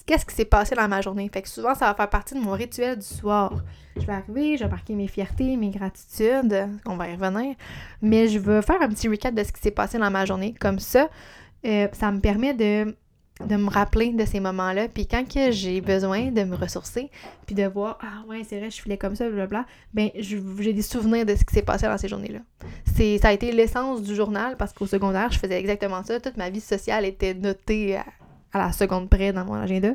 qu'est-ce 0.06 0.26
qui 0.26 0.36
s'est 0.36 0.46
passé 0.46 0.76
dans 0.76 0.88
ma 0.88 1.02
journée? 1.02 1.30
Fait 1.32 1.42
que 1.42 1.50
souvent, 1.50 1.76
ça 1.76 1.86
va 1.88 1.96
faire 1.96 2.10
partie 2.10 2.36
de 2.36 2.40
mon 2.40 2.52
rituel 2.52 2.98
du 2.98 3.06
soir. 3.06 3.54
Je 3.96 4.06
vais 4.06 4.14
arriver, 4.14 4.58
je 4.58 4.64
vais 4.64 4.70
marquer 4.70 4.94
mes 4.94 5.08
fiertés, 5.08 5.56
mes 5.58 5.70
gratitudes, 5.70 6.68
on 6.86 6.96
va 6.96 7.10
y 7.10 7.16
revenir, 7.16 7.56
mais 8.02 8.28
je 8.28 8.40
vais 8.40 8.62
faire 8.62 8.82
un 8.82 8.90
petit 8.90 9.08
recap 9.08 9.34
de 9.34 9.44
ce 9.44 9.52
qui 9.52 9.62
s'est 9.62 9.72
passé 9.72 9.98
dans 9.98 10.12
ma 10.12 10.26
journée. 10.26 10.54
Comme 10.60 10.80
ça, 10.80 11.10
euh, 11.66 11.88
ça 11.94 12.12
me 12.12 12.20
permet 12.20 12.54
de, 12.54 12.96
de 13.46 13.56
me 13.56 13.70
rappeler 13.70 14.12
de 14.12 14.26
ces 14.26 14.40
moments-là. 14.40 14.90
Puis 14.90 15.08
quand 15.08 15.24
j'ai 15.50 15.82
besoin 15.82 16.32
de 16.32 16.44
me 16.44 16.56
ressourcer, 16.56 17.10
puis 17.46 17.56
de 17.56 17.66
voir, 17.66 17.98
ah 18.02 18.28
ouais, 18.28 18.44
c'est 18.48 18.60
vrai, 18.60 18.70
je 18.70 18.82
filais 18.82 18.98
comme 18.98 19.16
ça, 19.16 19.26
blablabla, 19.28 19.66
ben 19.94 20.10
j'ai 20.16 20.74
des 20.74 20.82
souvenirs 20.82 21.26
de 21.26 21.36
ce 21.36 21.46
qui 21.46 21.54
s'est 21.54 21.62
passé 21.62 21.88
dans 21.88 21.98
ces 21.98 22.10
journées-là. 22.10 22.40
Ça 23.22 23.30
a 23.30 23.32
été 23.32 23.52
l'essence 23.52 24.02
du 24.04 24.14
journal 24.14 24.56
parce 24.58 24.74
qu'au 24.74 24.88
secondaire, 24.88 25.32
je 25.32 25.40
faisais 25.40 25.60
exactement 25.60 26.04
ça. 26.04 26.20
Toute 26.20 26.38
ma 26.38 26.50
vie 26.50 26.62
sociale 26.62 27.06
était 27.06 27.34
notée 27.34 27.98
à 27.98 28.06
à 28.56 28.68
la 28.68 28.72
seconde 28.72 29.10
près 29.10 29.34
dans 29.34 29.46
mon 29.46 29.56
agenda. 29.56 29.94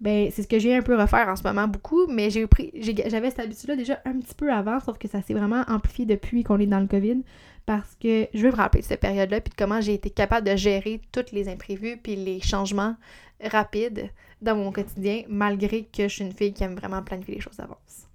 Ben, 0.00 0.30
c'est 0.30 0.42
ce 0.42 0.48
que 0.48 0.58
j'ai 0.58 0.76
un 0.76 0.82
peu 0.82 1.00
refaire 1.00 1.28
en 1.28 1.36
ce 1.36 1.42
moment 1.42 1.66
beaucoup, 1.66 2.06
mais 2.06 2.28
j'ai 2.28 2.46
pris 2.46 2.70
j'avais 3.06 3.30
cette 3.30 3.40
habitude-là 3.40 3.76
déjà 3.76 3.98
un 4.04 4.18
petit 4.18 4.34
peu 4.34 4.52
avant, 4.52 4.78
sauf 4.80 4.98
que 4.98 5.08
ça 5.08 5.22
s'est 5.22 5.32
vraiment 5.32 5.64
amplifié 5.68 6.04
depuis 6.04 6.44
qu'on 6.44 6.58
est 6.58 6.66
dans 6.66 6.80
le 6.80 6.86
COVID, 6.86 7.22
parce 7.64 7.96
que 7.96 8.28
je 8.34 8.42
veux 8.42 8.50
me 8.50 8.56
rappeler 8.56 8.82
de 8.82 8.86
cette 8.86 9.00
période-là, 9.00 9.40
puis 9.40 9.50
de 9.50 9.56
comment 9.56 9.80
j'ai 9.80 9.94
été 9.94 10.10
capable 10.10 10.46
de 10.46 10.54
gérer 10.54 11.00
tous 11.12 11.32
les 11.32 11.48
imprévus, 11.48 11.96
puis 11.96 12.14
les 12.14 12.40
changements 12.42 12.96
rapides 13.42 14.10
dans 14.42 14.54
mon 14.54 14.70
quotidien, 14.70 15.22
malgré 15.28 15.84
que 15.84 16.02
je 16.02 16.14
suis 16.14 16.24
une 16.24 16.32
fille 16.32 16.52
qui 16.52 16.62
aime 16.62 16.74
vraiment 16.74 17.02
planifier 17.02 17.36
les 17.36 17.40
choses 17.40 17.56
d'avance. 17.56 18.06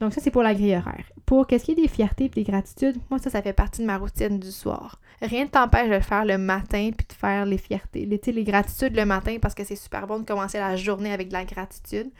Donc 0.00 0.12
ça, 0.12 0.20
c'est 0.20 0.32
pour 0.32 0.42
la 0.42 0.54
grille 0.54 0.74
horaire. 0.74 1.04
Pour 1.24 1.46
qu'est-ce 1.46 1.66
qui 1.66 1.72
est 1.72 1.76
des 1.76 1.88
fiertés 1.88 2.24
et 2.24 2.28
des 2.30 2.42
gratitudes, 2.42 2.96
moi, 3.10 3.20
ça, 3.20 3.30
ça 3.30 3.42
fait 3.42 3.52
partie 3.52 3.82
de 3.82 3.86
ma 3.86 3.98
routine 3.98 4.40
du 4.40 4.50
soir. 4.50 4.98
Rien 5.22 5.44
ne 5.44 5.50
t'empêche 5.50 5.88
de 5.88 5.94
le 5.94 6.00
faire 6.00 6.24
le 6.24 6.38
matin 6.38 6.90
puis 6.96 7.06
de 7.06 7.12
faire 7.12 7.44
les 7.44 7.58
fiertés. 7.58 8.06
Les, 8.06 8.20
les 8.32 8.44
gratitudes 8.44 8.96
le 8.96 9.04
matin 9.04 9.36
parce 9.40 9.54
que 9.54 9.64
c'est 9.64 9.76
super 9.76 10.06
bon 10.06 10.20
de 10.20 10.24
commencer 10.24 10.58
la 10.58 10.76
journée 10.76 11.12
avec 11.12 11.28
de 11.28 11.34
la 11.34 11.44
gratitude. 11.44 12.10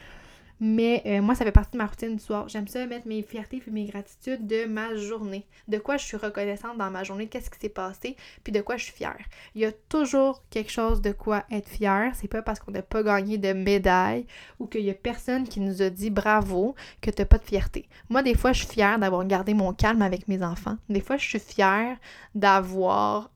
Mais 0.60 1.02
euh, 1.06 1.22
moi, 1.22 1.34
ça 1.34 1.44
fait 1.44 1.52
partie 1.52 1.72
de 1.72 1.78
ma 1.78 1.86
routine 1.86 2.16
du 2.16 2.22
soir. 2.22 2.48
J'aime 2.48 2.68
ça 2.68 2.86
mettre 2.86 3.08
mes 3.08 3.22
fiertés 3.22 3.62
et 3.66 3.70
mes 3.70 3.86
gratitudes 3.86 4.46
de 4.46 4.66
ma 4.66 4.94
journée. 4.94 5.46
De 5.68 5.78
quoi 5.78 5.96
je 5.96 6.04
suis 6.04 6.18
reconnaissante 6.18 6.76
dans 6.76 6.90
ma 6.90 7.02
journée, 7.02 7.28
qu'est-ce 7.28 7.50
qui 7.50 7.58
s'est 7.58 7.70
passé, 7.70 8.16
puis 8.44 8.52
de 8.52 8.60
quoi 8.60 8.76
je 8.76 8.84
suis 8.84 8.92
fière. 8.92 9.18
Il 9.54 9.62
y 9.62 9.64
a 9.64 9.72
toujours 9.72 10.42
quelque 10.50 10.70
chose 10.70 11.00
de 11.00 11.12
quoi 11.12 11.44
être 11.50 11.68
fière. 11.68 12.12
C'est 12.14 12.28
pas 12.28 12.42
parce 12.42 12.60
qu'on 12.60 12.72
n'a 12.72 12.82
pas 12.82 13.02
gagné 13.02 13.38
de 13.38 13.52
médaille 13.54 14.26
ou 14.58 14.66
qu'il 14.66 14.82
y 14.82 14.90
a 14.90 14.94
personne 14.94 15.48
qui 15.48 15.60
nous 15.60 15.80
a 15.80 15.88
dit 15.88 16.10
bravo 16.10 16.74
que 17.00 17.10
t'as 17.10 17.24
pas 17.24 17.38
de 17.38 17.44
fierté. 17.44 17.88
Moi, 18.10 18.22
des 18.22 18.34
fois, 18.34 18.52
je 18.52 18.64
suis 18.64 18.74
fière 18.74 18.98
d'avoir 18.98 19.24
gardé 19.26 19.54
mon 19.54 19.72
calme 19.72 20.02
avec 20.02 20.28
mes 20.28 20.42
enfants. 20.42 20.76
Des 20.90 21.00
fois, 21.00 21.16
je 21.16 21.26
suis 21.26 21.40
fière 21.40 21.96
d'avoir 22.34 23.30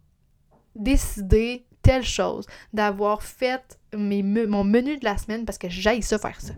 décidé 0.77 1.65
telle 1.83 2.03
chose, 2.03 2.47
d'avoir 2.73 3.23
fait 3.23 3.79
mon 3.95 4.65
menu 4.65 4.99
de 4.99 5.05
la 5.05 5.17
semaine 5.17 5.45
parce 5.45 5.59
que 5.59 5.69
j'aille 5.69 6.03
ça 6.03 6.19
faire 6.19 6.41
ça. 6.41 6.53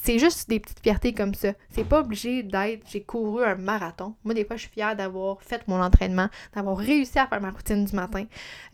C'est 0.00 0.18
juste 0.18 0.48
des 0.48 0.60
petites 0.60 0.80
fiertés 0.80 1.12
comme 1.12 1.34
ça. 1.34 1.52
C'est 1.70 1.84
pas 1.84 2.00
obligé 2.00 2.42
d'être 2.42 2.88
j'ai 2.88 3.02
couru 3.02 3.44
un 3.44 3.56
marathon. 3.56 4.14
Moi, 4.24 4.34
des 4.34 4.44
fois, 4.44 4.56
je 4.56 4.62
suis 4.62 4.70
fière 4.70 4.94
d'avoir 4.94 5.42
fait 5.42 5.66
mon 5.66 5.80
entraînement, 5.82 6.28
d'avoir 6.54 6.76
réussi 6.76 7.18
à 7.18 7.26
faire 7.26 7.40
ma 7.40 7.50
routine 7.50 7.84
du 7.84 7.94
matin. 7.96 8.24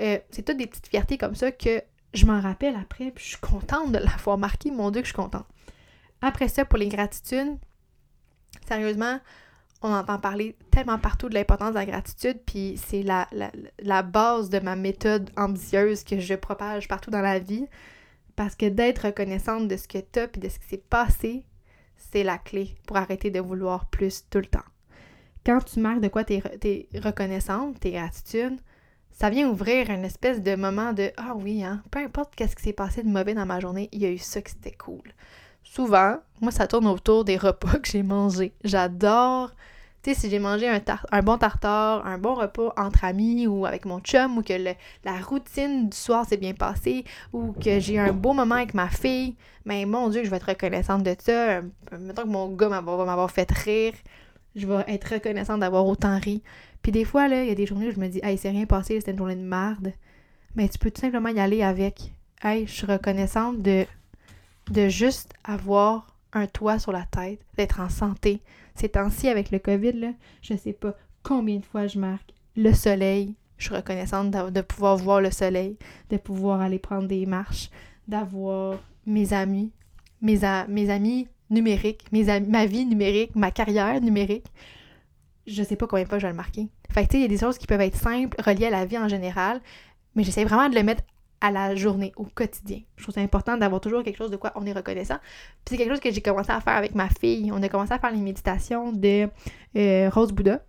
Euh, 0.00 0.18
c'est 0.30 0.42
toutes 0.42 0.58
des 0.58 0.66
petites 0.66 0.88
fiertés 0.88 1.16
comme 1.16 1.34
ça 1.34 1.50
que 1.50 1.82
je 2.12 2.26
m'en 2.26 2.40
rappelle 2.40 2.76
après, 2.76 3.10
puis 3.10 3.24
je 3.24 3.30
suis 3.30 3.40
contente 3.40 3.92
de 3.92 3.98
l'avoir 3.98 4.38
marqué. 4.38 4.70
Mon 4.70 4.90
Dieu, 4.90 5.00
que 5.00 5.08
je 5.08 5.12
suis 5.12 5.22
contente. 5.22 5.46
Après 6.20 6.48
ça, 6.48 6.64
pour 6.64 6.78
les 6.78 6.88
gratitudes, 6.88 7.58
sérieusement, 8.66 9.18
on 9.82 9.92
entend 9.92 10.18
parler 10.18 10.56
tellement 10.70 10.98
partout 10.98 11.28
de 11.28 11.34
l'importance 11.34 11.70
de 11.70 11.74
la 11.74 11.86
gratitude, 11.86 12.38
puis 12.46 12.80
c'est 12.82 13.02
la, 13.02 13.28
la, 13.32 13.50
la, 13.80 14.02
base 14.02 14.48
de 14.48 14.58
ma 14.58 14.76
méthode 14.76 15.30
ambitieuse 15.36 16.04
que 16.04 16.18
je 16.18 16.34
propage 16.34 16.88
partout 16.88 17.10
dans 17.10 17.20
la 17.20 17.38
vie. 17.38 17.66
Parce 18.36 18.56
que 18.56 18.66
d'être 18.66 19.06
reconnaissante 19.06 19.68
de 19.68 19.76
ce 19.76 19.86
que 19.86 19.98
tu 19.98 20.18
as 20.18 20.24
et 20.24 20.40
de 20.40 20.48
ce 20.48 20.58
qui 20.58 20.66
s'est 20.66 20.84
passé, 20.90 21.44
c'est 21.96 22.24
la 22.24 22.38
clé 22.38 22.74
pour 22.86 22.96
arrêter 22.96 23.30
de 23.30 23.40
vouloir 23.40 23.86
plus 23.86 24.24
tout 24.28 24.38
le 24.38 24.46
temps. 24.46 24.60
Quand 25.44 25.60
tu 25.64 25.80
marques 25.80 26.00
de 26.00 26.08
quoi 26.08 26.24
tu 26.24 26.34
es, 26.34 26.88
reconnaissante, 26.98 27.80
tes 27.80 27.92
gratitudes, 27.92 28.58
ça 29.10 29.30
vient 29.30 29.48
ouvrir 29.48 29.90
une 29.90 30.04
espèce 30.04 30.42
de 30.42 30.56
moment 30.56 30.92
de 30.92 31.12
Ah 31.16 31.34
oui, 31.36 31.62
hein, 31.62 31.82
peu 31.90 32.00
importe 32.00 32.34
qu'est-ce 32.34 32.56
qui 32.56 32.62
s'est 32.62 32.72
passé 32.72 33.02
de 33.02 33.08
mauvais 33.08 33.34
dans 33.34 33.46
ma 33.46 33.60
journée, 33.60 33.88
il 33.92 34.00
y 34.00 34.06
a 34.06 34.10
eu 34.10 34.18
ça 34.18 34.42
qui 34.42 34.52
c'était 34.52 34.72
cool. 34.72 35.02
Souvent, 35.62 36.18
moi, 36.40 36.50
ça 36.50 36.66
tourne 36.66 36.86
autour 36.86 37.24
des 37.24 37.36
repas 37.36 37.78
que 37.82 37.88
j'ai 37.88 38.02
mangés. 38.02 38.54
J'adore 38.64 39.52
tu 40.04 40.12
sais, 40.12 40.20
si 40.20 40.28
j'ai 40.28 40.38
mangé 40.38 40.68
un, 40.68 41.22
bon 41.22 41.38
tartare, 41.38 42.06
un 42.06 42.18
bon 42.18 42.34
repas 42.34 42.74
entre 42.76 43.04
amis 43.04 43.46
ou 43.46 43.64
avec 43.64 43.86
mon 43.86 44.00
chum, 44.00 44.36
ou 44.36 44.42
que 44.42 44.52
la 44.52 45.16
routine 45.26 45.88
du 45.88 45.96
soir 45.96 46.26
s'est 46.26 46.36
bien 46.36 46.52
passée, 46.52 47.04
ou 47.32 47.52
que 47.52 47.80
j'ai 47.80 47.98
un 47.98 48.12
beau 48.12 48.34
moment 48.34 48.56
avec 48.56 48.74
ma 48.74 48.90
fille, 48.90 49.34
mais 49.64 49.84
ben, 49.84 49.92
mon 49.92 50.10
Dieu, 50.10 50.22
je 50.22 50.28
vais 50.28 50.36
être 50.36 50.48
reconnaissante 50.48 51.04
de 51.04 51.16
ça. 51.18 51.62
Mettons 51.98 52.24
que 52.24 52.28
mon 52.28 52.50
gars 52.50 52.68
va 52.68 52.82
m'avoir 52.82 53.30
fait 53.30 53.50
rire, 53.50 53.94
je 54.54 54.66
vais 54.66 54.84
être 54.88 55.14
reconnaissante 55.14 55.60
d'avoir 55.60 55.86
autant 55.86 56.18
ri. 56.18 56.42
Puis 56.82 56.92
des 56.92 57.06
fois, 57.06 57.26
là, 57.26 57.42
il 57.42 57.48
y 57.48 57.52
a 57.52 57.54
des 57.54 57.64
journées 57.64 57.88
où 57.88 57.92
je 57.92 58.00
me 58.00 58.08
dis, 58.08 58.20
hey, 58.22 58.36
c'est 58.36 58.50
rien 58.50 58.66
passé, 58.66 59.00
c'était 59.00 59.12
une 59.12 59.18
journée 59.18 59.36
de 59.36 59.40
merde. 59.40 59.94
Mais 60.54 60.68
tu 60.68 60.78
peux 60.78 60.90
tout 60.90 61.00
simplement 61.00 61.30
y 61.30 61.40
aller 61.40 61.62
avec. 61.62 62.12
Hey, 62.42 62.66
je 62.66 62.72
suis 62.72 62.86
reconnaissante 62.86 63.62
de, 63.62 63.86
de 64.70 64.88
juste 64.88 65.32
avoir 65.44 66.13
un 66.34 66.46
toit 66.46 66.78
sur 66.78 66.92
la 66.92 67.04
tête, 67.04 67.40
d'être 67.56 67.80
en 67.80 67.88
santé, 67.88 68.42
ces 68.74 68.88
temps-ci, 68.88 69.28
avec 69.28 69.50
le 69.50 69.58
COVID, 69.58 69.92
là, 69.92 70.12
je 70.42 70.54
sais 70.54 70.72
pas 70.72 70.94
combien 71.22 71.58
de 71.58 71.64
fois 71.64 71.86
je 71.86 71.98
marque 71.98 72.32
le 72.56 72.72
soleil. 72.72 73.34
Je 73.56 73.66
suis 73.66 73.74
reconnaissante 73.74 74.30
de, 74.30 74.60
pouvoir 74.60 74.96
voir 74.96 75.20
le 75.20 75.30
soleil, 75.30 75.78
de 76.10 76.16
pouvoir 76.16 76.60
aller 76.60 76.78
prendre 76.78 77.06
des 77.06 77.24
marches, 77.24 77.70
d'avoir 78.08 78.78
mes 79.06 79.32
amis, 79.32 79.70
mes, 80.20 80.44
amis 80.44 81.28
numériques, 81.50 82.04
mes 82.12 82.40
ma 82.40 82.66
vie 82.66 82.84
numérique, 82.84 83.36
ma 83.36 83.50
carrière 83.50 84.00
numérique. 84.00 84.46
Je 85.46 85.62
sais 85.62 85.76
pas 85.76 85.86
combien 85.86 86.04
de 86.04 86.08
fois 86.08 86.18
je 86.18 86.26
vais 86.26 86.32
le 86.32 86.36
marquer. 86.36 86.68
Fait 86.90 87.06
tu 87.06 87.12
sais, 87.12 87.18
il 87.18 87.22
y 87.22 87.26
a 87.26 87.28
des 87.28 87.38
choses 87.38 87.58
qui 87.58 87.66
peuvent 87.66 87.80
être 87.80 87.96
simples, 87.96 88.36
reliées 88.40 88.66
à 88.66 88.70
la 88.70 88.86
vie 88.86 88.98
en 88.98 89.08
général, 89.08 89.60
mais 90.14 90.24
j'essaie 90.24 90.44
vraiment 90.44 90.68
de 90.68 90.74
le 90.74 90.82
mettre 90.82 91.02
à 91.44 91.50
la 91.50 91.74
journée, 91.74 92.14
au 92.16 92.24
quotidien. 92.24 92.80
Je 92.96 93.02
trouve 93.02 93.14
ça 93.14 93.20
important 93.20 93.58
d'avoir 93.58 93.78
toujours 93.82 94.02
quelque 94.02 94.16
chose 94.16 94.30
de 94.30 94.36
quoi 94.36 94.52
on 94.54 94.64
est 94.64 94.72
reconnaissant. 94.72 95.18
Puis 95.62 95.72
c'est 95.72 95.76
quelque 95.76 95.90
chose 95.90 96.00
que 96.00 96.10
j'ai 96.10 96.22
commencé 96.22 96.50
à 96.50 96.60
faire 96.62 96.72
avec 96.72 96.94
ma 96.94 97.10
fille. 97.10 97.52
On 97.52 97.62
a 97.62 97.68
commencé 97.68 97.92
à 97.92 97.98
faire 97.98 98.12
les 98.12 98.20
méditations 98.20 98.92
de 98.92 99.28
euh, 99.76 100.08
Rose 100.08 100.32
Bouddha. 100.32 100.62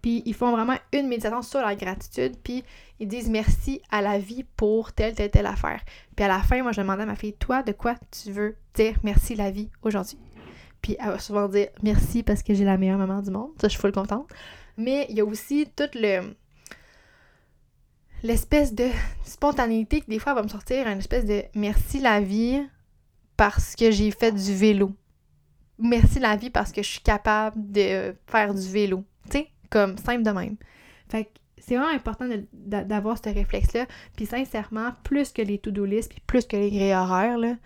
Puis 0.00 0.22
ils 0.24 0.32
font 0.32 0.50
vraiment 0.50 0.76
une 0.94 1.08
méditation 1.08 1.42
sur 1.42 1.60
la 1.60 1.74
gratitude, 1.74 2.36
puis 2.42 2.64
ils 3.00 3.08
disent 3.08 3.28
merci 3.28 3.82
à 3.90 4.00
la 4.00 4.18
vie 4.18 4.44
pour 4.56 4.94
telle, 4.94 5.14
telle, 5.14 5.30
telle 5.30 5.46
affaire. 5.46 5.82
Puis 6.14 6.24
à 6.24 6.28
la 6.28 6.38
fin, 6.38 6.62
moi, 6.62 6.72
je 6.72 6.80
demandais 6.80 7.02
à 7.02 7.06
ma 7.06 7.16
fille, 7.16 7.34
toi, 7.34 7.62
de 7.62 7.72
quoi 7.72 7.96
tu 8.10 8.32
veux 8.32 8.56
dire 8.74 8.94
merci 9.02 9.34
la 9.34 9.50
vie 9.50 9.68
aujourd'hui? 9.82 10.18
Puis 10.80 10.96
elle 10.98 11.10
va 11.10 11.18
souvent 11.18 11.48
dire 11.48 11.68
merci 11.82 12.22
parce 12.22 12.42
que 12.42 12.54
j'ai 12.54 12.64
la 12.64 12.78
meilleure 12.78 12.98
maman 12.98 13.20
du 13.20 13.30
monde. 13.30 13.50
Ça, 13.60 13.68
je 13.68 13.72
suis 13.72 13.80
full 13.80 13.92
contente. 13.92 14.26
Mais 14.78 15.06
il 15.10 15.16
y 15.16 15.20
a 15.20 15.24
aussi 15.24 15.68
tout 15.76 15.90
le 15.94 16.34
l'espèce 18.22 18.74
de 18.74 18.88
spontanéité 19.24 20.00
que 20.00 20.06
des 20.06 20.18
fois 20.18 20.34
va 20.34 20.42
me 20.42 20.48
sortir, 20.48 20.86
une 20.86 20.98
espèce 20.98 21.24
de 21.24 21.42
merci 21.54 22.00
la 22.00 22.20
vie 22.20 22.62
parce 23.36 23.76
que 23.76 23.90
j'ai 23.90 24.10
fait 24.10 24.32
du 24.32 24.54
vélo. 24.54 24.92
Merci 25.78 26.18
la 26.18 26.36
vie 26.36 26.50
parce 26.50 26.72
que 26.72 26.82
je 26.82 26.88
suis 26.88 27.00
capable 27.00 27.70
de 27.70 28.14
faire 28.26 28.54
du 28.54 28.68
vélo. 28.68 29.04
Tu 29.30 29.38
sais, 29.38 29.48
comme 29.70 29.98
simple 29.98 30.22
de 30.22 30.30
même. 30.30 30.56
Fait 31.08 31.24
que 31.24 31.30
c'est 31.58 31.76
vraiment 31.76 31.94
important 31.94 32.26
d'avoir 32.52 33.18
ce 33.18 33.28
réflexe-là. 33.28 33.86
Puis 34.16 34.26
sincèrement, 34.26 34.92
plus 35.02 35.32
que 35.32 35.42
les 35.42 35.58
to-do 35.58 35.84
list, 35.84 36.10
puis 36.10 36.22
plus 36.26 36.46
que 36.46 36.56
les 36.56 36.70
grilles 36.70 36.94
horaires, 36.94 37.38
là, 37.38 37.56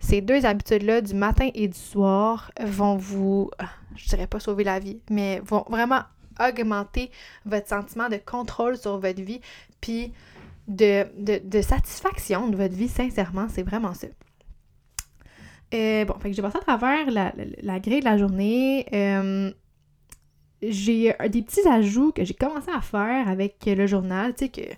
ces 0.00 0.22
deux 0.22 0.46
habitudes-là, 0.46 1.02
du 1.02 1.14
matin 1.14 1.50
et 1.54 1.68
du 1.68 1.78
soir, 1.78 2.50
vont 2.60 2.96
vous, 2.96 3.50
je 3.96 4.08
dirais 4.08 4.26
pas 4.26 4.40
sauver 4.40 4.64
la 4.64 4.78
vie, 4.78 5.00
mais 5.10 5.40
vont 5.44 5.64
vraiment 5.68 6.00
augmenter 6.40 7.10
votre 7.44 7.68
sentiment 7.68 8.08
de 8.08 8.16
contrôle 8.16 8.76
sur 8.76 8.98
votre 8.98 9.22
vie, 9.22 9.40
puis 9.80 10.12
de, 10.68 11.06
de, 11.18 11.62
satisfaction 11.62 12.48
de 12.48 12.56
votre 12.56 12.74
vie, 12.74 12.88
sincèrement, 12.88 13.48
c'est 13.48 13.62
vraiment 13.62 13.94
ça. 13.94 14.06
Euh, 15.74 16.04
bon, 16.04 16.14
fait 16.18 16.30
que 16.30 16.36
j'ai 16.36 16.42
passé 16.42 16.58
à 16.58 16.60
travers 16.60 17.10
la, 17.10 17.80
grille 17.80 18.00
de 18.00 18.04
la 18.04 18.18
journée. 18.18 18.86
Euh, 18.92 19.50
j'ai 20.62 21.14
des 21.28 21.42
petits 21.42 21.66
ajouts 21.66 22.12
que 22.12 22.24
j'ai 22.24 22.34
commencé 22.34 22.70
à 22.70 22.80
faire 22.80 23.28
avec 23.28 23.64
le 23.66 23.86
journal, 23.86 24.34
tu 24.34 24.44
sais, 24.44 24.50
que 24.50 24.74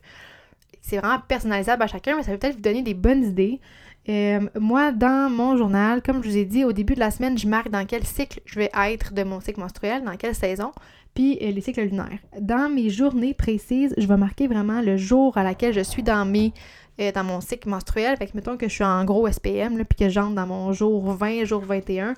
c'est 0.83 0.99
vraiment 0.99 1.21
personnalisable 1.21 1.83
à 1.83 1.87
chacun, 1.87 2.17
mais 2.17 2.23
ça 2.23 2.33
peut 2.33 2.39
peut-être 2.39 2.57
vous 2.57 2.63
donner 2.63 2.83
des 2.83 2.95
bonnes 2.95 3.25
idées. 3.25 3.61
Euh, 4.09 4.41
moi, 4.59 4.91
dans 4.91 5.31
mon 5.31 5.57
journal, 5.57 6.03
comme 6.03 6.23
je 6.25 6.29
vous 6.29 6.37
ai 6.37 6.45
dit, 6.45 6.65
au 6.65 6.73
début 6.73 6.95
de 6.95 7.01
la 7.01 7.13
semaine, 7.13 7.39
je 7.39 7.47
marque 7.47 7.71
dans 7.71 7.87
quel 7.87 8.05
cycle 8.05 8.41
je 8.45 8.59
vais 8.59 8.71
être 8.75 9.15
de 9.15 9.23
mon 9.23 9.41
cycle 9.41 9.61
menstruel, 9.61 10.03
dans 10.03 10.17
quelle 10.17 10.35
saison, 10.35 10.73
puis 11.15 11.39
euh, 11.43 11.51
les 11.51 11.61
cycles 11.61 11.83
lunaires. 11.83 12.19
Dans 12.41 12.73
mes 12.73 12.91
journées 12.91 13.35
précises, 13.35 13.95
je 13.97 14.07
vais 14.07 14.17
marquer 14.17 14.47
vraiment 14.47 14.81
le 14.81 14.97
jour 14.97 15.37
à 15.37 15.43
laquelle 15.43 15.75
je 15.75 15.81
suis 15.81 16.03
dans 16.03 16.25
mes 16.25 16.53
euh, 17.01 17.11
dans 17.11 17.25
mon 17.25 17.41
cycle 17.41 17.69
menstruel. 17.69 18.17
Fait 18.17 18.27
que 18.27 18.33
mettons 18.35 18.57
que 18.57 18.69
je 18.69 18.75
suis 18.75 18.85
en 18.85 19.05
gros 19.05 19.27
SPM, 19.27 19.83
puis 19.85 19.99
que 19.99 20.09
j'entre 20.11 20.35
dans 20.35 20.47
mon 20.47 20.73
jour 20.73 21.13
20, 21.13 21.45
jour 21.45 21.63
21, 21.63 22.15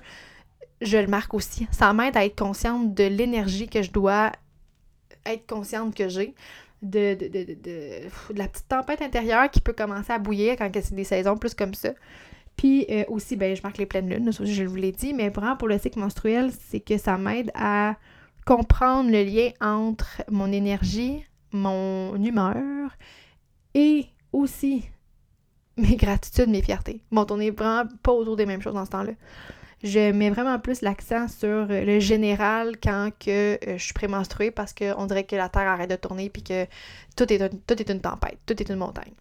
je 0.81 0.97
le 0.97 1.07
marque 1.07 1.33
aussi. 1.33 1.67
Ça 1.71 1.93
m'aide 1.93 2.17
à 2.17 2.25
être 2.25 2.37
consciente 2.37 2.93
de 2.93 3.05
l'énergie 3.05 3.67
que 3.67 3.81
je 3.81 3.91
dois 3.91 4.31
être 5.25 5.47
consciente 5.47 5.95
que 5.95 6.09
j'ai. 6.09 6.35
De, 6.81 7.15
de, 7.15 8.35
la 8.35 8.47
petite 8.47 8.67
tempête 8.67 9.01
intérieure 9.01 9.49
qui 9.49 9.59
peut 9.59 9.73
commencer 9.73 10.11
à 10.11 10.19
bouillir 10.19 10.55
quand 10.57 10.69
c'est 10.73 10.93
des 10.93 11.05
saisons 11.05 11.37
plus 11.37 11.53
comme 11.55 11.73
ça. 11.73 11.91
Puis 12.57 12.85
euh, 12.89 13.05
aussi, 13.07 13.35
ben, 13.35 13.55
je 13.55 13.61
marque 13.63 13.77
les 13.77 13.85
pleines 13.85 14.09
lunes, 14.09 14.31
je 14.31 14.63
vous 14.63 14.75
l'ai 14.75 14.91
dit, 14.91 15.13
mais 15.13 15.29
vraiment 15.29 15.55
pour 15.55 15.67
le 15.67 15.77
cycle 15.77 15.99
menstruel, 15.99 16.51
c'est 16.69 16.79
que 16.79 16.97
ça 16.97 17.17
m'aide 17.17 17.49
à 17.55 17.95
comprendre 18.45 19.09
le 19.09 19.23
lien 19.23 19.49
entre 19.59 20.23
mon 20.29 20.51
énergie, 20.51 21.25
mon 21.51 22.15
humeur 22.15 22.91
et 23.73 24.05
aussi 24.31 24.85
mes 25.77 25.95
gratitudes, 25.97 26.49
mes 26.49 26.61
fiertés. 26.61 27.01
Bon, 27.11 27.25
on 27.29 27.37
n'est 27.37 27.51
vraiment 27.51 27.89
pas 28.03 28.13
autour 28.13 28.35
des 28.35 28.45
mêmes 28.45 28.61
choses 28.61 28.75
dans 28.75 28.85
ce 28.85 28.91
temps-là 28.91 29.13
je 29.85 30.11
mets 30.11 30.29
vraiment 30.29 30.59
plus 30.59 30.81
l'accent 30.81 31.27
sur 31.27 31.47
euh, 31.47 31.85
le 31.85 31.99
général 31.99 32.75
quand 32.81 33.09
que 33.19 33.53
euh, 33.67 33.77
je 33.77 33.83
suis 33.83 33.93
prémenstruée 33.93 34.51
parce 34.51 34.73
qu'on 34.73 35.05
dirait 35.05 35.23
que 35.23 35.35
la 35.35 35.47
Terre 35.47 35.67
arrête 35.67 35.89
de 35.89 35.95
tourner 35.95 36.29
puis 36.29 36.43
que 36.43 36.65
tout 37.15 37.31
est, 37.31 37.49
tout 37.67 37.81
est 37.81 37.89
une 37.89 38.01
tempête, 38.01 38.39
tout 38.45 38.59
est 38.59 38.69
une 38.69 38.77
montagne. 38.77 39.13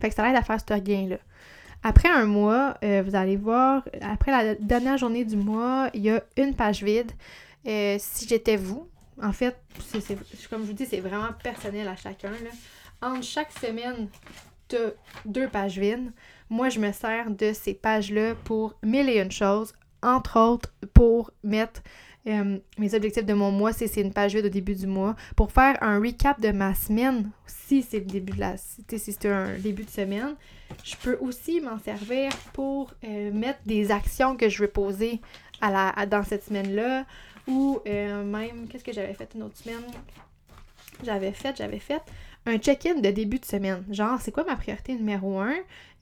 Fait 0.00 0.08
que 0.08 0.14
ça 0.14 0.28
aide 0.28 0.36
à 0.36 0.42
faire 0.42 0.58
ce 0.60 0.74
lien-là. 0.74 1.18
Après 1.82 2.08
un 2.08 2.24
mois, 2.24 2.76
euh, 2.82 3.02
vous 3.06 3.14
allez 3.14 3.36
voir, 3.36 3.84
après 4.02 4.32
la 4.32 4.54
dernière 4.54 4.98
journée 4.98 5.24
du 5.24 5.36
mois, 5.36 5.90
il 5.94 6.02
y 6.02 6.10
a 6.10 6.22
une 6.36 6.54
page 6.54 6.82
vide. 6.82 7.12
Si 7.64 8.28
j'étais 8.28 8.56
vous, 8.56 8.88
en 9.22 9.32
fait, 9.32 9.56
comme 10.50 10.62
je 10.62 10.66
vous 10.66 10.72
dis, 10.72 10.86
c'est 10.86 11.00
vraiment 11.00 11.32
personnel 11.42 11.88
à 11.88 11.96
chacun. 11.96 12.32
Entre 13.00 13.22
chaque 13.22 13.52
semaine, 13.52 14.08
tu 14.68 14.76
as 14.76 14.92
deux 15.24 15.48
pages 15.48 15.78
vides. 15.78 16.12
Moi, 16.50 16.68
je 16.68 16.80
me 16.80 16.92
sers 16.92 17.30
de 17.30 17.52
ces 17.52 17.74
pages-là 17.74 18.34
pour 18.44 18.74
mille 18.82 19.08
et 19.08 19.20
une 19.20 19.30
choses, 19.30 19.72
entre 20.02 20.38
autres 20.38 20.72
pour 20.92 21.30
mettre 21.42 21.82
euh, 22.26 22.58
mes 22.78 22.94
objectifs 22.94 23.26
de 23.26 23.34
mon 23.34 23.50
mois, 23.50 23.72
si 23.72 23.86
c'est 23.86 24.00
une 24.00 24.12
page 24.12 24.34
vide 24.34 24.46
au 24.46 24.48
début 24.48 24.74
du 24.74 24.86
mois, 24.86 25.14
pour 25.36 25.52
faire 25.52 25.76
un 25.82 26.00
recap 26.00 26.40
de 26.40 26.52
ma 26.52 26.74
semaine, 26.74 27.30
si 27.46 27.82
c'est 27.82 27.98
le 27.98 28.06
début 28.06 28.32
de 28.32 28.40
la 28.40 28.56
si 28.56 29.16
un 29.26 29.58
début 29.58 29.84
de 29.84 29.90
semaine. 29.90 30.34
Je 30.82 30.96
peux 30.96 31.18
aussi 31.20 31.60
m'en 31.60 31.78
servir 31.78 32.30
pour 32.52 32.92
euh, 33.04 33.30
mettre 33.30 33.60
des 33.66 33.90
actions 33.90 34.36
que 34.36 34.48
je 34.48 34.62
veux 34.62 34.68
poser 34.68 35.20
dans 35.60 36.22
cette 36.24 36.44
semaine-là. 36.44 37.04
Ou 37.46 37.80
euh, 37.86 38.24
même, 38.24 38.68
qu'est-ce 38.68 38.84
que 38.84 38.92
j'avais 38.92 39.14
fait 39.14 39.30
une 39.34 39.42
autre 39.42 39.56
semaine? 39.56 39.84
J'avais 41.04 41.32
fait, 41.32 41.56
j'avais 41.56 41.78
fait 41.78 42.02
un 42.46 42.58
check-in 42.58 42.96
de 42.96 43.10
début 43.10 43.38
de 43.38 43.44
semaine. 43.44 43.84
Genre, 43.90 44.20
c'est 44.20 44.32
quoi 44.32 44.44
ma 44.44 44.56
priorité 44.56 44.94
numéro 44.94 45.38
un? 45.40 45.56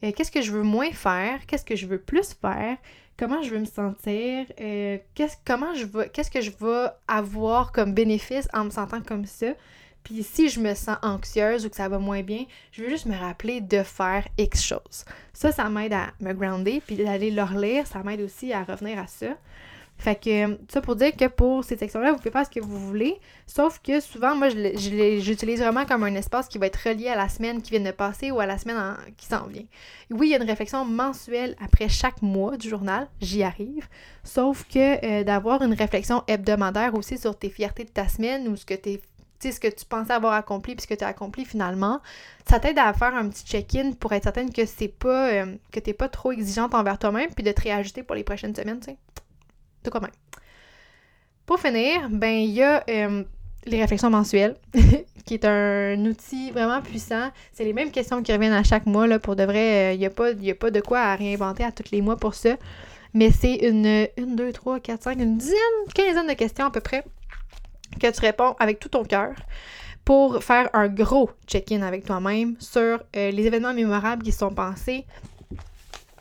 Euh, 0.04 0.12
qu'est-ce 0.12 0.30
que 0.30 0.42
je 0.42 0.52
veux 0.52 0.62
moins 0.62 0.90
faire? 0.90 1.46
Qu'est-ce 1.46 1.64
que 1.64 1.76
je 1.76 1.86
veux 1.86 1.98
plus 1.98 2.34
faire? 2.34 2.76
Comment 3.16 3.42
je 3.42 3.50
veux 3.50 3.60
me 3.60 3.64
sentir? 3.64 4.46
Euh, 4.60 4.98
qu'est-ce, 5.14 5.36
comment 5.44 5.74
je 5.74 5.84
veux, 5.86 6.04
qu'est-ce 6.04 6.30
que 6.30 6.40
je 6.40 6.50
veux 6.58 6.88
avoir 7.06 7.72
comme 7.72 7.94
bénéfice 7.94 8.48
en 8.52 8.64
me 8.64 8.70
sentant 8.70 9.00
comme 9.00 9.26
ça? 9.26 9.48
Puis 10.02 10.24
si 10.24 10.48
je 10.48 10.58
me 10.58 10.74
sens 10.74 10.96
anxieuse 11.02 11.64
ou 11.64 11.70
que 11.70 11.76
ça 11.76 11.88
va 11.88 11.98
moins 11.98 12.22
bien, 12.22 12.44
je 12.72 12.82
veux 12.82 12.88
juste 12.88 13.06
me 13.06 13.16
rappeler 13.16 13.60
de 13.60 13.82
faire 13.84 14.26
X 14.36 14.64
chose. 14.64 15.04
Ça, 15.32 15.52
ça 15.52 15.68
m'aide 15.68 15.92
à 15.92 16.08
me 16.20 16.32
grounder, 16.32 16.82
puis 16.84 16.96
d'aller 16.96 17.30
leur 17.30 17.54
lire, 17.54 17.86
ça 17.86 18.02
m'aide 18.02 18.20
aussi 18.20 18.52
à 18.52 18.64
revenir 18.64 18.98
à 18.98 19.06
ça. 19.06 19.36
Fait 20.02 20.16
que, 20.16 20.58
ça 20.68 20.80
pour 20.80 20.96
dire 20.96 21.14
que 21.14 21.28
pour 21.28 21.62
ces 21.62 21.76
sections-là, 21.76 22.10
vous 22.10 22.18
pouvez 22.18 22.32
faire 22.32 22.44
ce 22.44 22.50
que 22.50 22.58
vous 22.58 22.76
voulez, 22.88 23.20
sauf 23.46 23.78
que 23.78 24.00
souvent, 24.00 24.34
moi, 24.34 24.48
j'utilise 24.48 25.60
vraiment 25.60 25.86
comme 25.86 26.02
un 26.02 26.14
espace 26.16 26.48
qui 26.48 26.58
va 26.58 26.66
être 26.66 26.88
relié 26.88 27.06
à 27.06 27.14
la 27.14 27.28
semaine 27.28 27.62
qui 27.62 27.70
vient 27.70 27.78
de 27.78 27.92
passer 27.92 28.32
ou 28.32 28.40
à 28.40 28.46
la 28.46 28.58
semaine 28.58 28.96
qui 29.16 29.26
s'en 29.26 29.46
vient. 29.46 29.62
Oui, 30.10 30.26
il 30.26 30.30
y 30.30 30.34
a 30.34 30.38
une 30.38 30.48
réflexion 30.48 30.84
mensuelle 30.84 31.54
après 31.64 31.88
chaque 31.88 32.20
mois 32.20 32.56
du 32.56 32.68
journal, 32.68 33.06
j'y 33.20 33.44
arrive, 33.44 33.86
sauf 34.24 34.64
que 34.64 35.06
euh, 35.06 35.22
d'avoir 35.22 35.62
une 35.62 35.72
réflexion 35.72 36.24
hebdomadaire 36.26 36.94
aussi 36.96 37.16
sur 37.16 37.38
tes 37.38 37.48
fiertés 37.48 37.84
de 37.84 37.90
ta 37.90 38.08
semaine 38.08 38.48
ou 38.48 38.56
ce 38.56 38.66
que 38.66 38.74
tu 38.74 38.98
ce 39.44 39.60
que 39.60 39.68
tu 39.68 39.84
pensais 39.84 40.12
avoir 40.12 40.34
accompli 40.34 40.74
puis 40.74 40.82
ce 40.82 40.88
que 40.88 40.94
tu 40.94 41.04
as 41.04 41.08
accompli 41.08 41.44
finalement, 41.44 42.00
ça 42.48 42.58
t'aide 42.58 42.78
à 42.78 42.92
faire 42.92 43.14
un 43.14 43.28
petit 43.28 43.44
check-in 43.44 43.92
pour 43.92 44.12
être 44.12 44.24
certaine 44.24 44.52
que 44.52 44.66
c'est 44.66 44.88
pas 44.88 45.30
euh, 45.30 45.56
que 45.70 45.78
t'es 45.78 45.94
pas 45.94 46.08
trop 46.08 46.32
exigeante 46.32 46.74
envers 46.74 46.98
toi-même 46.98 47.30
puis 47.34 47.44
de 47.44 47.52
te 47.52 47.60
réajuster 47.60 48.02
pour 48.02 48.16
les 48.16 48.24
prochaines 48.24 48.54
semaines, 48.54 48.80
tu 48.80 48.90
sais 48.90 48.98
de 49.84 49.90
quoi 49.90 50.00
même. 50.00 50.10
Pour 51.46 51.58
finir, 51.58 52.08
ben 52.10 52.38
il 52.38 52.50
y 52.50 52.62
a 52.62 52.84
euh, 52.88 53.24
les 53.66 53.80
réflexions 53.80 54.10
mensuelles, 54.10 54.56
qui 55.26 55.34
est 55.34 55.44
un 55.44 56.04
outil 56.06 56.50
vraiment 56.50 56.80
puissant. 56.80 57.30
C'est 57.52 57.64
les 57.64 57.72
mêmes 57.72 57.90
questions 57.90 58.22
qui 58.22 58.32
reviennent 58.32 58.52
à 58.52 58.62
chaque 58.62 58.86
mois. 58.86 59.06
Là, 59.06 59.18
pour 59.18 59.36
de 59.36 59.44
vrai, 59.44 59.94
il 59.94 59.98
n'y 59.98 60.06
a, 60.06 60.10
pas, 60.10 60.30
a 60.30 60.54
pas 60.54 60.70
de 60.70 60.80
quoi 60.80 61.00
à 61.00 61.16
réinventer 61.16 61.64
à 61.64 61.72
tous 61.72 61.90
les 61.90 62.00
mois 62.00 62.16
pour 62.16 62.34
ça. 62.34 62.56
Mais 63.14 63.30
c'est 63.30 63.56
une, 63.56 64.08
une, 64.16 64.36
deux, 64.36 64.52
trois, 64.52 64.80
quatre, 64.80 65.02
cinq, 65.02 65.18
une 65.18 65.36
dizaine, 65.36 65.56
quinzaine 65.94 66.26
de 66.26 66.32
questions 66.32 66.66
à 66.66 66.70
peu 66.70 66.80
près 66.80 67.04
que 68.00 68.10
tu 68.10 68.20
réponds 68.20 68.54
avec 68.58 68.78
tout 68.78 68.88
ton 68.88 69.04
cœur 69.04 69.34
pour 70.04 70.42
faire 70.42 70.68
un 70.72 70.88
gros 70.88 71.30
check-in 71.46 71.82
avec 71.82 72.04
toi-même 72.04 72.56
sur 72.58 73.02
euh, 73.16 73.30
les 73.30 73.46
événements 73.46 73.74
mémorables 73.74 74.22
qui 74.22 74.32
se 74.32 74.38
sont 74.38 74.54
passés, 74.54 75.04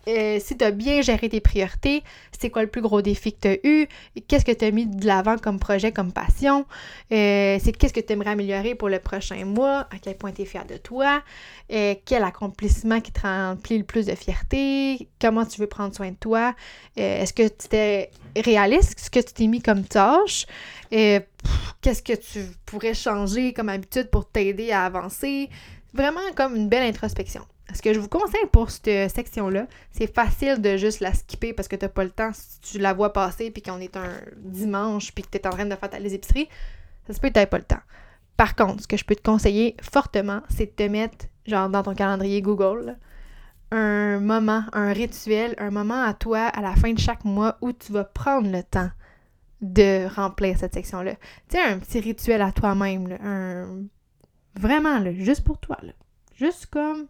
euh, 0.07 0.39
si 0.39 0.57
tu 0.57 0.65
as 0.65 0.71
bien 0.71 1.01
géré 1.01 1.29
tes 1.29 1.41
priorités, 1.41 2.03
c'est 2.39 2.49
quoi 2.49 2.63
le 2.63 2.69
plus 2.69 2.81
gros 2.81 3.01
défi 3.01 3.33
que 3.33 3.39
tu 3.39 3.47
as 3.47 3.57
eu, 3.63 3.87
qu'est-ce 4.27 4.45
que 4.45 4.51
tu 4.51 4.65
as 4.65 4.71
mis 4.71 4.85
de 4.85 5.05
l'avant 5.05 5.37
comme 5.37 5.59
projet, 5.59 5.91
comme 5.91 6.11
passion, 6.11 6.65
euh, 7.11 7.57
c'est 7.61 7.71
qu'est-ce 7.71 7.93
que 7.93 7.99
tu 7.99 8.13
aimerais 8.13 8.31
améliorer 8.31 8.75
pour 8.75 8.89
le 8.89 8.99
prochain 8.99 9.45
mois, 9.45 9.81
à 9.91 9.99
quel 10.01 10.17
point 10.17 10.31
tu 10.31 10.41
es 10.41 10.45
fier 10.45 10.65
de 10.65 10.77
toi, 10.77 11.21
euh, 11.71 11.95
quel 12.05 12.23
accomplissement 12.23 12.99
qui 12.99 13.11
te 13.11 13.21
remplit 13.21 13.77
le 13.77 13.83
plus 13.83 14.05
de 14.07 14.15
fierté, 14.15 15.07
comment 15.19 15.45
tu 15.45 15.59
veux 15.61 15.67
prendre 15.67 15.95
soin 15.95 16.11
de 16.11 16.15
toi, 16.15 16.55
est-ce 16.95 17.33
que 17.33 17.43
tu 17.43 17.65
étais 17.65 18.09
réaliste, 18.35 18.99
ce 18.99 19.09
que 19.09 19.19
tu 19.19 19.33
t'es 19.33 19.47
mis 19.47 19.61
comme 19.61 19.83
tâche, 19.83 20.45
qu'est-ce 20.89 22.01
que 22.01 22.13
tu 22.13 22.45
pourrais 22.65 22.93
changer 22.93 23.53
comme 23.53 23.69
habitude 23.69 24.09
pour 24.09 24.29
t'aider 24.29 24.71
à 24.71 24.85
avancer, 24.85 25.49
vraiment 25.93 26.19
comme 26.35 26.55
une 26.55 26.69
belle 26.69 26.83
introspection. 26.83 27.45
Ce 27.73 27.81
que 27.81 27.93
je 27.93 27.99
vous 27.99 28.09
conseille 28.09 28.45
pour 28.51 28.69
cette 28.69 29.11
section-là, 29.11 29.67
c'est 29.91 30.13
facile 30.13 30.61
de 30.61 30.75
juste 30.75 30.99
la 30.99 31.13
skipper 31.13 31.53
parce 31.53 31.67
que 31.67 31.75
tu 31.75 31.85
n'as 31.85 31.89
pas 31.89 32.03
le 32.03 32.09
temps. 32.09 32.31
Si 32.33 32.59
tu 32.59 32.79
la 32.79 32.93
vois 32.93 33.13
passer 33.13 33.49
puis 33.49 33.61
qu'on 33.61 33.79
est 33.79 33.95
un 33.95 34.11
dimanche 34.37 35.13
puis 35.13 35.23
que 35.23 35.29
tu 35.29 35.37
es 35.37 35.47
en 35.47 35.51
train 35.51 35.65
de 35.65 35.75
faire 35.75 35.89
les 35.99 36.13
épiceries, 36.13 36.49
ça 37.07 37.13
se 37.13 37.19
peut 37.19 37.29
que 37.29 37.33
tu 37.33 37.39
n'aies 37.39 37.45
pas 37.45 37.57
le 37.57 37.63
temps. 37.63 37.79
Par 38.35 38.55
contre, 38.55 38.83
ce 38.83 38.87
que 38.87 38.97
je 38.97 39.05
peux 39.05 39.15
te 39.15 39.21
conseiller 39.21 39.77
fortement, 39.81 40.41
c'est 40.49 40.65
de 40.65 40.71
te 40.71 40.83
mettre, 40.83 41.27
genre 41.45 41.69
dans 41.69 41.83
ton 41.83 41.93
calendrier 41.93 42.41
Google, 42.41 42.97
un 43.71 44.19
moment, 44.19 44.63
un 44.73 44.91
rituel, 44.91 45.55
un 45.57 45.71
moment 45.71 46.03
à 46.03 46.13
toi 46.13 46.47
à 46.47 46.61
la 46.61 46.75
fin 46.75 46.91
de 46.91 46.99
chaque 46.99 47.23
mois 47.23 47.57
où 47.61 47.71
tu 47.71 47.93
vas 47.93 48.03
prendre 48.03 48.51
le 48.51 48.63
temps 48.63 48.89
de 49.61 50.13
remplir 50.13 50.57
cette 50.57 50.73
section-là. 50.73 51.13
Tu 51.47 51.57
sais, 51.57 51.61
un 51.61 51.79
petit 51.79 52.01
rituel 52.01 52.41
à 52.41 52.51
toi-même, 52.51 53.17
un... 53.23 53.83
vraiment, 54.55 54.99
là, 54.99 55.13
juste 55.13 55.43
pour 55.43 55.57
toi. 55.57 55.77
Là. 55.81 55.93
Juste 56.35 56.67
comme 56.67 57.07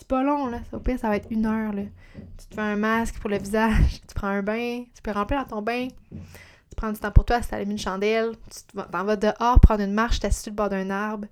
c'est 0.00 0.08
pas 0.08 0.22
long, 0.22 0.46
là. 0.46 0.60
Au 0.72 0.78
pire, 0.78 0.98
ça 0.98 1.08
va 1.08 1.16
être 1.16 1.30
une 1.30 1.44
heure, 1.44 1.74
là. 1.74 1.82
Tu 2.14 2.46
te 2.48 2.54
fais 2.54 2.60
un 2.62 2.76
masque 2.76 3.18
pour 3.18 3.28
le 3.28 3.36
visage, 3.36 4.00
tu 4.08 4.14
prends 4.14 4.28
un 4.28 4.42
bain, 4.42 4.84
tu 4.94 5.02
peux 5.02 5.10
remplir 5.10 5.40
dans 5.40 5.56
ton 5.56 5.62
bain. 5.62 5.88
Tu 6.10 6.74
prends 6.74 6.90
du 6.90 6.98
temps 6.98 7.10
pour 7.10 7.26
toi, 7.26 7.40
tu 7.40 7.48
t'allumes 7.48 7.72
une 7.72 7.78
chandelle, 7.78 8.32
tu 8.50 8.76
vas 8.76 9.16
dehors 9.16 9.60
prendre 9.60 9.82
une 9.82 9.92
marche, 9.92 10.18
tu 10.18 10.32
sur 10.32 10.52
le 10.52 10.56
bord 10.56 10.70
d'un 10.70 10.88
arbre, 10.88 11.26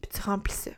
puis 0.00 0.10
tu 0.10 0.22
remplis 0.22 0.54
ça. 0.54 0.70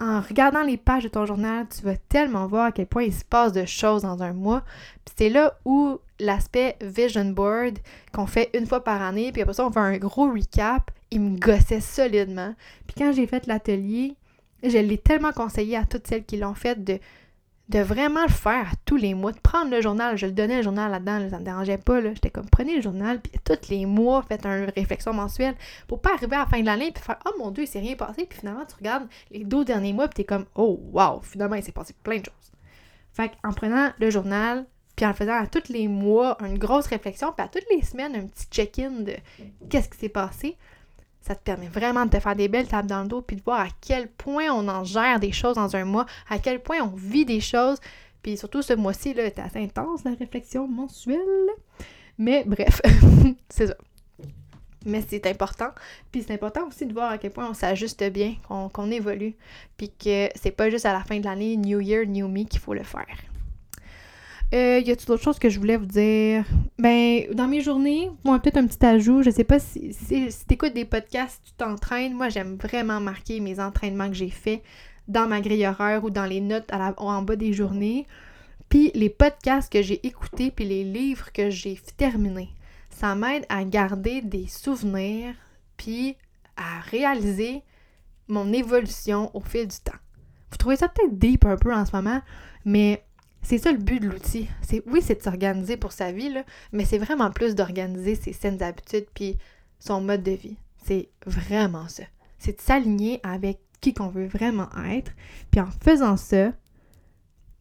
en 0.00 0.20
regardant 0.20 0.62
les 0.62 0.76
pages 0.76 1.04
de 1.04 1.08
ton 1.08 1.24
journal, 1.24 1.66
tu 1.68 1.82
vas 1.82 1.96
tellement 1.96 2.46
voir 2.46 2.66
à 2.66 2.72
quel 2.72 2.86
point 2.86 3.04
il 3.04 3.14
se 3.14 3.24
passe 3.24 3.52
de 3.52 3.64
choses 3.64 4.02
dans 4.02 4.22
un 4.22 4.34
mois. 4.34 4.62
Puis 5.06 5.14
c'est 5.16 5.30
là 5.30 5.54
où 5.64 5.98
l'aspect 6.18 6.76
vision 6.82 7.24
board 7.24 7.78
qu'on 8.12 8.26
fait 8.26 8.50
une 8.52 8.66
fois 8.66 8.84
par 8.84 9.00
année, 9.00 9.32
puis 9.32 9.40
après 9.40 9.54
ça 9.54 9.66
on 9.66 9.72
fait 9.72 9.80
un 9.80 9.96
gros 9.96 10.30
recap, 10.30 10.90
il 11.10 11.20
me 11.20 11.38
gossait 11.38 11.80
solidement. 11.80 12.54
Puis 12.86 12.96
quand 12.98 13.12
j'ai 13.12 13.26
fait 13.26 13.46
l'atelier, 13.46 14.14
je 14.62 14.78
l'ai 14.78 14.98
tellement 14.98 15.32
conseillé 15.32 15.76
à 15.76 15.84
toutes 15.84 16.06
celles 16.06 16.24
qui 16.24 16.36
l'ont 16.36 16.54
fait 16.54 16.82
de 16.82 16.98
de 17.70 17.78
vraiment 17.78 18.22
le 18.22 18.32
faire 18.32 18.72
tous 18.84 18.96
les 18.96 19.14
mois, 19.14 19.30
de 19.30 19.38
prendre 19.38 19.70
le 19.70 19.80
journal. 19.80 20.18
Je 20.18 20.26
le 20.26 20.32
donnais 20.32 20.56
le 20.56 20.62
journal 20.62 20.90
là-dedans, 20.90 21.30
ça 21.30 21.38
me 21.38 21.44
dérangeait 21.44 21.78
pas. 21.78 22.02
J'étais 22.02 22.30
comme, 22.30 22.48
prenez 22.50 22.74
le 22.74 22.82
journal, 22.82 23.20
puis 23.20 23.32
tous 23.44 23.70
les 23.70 23.86
mois, 23.86 24.22
faites 24.22 24.44
une 24.44 24.72
réflexion 24.74 25.12
mensuelle 25.12 25.54
pour 25.86 26.00
pas 26.00 26.14
arriver 26.14 26.34
à 26.34 26.40
la 26.40 26.46
fin 26.46 26.60
de 26.60 26.66
l'année 26.66 26.90
puis 26.90 27.02
faire, 27.02 27.20
oh 27.26 27.30
mon 27.38 27.52
Dieu, 27.52 27.64
il 27.64 27.68
s'est 27.68 27.78
rien 27.78 27.94
passé. 27.94 28.26
Puis 28.28 28.40
finalement, 28.40 28.64
tu 28.66 28.74
regardes 28.74 29.06
les 29.30 29.44
deux 29.44 29.64
derniers 29.64 29.92
mois, 29.92 30.08
puis 30.08 30.16
t'es 30.16 30.24
comme, 30.24 30.46
oh 30.56 30.80
wow, 30.92 31.20
finalement, 31.22 31.54
il 31.54 31.62
s'est 31.62 31.70
passé 31.70 31.94
plein 32.02 32.18
de 32.18 32.24
choses. 32.24 32.52
Fait 33.12 33.30
en 33.44 33.52
prenant 33.52 33.90
le 34.00 34.10
journal, 34.10 34.66
puis 34.96 35.06
en 35.06 35.14
faisant 35.14 35.40
à 35.40 35.46
tous 35.46 35.68
les 35.68 35.86
mois 35.86 36.38
une 36.40 36.58
grosse 36.58 36.86
réflexion, 36.88 37.32
puis 37.32 37.46
à 37.46 37.48
toutes 37.48 37.66
les 37.70 37.82
semaines 37.82 38.16
un 38.16 38.26
petit 38.26 38.46
check-in 38.50 38.90
de 38.90 39.14
qu'est-ce 39.68 39.88
qui 39.88 39.98
s'est 39.98 40.08
passé, 40.08 40.56
ça 41.20 41.34
te 41.34 41.42
permet 41.42 41.68
vraiment 41.68 42.06
de 42.06 42.10
te 42.10 42.20
faire 42.20 42.34
des 42.34 42.48
belles 42.48 42.68
tables 42.68 42.88
dans 42.88 43.02
le 43.02 43.08
dos 43.08 43.22
puis 43.22 43.36
de 43.36 43.42
voir 43.42 43.60
à 43.60 43.68
quel 43.80 44.08
point 44.08 44.50
on 44.50 44.66
en 44.68 44.84
gère 44.84 45.20
des 45.20 45.32
choses 45.32 45.56
dans 45.56 45.76
un 45.76 45.84
mois, 45.84 46.06
à 46.28 46.38
quel 46.38 46.60
point 46.60 46.78
on 46.80 46.94
vit 46.96 47.24
des 47.24 47.40
choses. 47.40 47.78
Puis 48.22 48.36
surtout 48.36 48.62
ce 48.62 48.72
mois-ci, 48.72 49.14
là, 49.14 49.24
c'était 49.26 49.42
assez 49.42 49.62
intense 49.62 50.04
la 50.04 50.12
réflexion 50.14 50.66
mensuelle. 50.66 51.18
Mais 52.18 52.44
bref, 52.46 52.80
c'est 53.48 53.68
ça. 53.68 53.74
Mais 54.86 55.02
c'est 55.06 55.26
important. 55.26 55.70
Puis 56.10 56.22
c'est 56.22 56.32
important 56.32 56.66
aussi 56.66 56.86
de 56.86 56.92
voir 56.92 57.12
à 57.12 57.18
quel 57.18 57.32
point 57.32 57.48
on 57.48 57.54
s'ajuste 57.54 58.02
bien, 58.10 58.36
qu'on 58.46 58.90
évolue. 58.90 59.34
Puis 59.76 59.90
que 59.90 60.28
c'est 60.34 60.50
pas 60.50 60.70
juste 60.70 60.86
à 60.86 60.92
la 60.92 61.04
fin 61.04 61.18
de 61.18 61.24
l'année, 61.24 61.56
New 61.56 61.80
Year, 61.80 62.06
New 62.06 62.28
Me, 62.28 62.44
qu'il 62.44 62.60
faut 62.60 62.74
le 62.74 62.82
faire. 62.82 63.06
Euh, 64.52 64.80
y 64.80 64.90
a-t-il 64.90 65.06
d'autres 65.06 65.22
choses 65.22 65.38
que 65.38 65.48
je 65.48 65.58
voulais 65.60 65.76
vous 65.76 65.86
dire? 65.86 66.44
Ben, 66.78 67.32
dans 67.34 67.46
mes 67.46 67.60
journées, 67.60 68.10
moi, 68.24 68.38
peut-être 68.40 68.56
un 68.56 68.66
petit 68.66 68.84
ajout. 68.84 69.22
Je 69.22 69.30
sais 69.30 69.44
pas 69.44 69.60
si, 69.60 69.92
si, 69.92 70.32
si 70.32 70.46
tu 70.46 70.54
écoutes 70.54 70.74
des 70.74 70.84
podcasts, 70.84 71.40
tu 71.44 71.52
t'entraînes. 71.52 72.14
Moi, 72.14 72.30
j'aime 72.30 72.56
vraiment 72.56 73.00
marquer 73.00 73.38
mes 73.38 73.60
entraînements 73.60 74.08
que 74.08 74.14
j'ai 74.14 74.30
faits 74.30 74.62
dans 75.06 75.28
ma 75.28 75.40
grille 75.40 75.66
horaire 75.66 76.02
ou 76.04 76.10
dans 76.10 76.24
les 76.24 76.40
notes 76.40 76.70
en 76.96 77.22
bas 77.22 77.36
des 77.36 77.52
journées. 77.52 78.06
Puis 78.68 78.90
les 78.94 79.10
podcasts 79.10 79.72
que 79.72 79.82
j'ai 79.82 80.04
écoutés, 80.06 80.50
puis 80.50 80.64
les 80.64 80.84
livres 80.84 81.32
que 81.32 81.50
j'ai 81.50 81.78
terminés. 81.96 82.50
Ça 82.90 83.14
m'aide 83.14 83.44
à 83.48 83.64
garder 83.64 84.20
des 84.20 84.46
souvenirs, 84.46 85.34
puis 85.76 86.16
à 86.56 86.80
réaliser 86.80 87.62
mon 88.28 88.52
évolution 88.52 89.30
au 89.34 89.40
fil 89.40 89.66
du 89.66 89.76
temps. 89.78 89.98
Vous 90.50 90.56
trouvez 90.56 90.76
ça 90.76 90.88
peut-être 90.88 91.18
deep 91.18 91.44
un 91.44 91.56
peu 91.56 91.74
en 91.74 91.84
ce 91.84 91.94
moment, 91.94 92.20
mais 92.64 93.04
c'est 93.42 93.58
ça 93.58 93.72
le 93.72 93.78
but 93.78 94.00
de 94.00 94.08
l'outil. 94.08 94.48
C'est 94.62 94.82
oui, 94.86 95.00
c'est 95.02 95.16
de 95.16 95.22
s'organiser 95.22 95.76
pour 95.76 95.92
sa 95.92 96.12
vie, 96.12 96.32
mais 96.72 96.84
c'est 96.84 96.98
vraiment 96.98 97.30
plus 97.30 97.54
d'organiser 97.54 98.14
ses 98.14 98.32
saines 98.32 98.62
habitudes 98.62 99.06
puis 99.14 99.38
son 99.78 100.00
mode 100.00 100.22
de 100.22 100.32
vie. 100.32 100.56
C'est 100.84 101.08
vraiment 101.26 101.88
ça. 101.88 102.04
C'est 102.38 102.56
de 102.56 102.60
s'aligner 102.60 103.20
avec 103.22 103.60
qui 103.80 103.94
qu'on 103.94 104.08
veut 104.08 104.26
vraiment 104.26 104.68
être. 104.90 105.12
Puis 105.50 105.60
en 105.60 105.68
faisant 105.82 106.16
ça, 106.16 106.52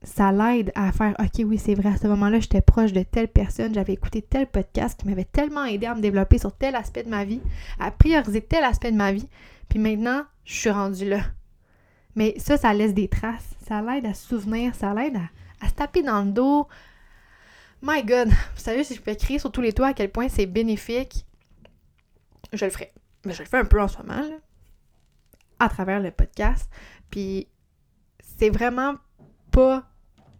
ça 0.03 0.31
l'aide 0.31 0.71
à 0.75 0.91
faire 0.91 1.15
OK, 1.19 1.45
oui, 1.45 1.57
c'est 1.57 1.75
vrai, 1.75 1.89
à 1.89 1.97
ce 1.97 2.07
moment-là, 2.07 2.39
j'étais 2.39 2.61
proche 2.61 2.93
de 2.93 3.03
telle 3.03 3.27
personne, 3.27 3.73
j'avais 3.73 3.93
écouté 3.93 4.21
tel 4.21 4.47
podcast 4.47 4.99
qui 4.99 5.07
m'avait 5.07 5.25
tellement 5.25 5.65
aidé 5.65 5.87
à 5.87 5.95
me 5.95 6.01
développer 6.01 6.37
sur 6.37 6.55
tel 6.55 6.75
aspect 6.75 7.03
de 7.03 7.09
ma 7.09 7.25
vie, 7.25 7.41
à 7.79 7.91
prioriser 7.91 8.41
tel 8.41 8.63
aspect 8.63 8.91
de 8.91 8.97
ma 8.97 9.11
vie. 9.11 9.27
Puis 9.67 9.79
maintenant, 9.79 10.23
je 10.45 10.53
suis 10.53 10.69
rendue 10.69 11.09
là. 11.09 11.21
Mais 12.15 12.35
ça, 12.37 12.57
ça 12.57 12.73
laisse 12.73 12.93
des 12.93 13.07
traces. 13.07 13.55
Ça 13.67 13.81
l'aide 13.81 14.05
à 14.05 14.13
se 14.13 14.27
souvenir, 14.27 14.73
ça 14.73 14.93
l'aide 14.93 15.15
à 15.15 15.29
à 15.61 15.69
se 15.69 15.73
taper 15.73 16.01
dans 16.03 16.23
le 16.23 16.31
dos. 16.31 16.67
My 17.81 18.03
God, 18.03 18.29
vous 18.29 18.61
savez, 18.61 18.83
si 18.83 18.95
je 18.95 19.01
peux 19.01 19.15
crier 19.15 19.39
sur 19.39 19.51
tous 19.51 19.61
les 19.61 19.73
toits 19.73 19.87
à 19.87 19.93
quel 19.93 20.11
point 20.11 20.27
c'est 20.29 20.45
bénéfique, 20.45 21.25
je 22.53 22.65
le 22.65 22.71
ferai. 22.71 22.91
Mais 23.25 23.33
je 23.33 23.43
le 23.43 23.47
fais 23.47 23.57
un 23.57 23.65
peu 23.65 23.81
en 23.81 23.87
ce 23.87 23.97
moment, 23.97 24.21
là, 24.21 24.37
à 25.59 25.69
travers 25.69 25.99
le 25.99 26.11
podcast. 26.11 26.69
Puis 27.09 27.47
c'est 28.21 28.49
vraiment 28.49 28.95
pas 29.51 29.83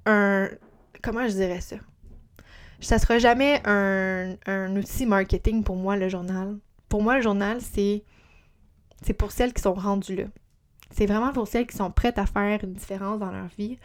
un. 0.05 0.49
Comment 1.01 1.27
je 1.27 1.33
dirais 1.33 1.61
ça? 1.61 1.77
Ça 2.81 2.97
sera 2.97 3.19
jamais 3.19 3.61
un, 3.65 4.35
un 4.45 4.75
outil 4.75 5.05
marketing 5.05 5.63
pour 5.63 5.75
moi, 5.75 5.97
le 5.97 6.07
journal. 6.07 6.57
Pour 6.87 7.03
moi, 7.03 7.17
le 7.17 7.21
journal, 7.21 7.61
c'est. 7.61 8.03
C'est 9.01 9.13
pour 9.13 9.31
celles 9.31 9.53
qui 9.53 9.61
sont 9.61 9.73
rendues 9.73 10.15
là. 10.15 10.25
C'est 10.91 11.05
vraiment 11.05 11.31
pour 11.31 11.47
celles 11.47 11.67
qui 11.67 11.77
sont 11.77 11.91
prêtes 11.91 12.17
à 12.17 12.25
faire 12.25 12.63
une 12.63 12.73
différence 12.73 13.19
dans 13.19 13.31
leur 13.31 13.47
vie. 13.57 13.77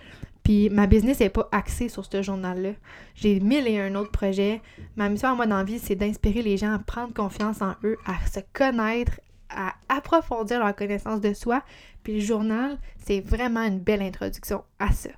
Puis 0.44 0.68
ma 0.68 0.86
business 0.86 1.20
n'est 1.20 1.30
pas 1.30 1.48
axée 1.50 1.88
sur 1.88 2.04
ce 2.04 2.22
journal-là. 2.22 2.72
J'ai 3.14 3.40
mille 3.40 3.66
et 3.66 3.80
un 3.80 3.94
autres 3.94 4.12
projets. 4.12 4.60
Ma 4.94 5.08
mission 5.08 5.30
à 5.30 5.34
moi 5.34 5.46
dans 5.46 5.56
la 5.56 5.64
vie, 5.64 5.78
c'est 5.78 5.96
d'inspirer 5.96 6.42
les 6.42 6.58
gens 6.58 6.74
à 6.74 6.78
prendre 6.78 7.14
confiance 7.14 7.62
en 7.62 7.74
eux, 7.82 7.96
à 8.04 8.14
se 8.26 8.40
connaître, 8.52 9.20
à 9.48 9.74
approfondir 9.88 10.60
leur 10.60 10.76
connaissance 10.76 11.20
de 11.20 11.32
soi. 11.32 11.62
Puis 12.02 12.14
le 12.14 12.20
journal, 12.20 12.78
c'est 12.98 13.20
vraiment 13.20 13.62
une 13.62 13.80
belle 13.80 14.02
introduction 14.02 14.62
à 14.78 14.92
ça. 14.92 15.10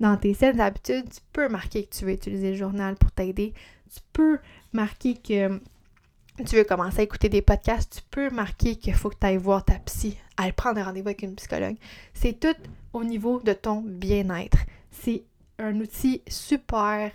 Dans 0.00 0.16
tes 0.16 0.34
saines 0.34 0.60
habitudes, 0.60 1.08
tu 1.08 1.20
peux 1.32 1.48
marquer 1.48 1.84
que 1.84 1.94
tu 1.94 2.04
veux 2.04 2.12
utiliser 2.12 2.50
le 2.50 2.56
journal 2.56 2.96
pour 2.96 3.12
t'aider. 3.12 3.54
Tu 3.94 4.00
peux 4.12 4.38
marquer 4.72 5.14
que 5.14 5.60
tu 6.44 6.56
veux 6.56 6.64
commencer 6.64 7.00
à 7.00 7.02
écouter 7.02 7.28
des 7.28 7.42
podcasts, 7.42 7.98
tu 7.98 8.02
peux 8.10 8.30
marquer 8.30 8.76
qu'il 8.76 8.94
faut 8.94 9.10
que 9.10 9.18
tu 9.20 9.26
ailles 9.26 9.36
voir 9.36 9.64
ta 9.64 9.74
psy, 9.74 10.16
aller 10.36 10.52
prendre 10.52 10.80
rendez-vous 10.80 11.08
avec 11.08 11.22
une 11.22 11.34
psychologue. 11.34 11.76
C'est 12.14 12.38
tout 12.38 12.56
au 12.92 13.04
niveau 13.04 13.40
de 13.40 13.52
ton 13.52 13.82
bien-être. 13.82 14.58
C'est 14.90 15.24
un 15.58 15.78
outil 15.80 16.22
super 16.28 17.10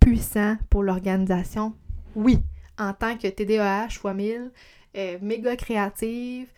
puissant 0.00 0.56
pour 0.70 0.82
l'organisation. 0.82 1.74
Oui, 2.14 2.38
en 2.78 2.92
tant 2.92 3.16
que 3.16 3.28
TDAH 3.28 3.90
fois 3.90 4.14
1000, 4.14 4.50
euh, 4.96 5.18
méga 5.22 5.56
créative, 5.56 6.48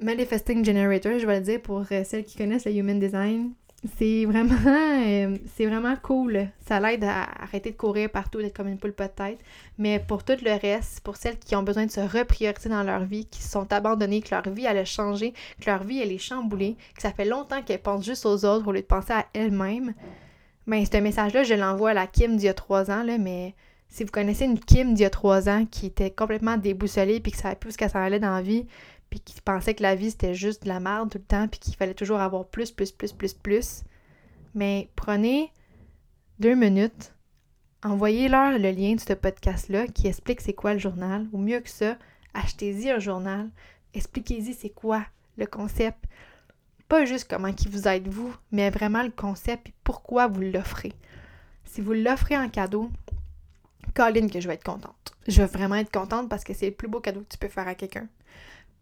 manifesting 0.00 0.64
generator, 0.64 1.18
je 1.18 1.26
vais 1.26 1.38
le 1.38 1.44
dire 1.44 1.62
pour 1.62 1.84
euh, 1.90 2.04
celles 2.04 2.24
qui 2.24 2.36
connaissent 2.36 2.64
le 2.64 2.72
human 2.72 2.98
design 2.98 3.52
c'est 3.98 4.24
vraiment, 4.26 4.54
euh, 4.66 5.36
c'est 5.54 5.66
vraiment 5.66 5.96
cool. 5.96 6.48
Ça 6.66 6.78
l'aide 6.78 7.04
à 7.04 7.24
arrêter 7.42 7.72
de 7.72 7.76
courir 7.76 8.10
partout, 8.10 8.40
d'être 8.40 8.56
comme 8.56 8.68
une 8.68 8.78
poule 8.78 8.92
peut-être. 8.92 9.38
Mais 9.78 9.98
pour 9.98 10.24
tout 10.24 10.36
le 10.44 10.60
reste, 10.60 11.00
pour 11.00 11.16
celles 11.16 11.38
qui 11.38 11.56
ont 11.56 11.62
besoin 11.62 11.86
de 11.86 11.90
se 11.90 12.00
reprioriser 12.00 12.68
dans 12.68 12.84
leur 12.84 13.04
vie, 13.04 13.26
qui 13.26 13.42
sont 13.42 13.72
abandonnées, 13.72 14.20
que 14.22 14.34
leur 14.34 14.48
vie 14.48 14.66
elle 14.66 14.78
a 14.78 14.84
changé, 14.84 15.32
que 15.60 15.68
leur 15.68 15.82
vie 15.82 16.00
elle 16.00 16.12
est 16.12 16.18
chamboulée, 16.18 16.76
que 16.94 17.02
ça 17.02 17.12
fait 17.12 17.24
longtemps 17.24 17.62
qu'elles 17.62 17.82
pensent 17.82 18.04
juste 18.04 18.24
aux 18.24 18.44
autres 18.44 18.66
au 18.68 18.72
lieu 18.72 18.82
de 18.82 18.86
penser 18.86 19.12
à 19.12 19.26
elles-mêmes, 19.34 19.94
ben 20.66 20.84
ce 20.86 20.96
message-là, 20.98 21.42
je 21.42 21.54
l'envoie 21.54 21.90
à 21.90 21.94
la 21.94 22.06
Kim 22.06 22.36
d'il 22.36 22.46
y 22.46 22.48
a 22.48 22.54
trois 22.54 22.90
ans, 22.90 23.02
là, 23.02 23.18
mais 23.18 23.54
si 23.88 24.04
vous 24.04 24.10
connaissez 24.10 24.44
une 24.44 24.58
Kim 24.58 24.94
d'il 24.94 25.02
y 25.02 25.06
a 25.06 25.10
trois 25.10 25.48
ans 25.48 25.66
qui 25.70 25.86
était 25.86 26.10
complètement 26.10 26.56
déboussolée 26.56 27.20
puis 27.20 27.32
qui 27.32 27.38
savait 27.38 27.56
plus 27.56 27.72
ce 27.72 27.78
qu'elle 27.78 27.90
s'en 27.90 27.98
allait 27.98 28.20
dans 28.20 28.34
la 28.34 28.42
vie, 28.42 28.66
puis 29.12 29.20
qui 29.20 29.38
pensait 29.42 29.74
que 29.74 29.82
la 29.82 29.94
vie 29.94 30.10
c'était 30.10 30.32
juste 30.32 30.62
de 30.62 30.68
la 30.68 30.80
merde 30.80 31.10
tout 31.10 31.18
le 31.18 31.24
temps, 31.24 31.46
puis 31.46 31.60
qu'il 31.60 31.76
fallait 31.76 31.92
toujours 31.92 32.20
avoir 32.20 32.46
plus, 32.46 32.70
plus, 32.70 32.92
plus, 32.92 33.12
plus, 33.12 33.34
plus. 33.34 33.82
Mais 34.54 34.88
prenez 34.96 35.52
deux 36.38 36.54
minutes, 36.54 37.12
envoyez-leur 37.82 38.52
le 38.52 38.70
lien 38.70 38.94
de 38.94 39.00
ce 39.00 39.12
podcast-là 39.12 39.86
qui 39.88 40.06
explique 40.06 40.40
c'est 40.40 40.54
quoi 40.54 40.72
le 40.72 40.78
journal, 40.78 41.28
ou 41.32 41.38
mieux 41.38 41.60
que 41.60 41.68
ça, 41.68 41.98
achetez-y 42.32 42.90
un 42.90 43.00
journal, 43.00 43.50
expliquez-y 43.92 44.54
c'est 44.54 44.70
quoi 44.70 45.04
le 45.36 45.44
concept. 45.44 46.06
Pas 46.88 47.04
juste 47.04 47.28
comment 47.28 47.52
qui 47.52 47.68
vous 47.68 47.86
aide 47.88 48.08
vous, 48.08 48.34
mais 48.50 48.70
vraiment 48.70 49.02
le 49.02 49.10
concept 49.10 49.68
et 49.68 49.74
pourquoi 49.84 50.26
vous 50.26 50.40
l'offrez. 50.40 50.94
Si 51.66 51.82
vous 51.82 51.92
l'offrez 51.92 52.38
en 52.38 52.48
cadeau, 52.48 52.90
Colline 53.94 54.30
que 54.30 54.40
je 54.40 54.48
vais 54.48 54.54
être 54.54 54.64
contente. 54.64 55.14
Je 55.28 55.42
vais 55.42 55.48
vraiment 55.48 55.74
être 55.74 55.92
contente 55.92 56.30
parce 56.30 56.44
que 56.44 56.54
c'est 56.54 56.70
le 56.70 56.74
plus 56.74 56.88
beau 56.88 57.00
cadeau 57.00 57.20
que 57.20 57.28
tu 57.28 57.36
peux 57.36 57.48
faire 57.48 57.68
à 57.68 57.74
quelqu'un. 57.74 58.08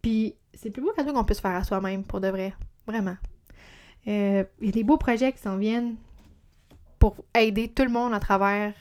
Puis 0.03 0.35
c'est 0.55 0.69
le 0.69 0.73
plus 0.73 0.83
beau 0.83 0.93
cadeau 0.97 1.13
qu'on 1.13 1.25
puisse 1.25 1.41
faire 1.41 1.55
à 1.55 1.65
soi-même, 1.65 2.05
pour 2.05 2.21
de 2.21 2.29
vrai. 2.29 2.55
Vraiment. 2.87 3.17
Euh, 4.09 4.45
il 4.61 4.67
y 4.67 4.69
a 4.71 4.73
des 4.73 4.85
beaux 4.85 4.97
projets 4.97 5.33
qui 5.33 5.39
s'en 5.39 5.57
viennent 5.57 5.97
pour 6.99 7.17
aider 7.35 7.69
tout 7.69 7.83
le 7.83 7.91
monde 7.91 8.15
à 8.15 8.21
travers 8.21 8.75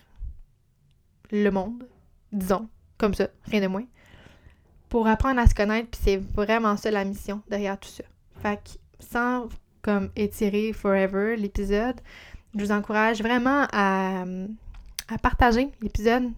le 1.31 1.49
monde, 1.49 1.87
disons, 2.31 2.67
comme 2.97 3.13
ça, 3.13 3.27
rien 3.45 3.61
de 3.61 3.67
moins. 3.67 3.85
Pour 4.89 5.07
apprendre 5.07 5.39
à 5.39 5.47
se 5.47 5.53
connaître, 5.53 5.89
puis 5.89 6.01
c'est 6.03 6.17
vraiment 6.17 6.75
ça 6.75 6.89
la 6.89 7.05
mission 7.05 7.41
derrière 7.49 7.79
tout 7.79 7.89
ça. 7.89 8.03
Fait 8.41 8.57
que 8.57 8.69
sans 8.99 9.47
comme 9.81 10.09
étirer 10.15 10.73
forever 10.73 11.35
l'épisode, 11.37 11.95
je 12.55 12.59
vous 12.59 12.71
encourage 12.71 13.21
vraiment 13.21 13.67
à, 13.71 14.23
à 15.07 15.17
partager 15.21 15.69
l'épisode, 15.81 16.31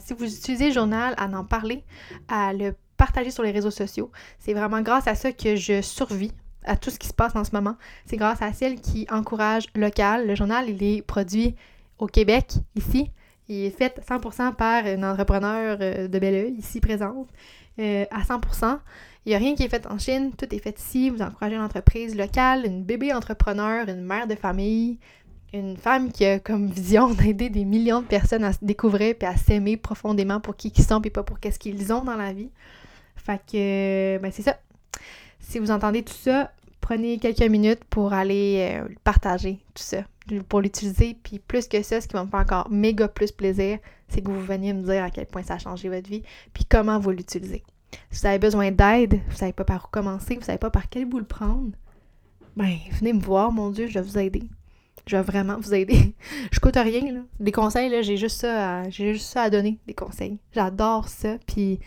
si 0.00 0.14
vous 0.14 0.24
utilisez 0.24 0.68
le 0.68 0.72
journal, 0.72 1.14
à 1.18 1.26
en 1.26 1.44
parler, 1.44 1.84
à 2.28 2.52
le 2.52 2.74
partager 2.98 3.30
sur 3.30 3.42
les 3.42 3.50
réseaux 3.50 3.70
sociaux. 3.70 4.10
C'est 4.38 4.52
vraiment 4.52 4.82
grâce 4.82 5.06
à 5.06 5.14
ça 5.14 5.32
que 5.32 5.56
je 5.56 5.80
survis 5.80 6.32
à 6.64 6.76
tout 6.76 6.90
ce 6.90 6.98
qui 6.98 7.06
se 7.08 7.14
passe 7.14 7.34
en 7.34 7.44
ce 7.44 7.52
moment. 7.52 7.76
C'est 8.04 8.18
grâce 8.18 8.42
à 8.42 8.52
celle 8.52 8.80
qui 8.80 9.06
encourage 9.10 9.68
local. 9.74 10.26
Le 10.26 10.34
journal, 10.34 10.68
il 10.68 10.82
est 10.82 11.00
produit 11.00 11.54
au 11.98 12.06
Québec, 12.06 12.52
ici. 12.74 13.10
Il 13.48 13.64
est 13.64 13.70
fait 13.70 13.98
100% 14.06 14.54
par 14.54 14.84
un 14.84 15.02
entrepreneur 15.02 15.78
euh, 15.80 16.06
de 16.06 16.18
Belleuil, 16.18 16.52
ici 16.58 16.80
présente, 16.80 17.28
euh, 17.78 18.04
à 18.10 18.20
100%. 18.20 18.78
Il 19.24 19.30
n'y 19.30 19.34
a 19.34 19.38
rien 19.38 19.54
qui 19.54 19.62
est 19.62 19.68
fait 19.68 19.86
en 19.86 19.98
Chine, 19.98 20.32
tout 20.36 20.54
est 20.54 20.58
fait 20.58 20.78
ici. 20.78 21.08
Vous 21.08 21.22
encouragez 21.22 21.56
une 21.56 21.62
entreprise 21.62 22.14
locale, 22.14 22.66
une 22.66 22.82
bébé 22.82 23.14
entrepreneur, 23.14 23.88
une 23.88 24.04
mère 24.04 24.26
de 24.26 24.34
famille, 24.34 24.98
une 25.54 25.76
femme 25.76 26.12
qui 26.12 26.26
a 26.26 26.38
comme 26.38 26.66
vision 26.66 27.10
d'aider 27.14 27.48
des 27.48 27.64
millions 27.64 28.02
de 28.02 28.06
personnes 28.06 28.44
à 28.44 28.52
se 28.52 28.58
découvrir 28.62 29.14
et 29.20 29.24
à 29.24 29.36
s'aimer 29.36 29.76
profondément 29.76 30.40
pour 30.40 30.56
qui 30.56 30.68
ils 30.76 30.84
sont 30.84 31.00
et 31.02 31.10
pas 31.10 31.22
pour 31.22 31.40
qu'est-ce 31.40 31.58
qu'ils 31.58 31.92
ont 31.92 32.04
dans 32.04 32.16
la 32.16 32.32
vie. 32.32 32.50
Fait 33.28 33.42
que, 33.46 34.22
ben 34.22 34.32
c'est 34.32 34.40
ça. 34.40 34.58
Si 35.38 35.58
vous 35.58 35.70
entendez 35.70 36.02
tout 36.02 36.14
ça, 36.14 36.50
prenez 36.80 37.18
quelques 37.18 37.42
minutes 37.42 37.84
pour 37.90 38.14
aller 38.14 38.70
euh, 38.72 38.88
partager 39.04 39.58
tout 39.74 39.82
ça, 39.82 39.98
pour 40.48 40.62
l'utiliser. 40.62 41.14
Puis 41.22 41.38
plus 41.38 41.68
que 41.68 41.82
ça, 41.82 42.00
ce 42.00 42.08
qui 42.08 42.14
va 42.14 42.24
me 42.24 42.30
faire 42.30 42.40
encore 42.40 42.70
méga 42.70 43.06
plus 43.06 43.30
plaisir, 43.30 43.80
c'est 44.08 44.22
que 44.22 44.30
vous 44.30 44.40
veniez 44.40 44.72
me 44.72 44.80
dire 44.80 45.04
à 45.04 45.10
quel 45.10 45.26
point 45.26 45.42
ça 45.42 45.54
a 45.54 45.58
changé 45.58 45.90
votre 45.90 46.08
vie, 46.08 46.22
puis 46.54 46.64
comment 46.64 46.98
vous 46.98 47.10
l'utilisez. 47.10 47.62
Si 48.10 48.22
vous 48.22 48.26
avez 48.26 48.38
besoin 48.38 48.70
d'aide, 48.70 49.20
vous 49.28 49.36
savez 49.36 49.52
pas 49.52 49.64
par 49.64 49.84
où 49.84 49.88
commencer, 49.90 50.36
vous 50.36 50.44
savez 50.44 50.56
pas 50.56 50.70
par 50.70 50.88
quel 50.88 51.04
bout 51.04 51.18
le 51.18 51.26
prendre, 51.26 51.72
ben 52.56 52.78
venez 52.98 53.12
me 53.12 53.20
voir, 53.20 53.52
mon 53.52 53.68
Dieu, 53.68 53.88
je 53.88 53.98
vais 53.98 54.02
vous 54.02 54.18
aider. 54.18 54.44
Je 55.06 55.16
vais 55.16 55.22
vraiment 55.22 55.58
vous 55.58 55.74
aider. 55.74 56.14
je 56.50 56.60
coûte 56.60 56.76
rien, 56.76 57.12
là. 57.12 57.20
Des 57.40 57.52
conseils, 57.52 57.90
là, 57.90 58.00
j'ai 58.00 58.16
juste 58.16 58.40
ça 58.40 58.78
à, 58.78 58.88
j'ai 58.88 59.12
juste 59.12 59.26
ça 59.26 59.42
à 59.42 59.50
donner, 59.50 59.78
des 59.86 59.94
conseils. 59.94 60.38
J'adore 60.54 61.08
ça, 61.08 61.36
puis 61.46 61.78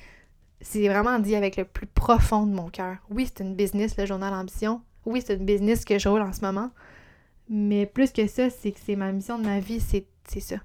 c'est 0.61 0.87
vraiment 0.87 1.19
dit 1.19 1.35
avec 1.35 1.57
le 1.57 1.65
plus 1.65 1.87
profond 1.87 2.45
de 2.45 2.53
mon 2.53 2.69
cœur. 2.69 2.97
Oui, 3.09 3.27
c'est 3.27 3.43
une 3.43 3.55
business, 3.55 3.97
le 3.97 4.05
journal 4.05 4.33
Ambition. 4.33 4.81
Oui, 5.05 5.23
c'est 5.25 5.35
une 5.35 5.45
business 5.45 5.83
que 5.83 5.97
je 5.97 6.07
roule 6.07 6.21
en 6.21 6.33
ce 6.33 6.41
moment. 6.41 6.69
Mais 7.49 7.85
plus 7.85 8.11
que 8.11 8.27
ça, 8.27 8.49
c'est 8.49 8.71
que 8.71 8.79
c'est 8.83 8.95
ma 8.95 9.11
mission 9.11 9.37
de 9.37 9.45
ma 9.45 9.59
vie, 9.59 9.79
c'est, 9.79 10.05
ça. 10.39 10.57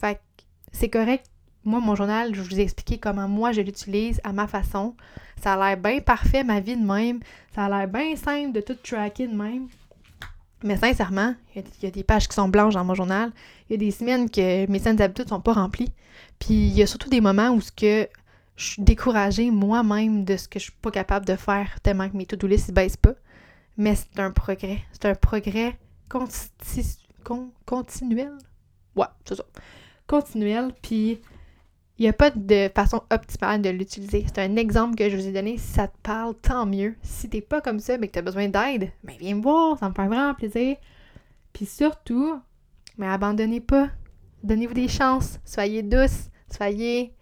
Fait 0.00 0.14
que 0.14 0.44
c'est 0.70 0.88
correct. 0.88 1.26
Moi, 1.64 1.80
mon 1.80 1.94
journal, 1.94 2.34
je 2.34 2.40
vous 2.40 2.58
ai 2.58 2.62
expliqué 2.62 2.98
comment 2.98 3.28
moi 3.28 3.52
je 3.52 3.60
l'utilise 3.60 4.20
à 4.24 4.32
ma 4.32 4.46
façon. 4.46 4.94
Ça 5.42 5.54
a 5.54 5.56
l'air 5.56 5.76
bien 5.76 6.00
parfait, 6.00 6.44
ma 6.44 6.60
vie 6.60 6.76
de 6.76 6.84
même. 6.84 7.20
Ça 7.54 7.66
a 7.66 7.68
l'air 7.68 7.88
bien 7.88 8.16
simple 8.16 8.52
de 8.52 8.60
tout 8.60 8.74
tracker 8.74 9.26
de 9.26 9.34
même. 9.34 9.68
Mais 10.64 10.76
sincèrement, 10.76 11.34
il 11.54 11.64
y, 11.82 11.86
a 11.86 11.90
des 11.90 12.04
pages 12.04 12.28
qui 12.28 12.34
sont 12.34 12.48
blanches 12.48 12.74
dans 12.74 12.84
mon 12.84 12.94
journal. 12.94 13.32
Il 13.68 13.72
y 13.72 13.74
a 13.74 13.78
des 13.78 13.90
semaines 13.90 14.30
que 14.30 14.70
mes 14.70 14.78
scènes 14.78 14.96
d'habitude 14.96 15.28
sont 15.28 15.40
pas 15.40 15.52
remplies. 15.52 15.92
Puis 16.38 16.54
il 16.54 16.72
y 16.72 16.82
a 16.82 16.86
surtout 16.86 17.10
des 17.10 17.20
moments 17.20 17.50
où 17.50 17.60
ce 17.60 17.72
que 17.72 18.08
je 18.56 18.64
suis 18.64 18.82
découragée 18.82 19.50
moi-même 19.50 20.24
de 20.24 20.36
ce 20.36 20.48
que 20.48 20.58
je 20.58 20.64
suis 20.64 20.72
pas 20.72 20.90
capable 20.90 21.26
de 21.26 21.36
faire 21.36 21.80
tellement 21.80 22.08
que 22.08 22.16
mes 22.16 22.26
to-do 22.26 22.46
list 22.46 22.68
ne 22.68 22.74
baissent 22.74 22.96
pas. 22.96 23.14
Mais 23.76 23.94
c'est 23.94 24.20
un 24.20 24.30
progrès. 24.30 24.80
C'est 24.92 25.06
un 25.06 25.14
progrès 25.14 25.78
continuel. 27.64 28.38
Ouais, 28.94 29.06
c'est 29.24 29.34
ça. 29.36 29.44
Continuel. 30.06 30.72
Puis 30.82 31.20
il 31.98 32.02
n'y 32.02 32.08
a 32.08 32.12
pas 32.12 32.30
de 32.30 32.70
façon 32.74 33.02
optimale 33.10 33.62
de 33.62 33.70
l'utiliser. 33.70 34.24
C'est 34.26 34.40
un 34.40 34.56
exemple 34.56 34.96
que 34.96 35.08
je 35.08 35.16
vous 35.16 35.26
ai 35.26 35.32
donné. 35.32 35.56
Si 35.56 35.72
ça 35.72 35.88
te 35.88 35.96
parle, 36.02 36.34
tant 36.34 36.66
mieux. 36.66 36.96
Si 37.02 37.28
t'es 37.28 37.40
pas 37.40 37.60
comme 37.60 37.78
ça, 37.78 37.96
mais 37.96 38.08
que 38.08 38.12
tu 38.12 38.18
as 38.18 38.22
besoin 38.22 38.48
d'aide, 38.48 38.90
ben 39.04 39.16
viens 39.18 39.36
me 39.36 39.42
voir, 39.42 39.78
ça 39.78 39.88
me 39.88 39.94
fait 39.94 40.06
vraiment 40.06 40.34
plaisir. 40.34 40.76
Puis 41.52 41.66
surtout, 41.66 42.40
mais 42.98 43.06
abandonnez 43.06 43.60
pas. 43.60 43.88
Donnez-vous 44.42 44.74
des 44.74 44.88
chances. 44.88 45.38
Soyez 45.44 45.82
douce. 45.82 46.28
Soyez 46.50 47.14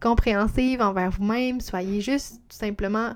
compréhensive 0.00 0.80
envers 0.80 1.10
vous-même. 1.10 1.60
Soyez 1.60 2.00
juste 2.00 2.40
tout 2.48 2.56
simplement 2.56 3.14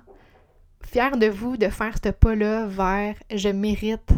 fiers 0.84 1.16
de 1.16 1.26
vous 1.26 1.56
de 1.56 1.68
faire 1.68 1.94
ce 2.02 2.10
pas-là 2.10 2.66
vers 2.66 3.14
je 3.34 3.48
mérite 3.48 4.12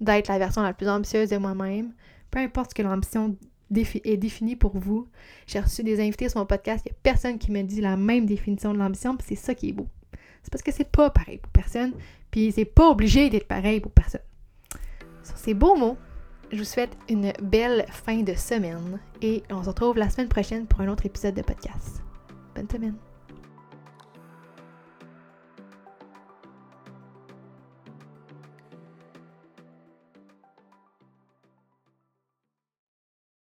d'être 0.00 0.28
la 0.28 0.38
version 0.38 0.62
la 0.62 0.72
plus 0.72 0.88
ambitieuse 0.88 1.30
de 1.30 1.36
moi-même. 1.36 1.92
Peu 2.30 2.38
importe 2.38 2.70
ce 2.70 2.74
que 2.74 2.82
l'ambition 2.82 3.36
est 3.74 4.16
définie 4.16 4.56
pour 4.56 4.76
vous. 4.76 5.08
J'ai 5.46 5.60
reçu 5.60 5.82
des 5.82 6.00
invités 6.00 6.28
sur 6.28 6.40
mon 6.40 6.46
podcast, 6.46 6.84
il 6.86 6.90
n'y 6.90 6.96
a 6.96 7.00
personne 7.02 7.38
qui 7.38 7.50
me 7.50 7.62
dit 7.62 7.80
la 7.80 7.96
même 7.96 8.26
définition 8.26 8.72
de 8.72 8.78
l'ambition, 8.78 9.16
puis 9.16 9.26
c'est 9.28 9.46
ça 9.46 9.54
qui 9.54 9.68
est 9.68 9.72
beau. 9.72 9.86
C'est 10.42 10.50
parce 10.50 10.62
que 10.62 10.72
c'est 10.72 10.90
pas 10.90 11.10
pareil 11.10 11.38
pour 11.38 11.52
personne, 11.52 11.92
puis 12.30 12.52
c'est 12.52 12.64
pas 12.64 12.88
obligé 12.88 13.30
d'être 13.30 13.46
pareil 13.46 13.80
pour 13.80 13.92
personne. 13.92 14.22
Sur 15.22 15.36
ces 15.36 15.54
beaux 15.54 15.76
mots, 15.76 15.98
je 16.52 16.58
vous 16.58 16.64
souhaite 16.64 16.96
une 17.08 17.32
belle 17.42 17.86
fin 17.88 18.22
de 18.22 18.34
semaine 18.34 18.98
et 19.22 19.42
on 19.50 19.62
se 19.62 19.68
retrouve 19.68 19.96
la 19.96 20.10
semaine 20.10 20.28
prochaine 20.28 20.66
pour 20.66 20.80
un 20.80 20.88
autre 20.88 21.06
épisode 21.06 21.34
de 21.34 21.42
podcast. 21.42 22.02
Bonne 22.54 22.68
semaine! 22.68 23.09